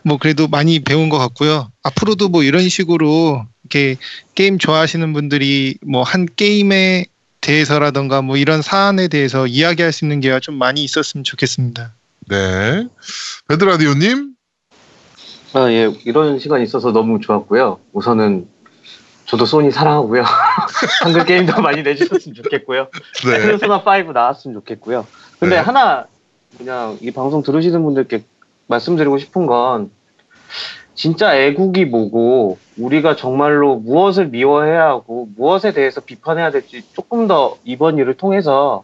[0.03, 1.72] 뭐 그래도 많이 배운 것 같고요.
[1.82, 3.98] 앞으로도 뭐 이런 식으로 이렇게
[4.36, 7.06] 게임 좋아하시는 분들이 뭐 한 게임에
[7.41, 11.91] 대해서라던가 뭐 이런 사안에 대해서 이야기할 수 있는 기회가 좀 많이 있었으면 좋겠습니다.
[12.30, 12.88] 네.
[13.48, 14.36] 배드라디오님.
[15.54, 17.80] 아, 예, 이런 시간이 있어서 너무 좋았고요.
[17.94, 18.48] 우선은
[19.26, 20.24] 저도 소니 사랑하고요.
[21.04, 22.90] 한글 게임도 많이 내주셨으면 좋겠고요.
[23.26, 23.40] 네.
[23.40, 25.08] 페르소나 5 나왔으면 좋겠고요.
[25.40, 25.62] 근데 네.
[25.62, 26.06] 하나
[26.58, 28.24] 그냥 이 방송 들으시는 분들께
[28.68, 29.91] 말씀드리고 싶은 건
[30.95, 37.98] 진짜 애국이 뭐고 우리가 정말로 무엇을 미워해야 하고 무엇에 대해서 비판해야 될지 조금 더 이번
[37.98, 38.84] 일을 통해서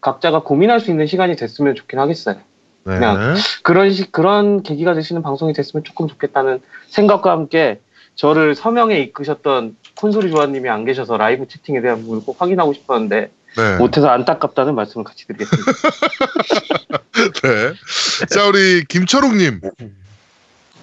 [0.00, 2.36] 각자가 고민할 수 있는 시간이 됐으면 좋긴 하겠어요.
[2.84, 2.94] 네.
[2.94, 7.80] 그냥 그런 식 그런 계기가 되시는 방송이 됐으면 조금 좋겠다는 생각과 함께
[8.14, 13.76] 저를 서명에 이끄셨던 콘솔이 조아님이 안 계셔서 라이브 채팅에 대한 부분을 꼭 확인하고 싶었는데 네.
[13.78, 15.72] 못해서 안타깝다는 말씀을 같이 드리겠습니다.
[17.42, 18.26] 네.
[18.26, 19.60] 자, 우리 김철욱님.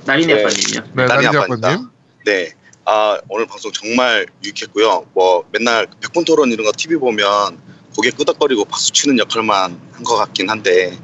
[0.05, 0.41] 나린이 네.
[0.43, 0.93] 아빠님요.
[0.95, 1.27] 네, 나린이.
[1.27, 1.88] 아빠님.
[2.25, 2.51] 네.
[2.85, 5.07] 아, 오늘 방송 정말 유익했고요.
[5.13, 7.59] 뭐 맨날 백분 토론 이런 거 TV 보면
[7.95, 10.97] 고개 끄덕거리고 박수 치는 역할만 한 것 같긴 한데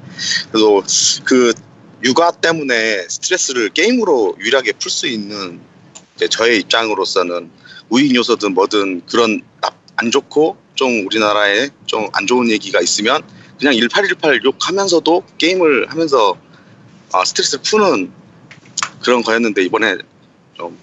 [0.51, 0.83] 그래도
[1.23, 1.53] 그
[2.03, 5.61] 육아 때문에 스트레스를 게임으로 유일하게 풀 수 있는
[6.15, 7.49] 이제 저의 입장으로서는
[7.89, 13.21] 우익 요소든 뭐든 그런 나- 안 좋고 좀 우리나라에 좀 안 좋은 얘기가 있으면
[13.59, 16.37] 그냥 1818 욕하면서도 게임을 하면서
[17.13, 18.11] 아, 스트레스를 푸는
[19.01, 19.97] 그런 거였는데 이번에
[20.53, 20.77] 좀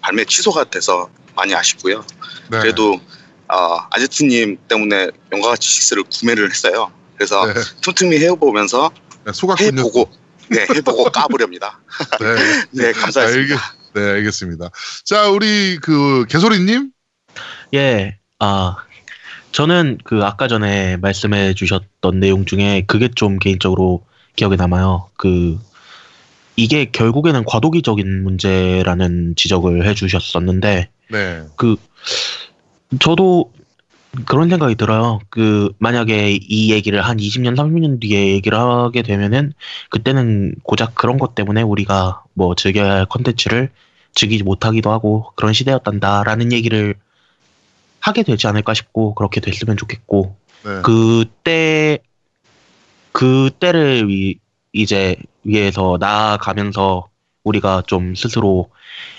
[0.00, 2.04] 발매 취소가 돼서 많이 아쉽고요.
[2.50, 2.58] 네.
[2.60, 3.00] 그래도
[3.48, 6.92] 어, 아제트님 때문에 용과 같이 식스를 구매를 했어요.
[7.16, 7.54] 그래서 네.
[7.82, 8.90] 틈틈이 해보면서
[9.24, 9.66] 네.
[9.66, 10.10] 해보고
[10.48, 11.78] 네 해보고 까보렵니다.
[12.20, 12.34] 네.
[12.82, 13.38] 네 감사합니다.
[13.38, 13.58] 알겠,
[13.94, 14.70] 네, 알겠습니다.
[15.04, 16.90] 자, 우리 그 개소리님.
[17.74, 18.76] 예, 아,
[19.52, 24.04] 저는 그 아까 전에 말씀해 주셨던 내용 중에 그게 좀 개인적으로
[24.36, 25.10] 기억에 남아요.
[25.16, 25.58] 그,
[26.56, 31.42] 이게 결국에는 과도기적인 문제라는 지적을 해 주셨었는데, 네.
[31.56, 31.76] 그,
[33.00, 33.52] 저도
[34.26, 35.20] 그런 생각이 들어요.
[35.30, 39.54] 그, 만약에 이 얘기를 한 20년, 30년 뒤에 얘기를 하게 되면은,
[39.88, 43.70] 그때는 고작 그런 것 때문에 우리가 뭐 즐겨야 할 컨텐츠를
[44.14, 46.94] 즐기지 못하기도 하고 그런 시대였단다라는 얘기를
[48.00, 50.82] 하게 되지 않을까 싶고, 그렇게 됐으면 좋겠고, 네.
[50.82, 51.98] 그때,
[53.12, 54.41] 그때를 위,
[54.72, 57.08] 이제 위해서 나아가면서
[57.44, 58.70] 우리가 좀 스스로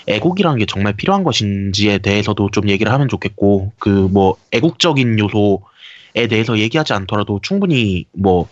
[0.06, 6.58] 애국이라는 게 정말 필요한 것인지에 대해서도 좀 얘기를 하면 좋겠고, 그 뭐 애국적인 요소에 대해서
[6.58, 8.48] 얘기하지 않더라도 충분히 뭐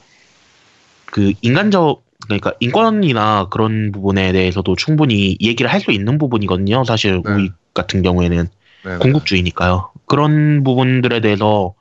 [1.06, 6.84] 그 인간적 그러니까 인권이나 그런 부분에 대해서도 충분히 얘기를 할 수 있는 부분이거든요.
[6.84, 7.32] 사실 네.
[7.32, 8.48] 우리 같은 경우에는
[8.84, 8.96] 네.
[8.98, 9.90] 공국주의니까요.
[10.06, 11.74] 그런 부분들에 대해서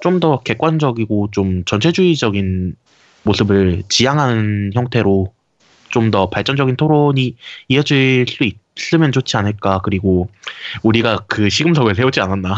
[0.00, 2.74] 좀 더 객관적이고 좀 전체주의적인
[3.22, 5.32] 모습을 지향하는 형태로
[5.90, 7.34] 좀 더 발전적인 토론이
[7.66, 8.48] 이어질 수
[8.78, 9.80] 있으면 좋지 않을까.
[9.82, 10.30] 그리고
[10.84, 12.54] 우리가 그 시금석을 세우지 않았나.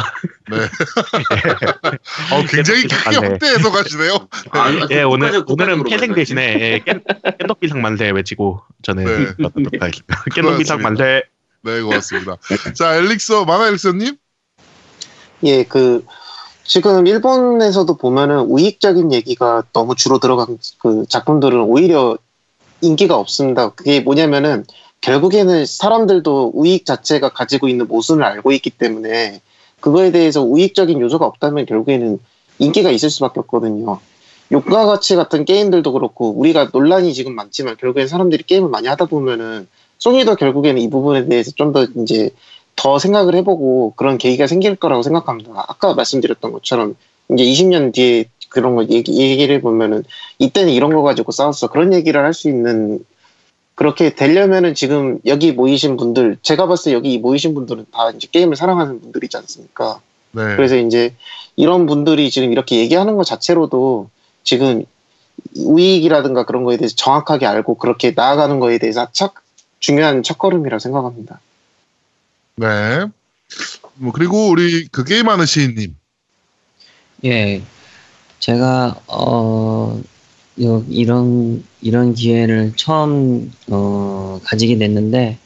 [0.50, 0.56] 네.
[2.30, 3.26] 어, 굉장히 크게 네.
[3.28, 4.28] 확대 해석하시네요.
[4.50, 6.14] 아, 예, 오늘 국가적- 오늘은 말씀하시죠.
[6.14, 7.02] 대신에 예, 깻,
[7.38, 9.34] 깻덕비상 만세 외치고 저는 네.
[9.34, 10.80] 깻덕비상.
[10.82, 11.22] 만세.
[11.62, 12.36] 네, 고맙습니다.
[12.74, 14.16] 자, 엘릭서, 마나 엘릭서님.
[15.44, 16.04] 예, 그
[16.72, 22.16] 지금 일본에서도 보면은 우익적인 얘기가 너무 주로 들어간 그 작품들은 오히려
[22.80, 23.68] 인기가 없습니다.
[23.74, 24.64] 그게 뭐냐면은
[25.02, 29.42] 결국에는 사람들도 우익 자체가 가지고 있는 모순을 알고 있기 때문에
[29.80, 32.18] 그거에 대해서 우익적인 요소가 없다면 결국에는
[32.58, 34.00] 인기가 있을 수밖에 없거든요.
[34.50, 39.68] 욕과 가치 같은 게임들도 그렇고 우리가 논란이 지금 많지만 결국엔 사람들이 게임을 많이 하다 보면은
[39.98, 42.30] 소니도 결국에는 이 부분에 대해서 좀 더 이제
[42.76, 45.52] 더 생각을 해보고 그런 계기가 생길 거라고 생각합니다.
[45.68, 46.96] 아까 말씀드렸던 것처럼
[47.32, 50.04] 이제 20년 뒤에 그런 거 얘기, 얘기를 해보면은
[50.38, 51.68] 이때는 이런 거 가지고 싸웠어.
[51.68, 53.04] 그런 얘기를 할 수 있는
[53.74, 58.54] 그렇게 되려면은 지금 여기 모이신 분들, 제가 봤을 때 여기 모이신 분들은 다 이제 게임을
[58.54, 60.00] 사랑하는 분들이지 않습니까?
[60.32, 60.56] 네.
[60.56, 61.14] 그래서 이제
[61.56, 64.10] 이런 분들이 지금 이렇게 얘기하는 것 자체로도
[64.44, 64.84] 지금
[65.56, 69.32] 우익이라든가 그런 거에 대해서 정확하게 알고 그렇게 나아가는 거에 대해서 첫
[69.80, 71.40] 중요한 첫걸음이라고 생각합니다.
[72.56, 73.06] 네.
[73.94, 75.94] 뭐, 그리고 우리 그 게임하는 시인님.
[77.24, 77.62] 예,
[78.40, 80.00] 제가 어
[80.60, 85.38] 요- 이런 이런 기회를 처음 어 가지게 됐는데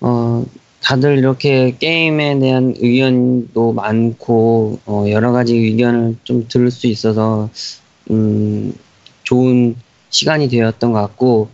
[0.00, 0.44] 어
[0.82, 7.50] 다들 이렇게 게임에 대한 의견도 많고 어 여러 가지 의견을 좀 들을 수 있어서
[8.10, 8.74] 음
[9.24, 9.76] 좋은
[10.10, 11.48] 시간이 되었던 것 같고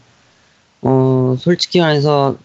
[0.83, 2.37] 어 솔직히 말해서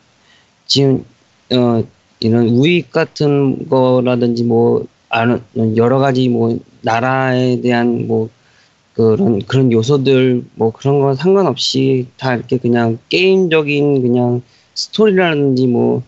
[0.67, 1.05] 지금
[1.53, 1.83] 어
[2.21, 5.41] 이런 우익 같은 거라든지 뭐 아는
[5.77, 8.29] 여러 가지 뭐 나라에 대한 뭐
[8.93, 14.41] 그런 그런 요소들 뭐 그런 거 상관없이 다 이렇게 그냥 게임적인 그냥
[14.75, 16.03] 스토리라든지 뭐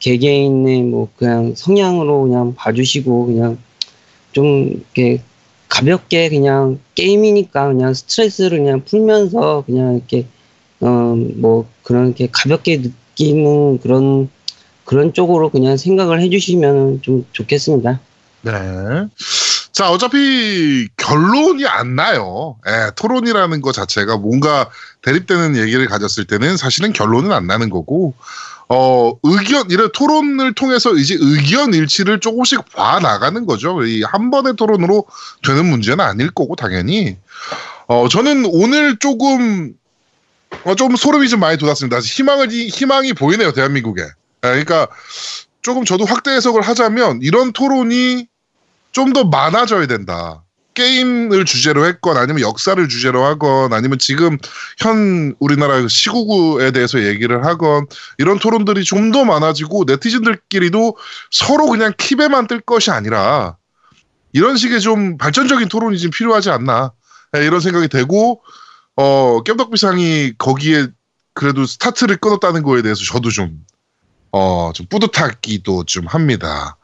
[0.00, 3.58] 개개인의 뭐 그냥 성향으로 그냥 봐주시고 그냥
[4.32, 5.22] 좀 이렇게
[5.68, 10.26] 가볍게 그냥 게임이니까 그냥 스트레스를 그냥 풀면서 그냥 이렇게
[10.80, 14.28] 어 뭐 그런 게 가볍게 느끼는 그런
[14.86, 18.00] 그런 쪽으로 그냥 생각을 해주시면 좀 좋겠습니다.
[18.42, 18.52] 네.
[19.72, 22.56] 자, 어차피 결론이 안 나요.
[22.66, 24.70] 예, 토론이라는 것 자체가 뭔가
[25.02, 28.14] 대립되는 얘기를 가졌을 때는 사실은 결론은 안 나는 거고,
[28.68, 33.84] 어, 의견, 이런 토론을 통해서 이제 의견 일치를 조금씩 봐 나가는 거죠.
[33.84, 35.04] 이 한 번의 토론으로
[35.44, 37.18] 되는 문제는 아닐 거고, 당연히.
[37.86, 39.74] 어, 저는 오늘 조금,
[40.64, 41.98] 어, 좀 소름이 좀 많이 돋았습니다.
[42.00, 44.02] 희망을, 희망이 보이네요, 대한민국에.
[44.46, 44.88] 예, 그러니까
[45.62, 48.28] 조금 저도 확대 해석을 하자면 이런 토론이
[48.92, 50.42] 좀 더 많아져야 된다.
[50.74, 54.38] 게임을 주제로 했건 아니면 역사를 주제로 하건 아니면 지금
[54.78, 57.86] 현 우리나라 시국에 대해서 얘기를 하건
[58.18, 60.96] 이런 토론들이 좀 더 많아지고 네티즌들끼리도
[61.30, 63.56] 서로 그냥 킵에만 뜰 것이 아니라
[64.32, 66.92] 이런 식의 좀 발전적인 토론이 좀 필요하지 않나
[67.36, 68.42] 예, 이런 생각이 되고
[68.96, 70.88] 어 깸덕비상이 거기에
[71.34, 73.65] 그래도 스타트를 끊었다는 거에 대해서 저도 좀
[74.36, 76.76] 어, 좀 뿌듯하기도 좀 합니다.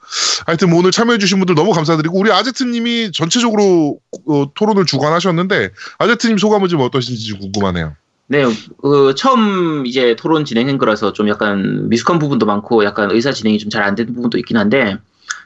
[0.46, 6.68] 하여튼 뭐 오늘 참여해주신 분들 너무 감사드리고 우리 아제트님이 전체적으로 어, 토론을 주관하셨는데 아제트님 소감은
[6.68, 7.94] 좀 어떠신지 좀 궁금하네요.
[8.28, 8.44] 네,
[8.80, 13.68] 그 처음 이제 토론 진행한 거라서 좀 약간 미숙한 부분도 많고 약간 의사 진행이 좀
[13.68, 14.96] 잘 안 되는 부분도 있긴 한데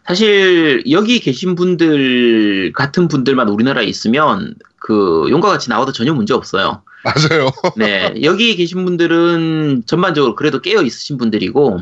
[0.07, 6.83] 사실 여기 계신 분들 같은 분들만 우리나라에 있으면 그 용과 같이 나와도 전혀 문제 없어요.
[7.03, 7.51] 맞아요.
[7.77, 11.81] 네, 여기 계신 분들은 전반적으로 그래도 깨어 있으신 분들이고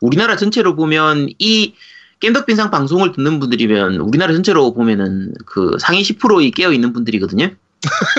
[0.00, 1.74] 우리나라 전체로 보면 이
[2.20, 7.50] 겜덕빈상 방송을 듣는 분들이면 우리나라 전체로 보면은 그 상위 10%이 깨어 있는 분들이거든요.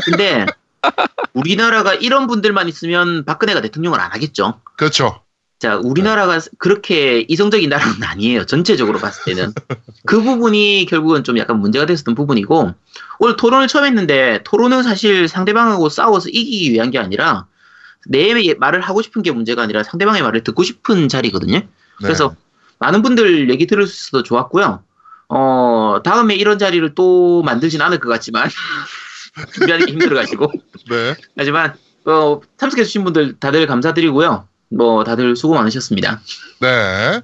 [0.06, 0.46] 근데
[1.34, 4.62] 우리나라가 이런 분들만 있으면 박근혜가 대통령을 안 하겠죠.
[4.78, 5.22] 그렇죠.
[5.60, 8.46] 자, 우리나라가 그렇게 이성적인 나라는 아니에요.
[8.46, 9.54] 전체적으로 봤을 때는.
[10.06, 12.74] 그 부분이 결국은 좀 약간 문제가 됐었던 부분이고,
[13.18, 17.48] 오늘 토론을 처음 했는데, 토론은 사실 상대방하고 싸워서 이기기 위한 게 아니라,
[18.10, 21.62] 내 말을 하고 싶은 게 문제가 아니라 상대방의 말을 듣고 싶은 자리거든요.
[21.98, 22.36] 그래서
[22.80, 24.84] 많은 분들 얘기 들을 수 있어서 좋았고요.
[25.30, 28.50] 어, 다음에 이런 자리를 또 만들진 않을 것 같지만,
[29.54, 30.52] 준비하기 힘들어가지고.
[30.90, 31.16] 네.
[31.38, 31.76] 하지만,
[32.06, 34.48] 어, 참석해주신 분들 다들 감사드리고요.
[34.70, 36.22] 뭐, 다들 수고 많으셨습니다.
[36.62, 37.22] 네.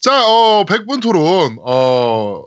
[0.00, 2.44] 자, 어, 100분 토론, 어,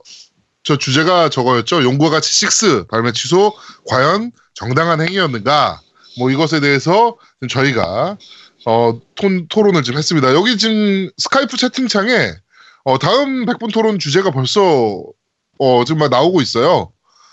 [0.64, 1.84] 저 주제가 저거였죠.
[1.84, 3.54] 용과 같이 6 발매 취소,
[3.88, 5.82] 과연 정당한 행위였는가?
[6.18, 8.18] 뭐 이것에 대해서 좀 저희가,
[8.66, 10.34] 어, 톤, 토론을 좀 했습니다.
[10.34, 12.32] 여기 지금 스카이프 채팅창에,
[12.86, 14.62] 어, 다음 100분 토론 주제가 벌써,
[15.60, 16.92] 어, 지금 막 나오고 있어요.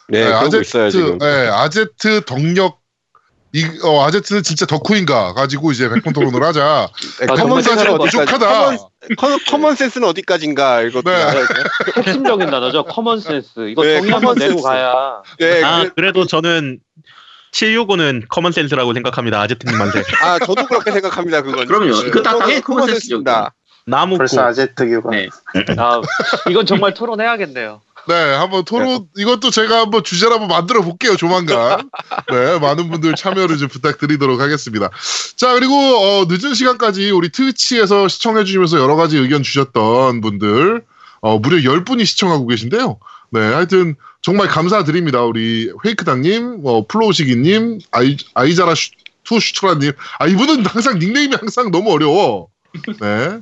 [0.08, 1.18] 네, 그러고 있어요 지금.
[1.18, 2.80] 네, 아제트 덕력
[3.54, 6.88] 이 어, 아제트는 진짜 덕후인가 가지고 이제 백분 토론을 하자.
[7.20, 7.98] 네, 아, common sense는?
[7.98, 8.38] 부족하다.
[8.48, 8.78] common,
[9.18, 11.16] com- common sense는 어디까지인가 이것도 네.
[11.16, 11.64] 알아야 돼요.
[12.06, 12.84] 핵심적인 단어죠.
[12.84, 13.68] common sense.
[13.68, 14.62] 이거 네, 정의 한번 common 내고.
[14.62, 15.22] 가야.
[15.38, 16.78] 네, 아, 그래- 그래도 저는
[17.52, 19.40] 765는 common sense라고 생각합니다.
[19.42, 20.02] 아제트님한테.
[20.22, 21.42] 아 저도 그렇게 생각합니다.
[21.42, 21.66] 그건.
[21.66, 21.94] 그럼요.
[22.06, 23.54] 이거 다 당연히 common common sense입니다.
[23.86, 24.18] 나무꾼.
[24.18, 25.28] 벌써 아제트 교가 네.
[25.76, 26.00] 아,
[26.48, 27.80] 이건 정말 토론해야겠네요.
[28.08, 31.88] 네, 한번 토론 이것도 제가 한번 주제를 한번 만들어 볼게요 조만간.
[32.30, 34.90] 네, 많은 분들 참여를 좀 부탁드리도록 하겠습니다.
[35.36, 40.82] 자 그리고 어, 늦은 시간까지 우리 트위치에서 시청해 주시면서 여러 가지 의견 주셨던 분들
[41.20, 42.98] 어, 무려 10분이 시청하고 계신데요.
[43.32, 45.22] 네, 하여튼 정말 감사드립니다.
[45.22, 48.90] 우리 페이크당님, 어, 플로우시기님, 아이, 아이자라 슈,
[49.24, 49.92] 투 슈트라님.
[50.18, 52.48] 아, 이분은 항상 닉네임이 항상 너무 어려워.
[53.00, 53.40] 네.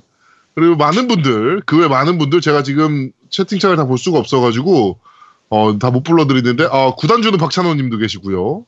[0.55, 4.99] 그리고 많은 분들, 그 외 많은 분들, 제가 지금 채팅창을 다 볼 수가 없어가지고,
[5.49, 8.65] 어, 다 못 불러드리는데, 어, 구단주는 박찬호 님도 계시고요.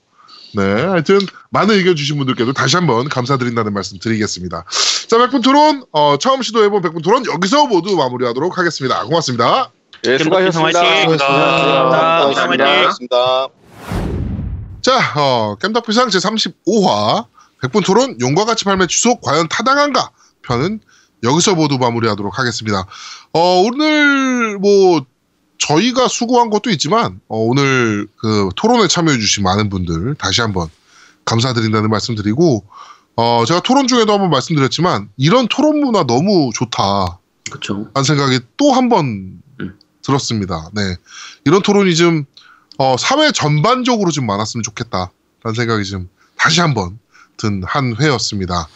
[0.54, 0.62] 네.
[0.62, 1.18] 하여튼,
[1.50, 4.64] 많은 의견 주신 분들께도 다시 한번 감사드린다는 말씀 드리겠습니다.
[5.08, 9.04] 자, 백분 토론, 어, 처음 시도해본 백분 토론 여기서 모두 마무리하도록 하겠습니다.
[9.04, 9.70] 고맙습니다.
[10.06, 10.80] 예, 수고하셨습니다.
[10.80, 11.16] 화이팅!
[11.16, 12.32] 감사합니다.
[12.32, 13.48] 수고하셨습니다.
[14.80, 17.26] 자, 어, 겜덕비상 제35화
[17.60, 20.10] 백분 토론 용과 같이 발매 취소 과연 타당한가
[20.42, 20.80] 편은
[21.22, 22.84] 여기서 모두 마무리하도록 하겠습니다.
[23.32, 25.06] 어, 오늘 뭐
[25.58, 30.68] 저희가 수고한 것도 있지만 어, 오늘 그 토론에 참여해 주신 많은 분들 다시 한번
[31.24, 32.64] 감사드린다는 말씀드리고
[33.14, 37.18] 어, 제가 토론 중에도 한번 말씀드렸지만 이런 토론 문화 너무 좋다.
[37.52, 37.86] 그쵸.
[37.94, 39.42] 라는 생각이 또 한번 음.
[40.02, 40.68] 들었습니다.
[40.72, 40.96] 네.
[41.44, 42.24] 이런 토론이 좀,
[42.78, 46.98] 어, 사회 전반적으로 좀 많았으면 좋겠다라는 생각이 좀 다시 한번
[47.36, 48.68] 든 한 회였습니다.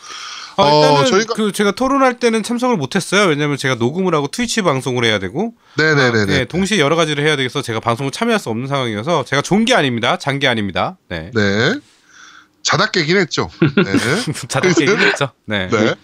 [0.58, 3.26] 아, 어, 일단은 저희가- 그 제가 토론할 때는 참석을 못했어요.
[3.28, 6.24] 왜냐면 제가 녹음을 하고 트위치 방송을 해야 되고, 네네네네.
[6.26, 9.74] 네, 동시에 여러 가지를 해야 되겠어 제가 방송을 참여할 수 없는 상황이어서 제가 좋은 게
[9.74, 10.16] 아닙니다.
[10.16, 10.96] 잔게 아닙니다.
[11.08, 11.30] 네.
[11.34, 11.74] 네.
[12.62, 13.50] 자다 깨긴 했죠.
[13.60, 13.92] 네.
[14.48, 15.30] 자답게 얘기했죠.
[15.44, 15.68] 네.
[15.68, 15.94] 네.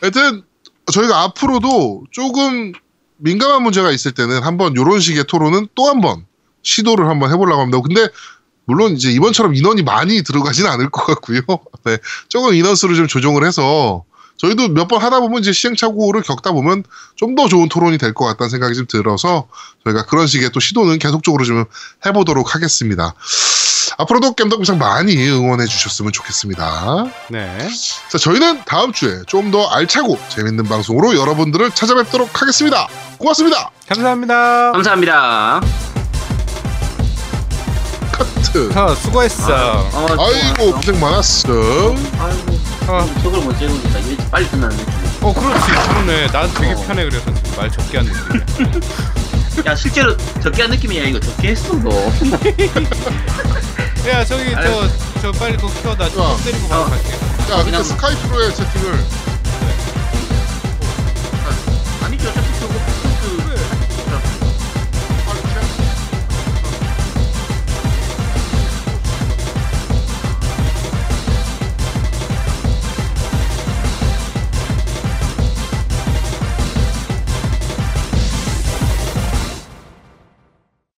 [0.00, 0.42] 하여튼,
[0.90, 2.72] 저희가 앞으로도 조금
[3.18, 6.24] 민감한 문제가 있을 때는 한번 이런 식의 토론은 또 한번
[6.62, 7.80] 시도를 한번 해보려고 합니다.
[7.82, 8.08] 근데
[8.64, 11.40] 물론 이제 이번처럼 인원이 많이 들어가진 않을 것 같고요.
[11.84, 11.98] 네.
[12.28, 14.04] 조금 인원수를 좀 조정을 해서
[14.36, 16.84] 저희도 몇 번 하다 보면 이제 시행착오를 겪다 보면
[17.16, 19.48] 좀 더 좋은 토론이 될 것 같다는 생각이 좀 들어서
[19.84, 21.64] 저희가 그런 식의 또 시도는 계속적으로 좀
[22.06, 23.14] 해보도록 하겠습니다.
[24.00, 27.06] 앞으로도 겜덕비상 많이 응원해 주셨으면 좋겠습니다.
[27.30, 27.68] 네.
[28.08, 32.86] 자, 저희는 다음 주에 좀 더 알차고 재밌는 방송으로 여러분들을 찾아뵙도록 하겠습니다.
[33.16, 33.70] 고맙습니다.
[33.88, 34.72] 감사합니다.
[34.72, 35.60] 감사합니다.
[38.12, 38.78] 카트.
[38.78, 39.80] 어, 수고했어.
[39.92, 41.48] 어, 아이고 고생 많았어.
[42.18, 42.58] 아이고.
[42.88, 44.76] 어, 저걸 못 찍으니까 이게 빨리 끝나네.
[45.22, 45.66] 어, 그렇지.
[45.88, 46.26] 그러네.
[46.28, 46.84] 난 되게 어.
[46.86, 48.80] 편해 그래서 지금 말 적게 하는 느낌이야.
[49.66, 51.88] 야, 실제로 적게 한 느낌이 아니고 적게 했어, 너.
[54.08, 54.88] 야, 저기 저
[55.20, 55.96] 저 빨리 그거 켜.
[55.96, 56.36] 나 어.
[56.36, 56.86] 좀 때리고 바로 어.
[56.86, 57.12] 갈게.
[57.12, 59.04] 야, 근데 스카이프로의 채팅을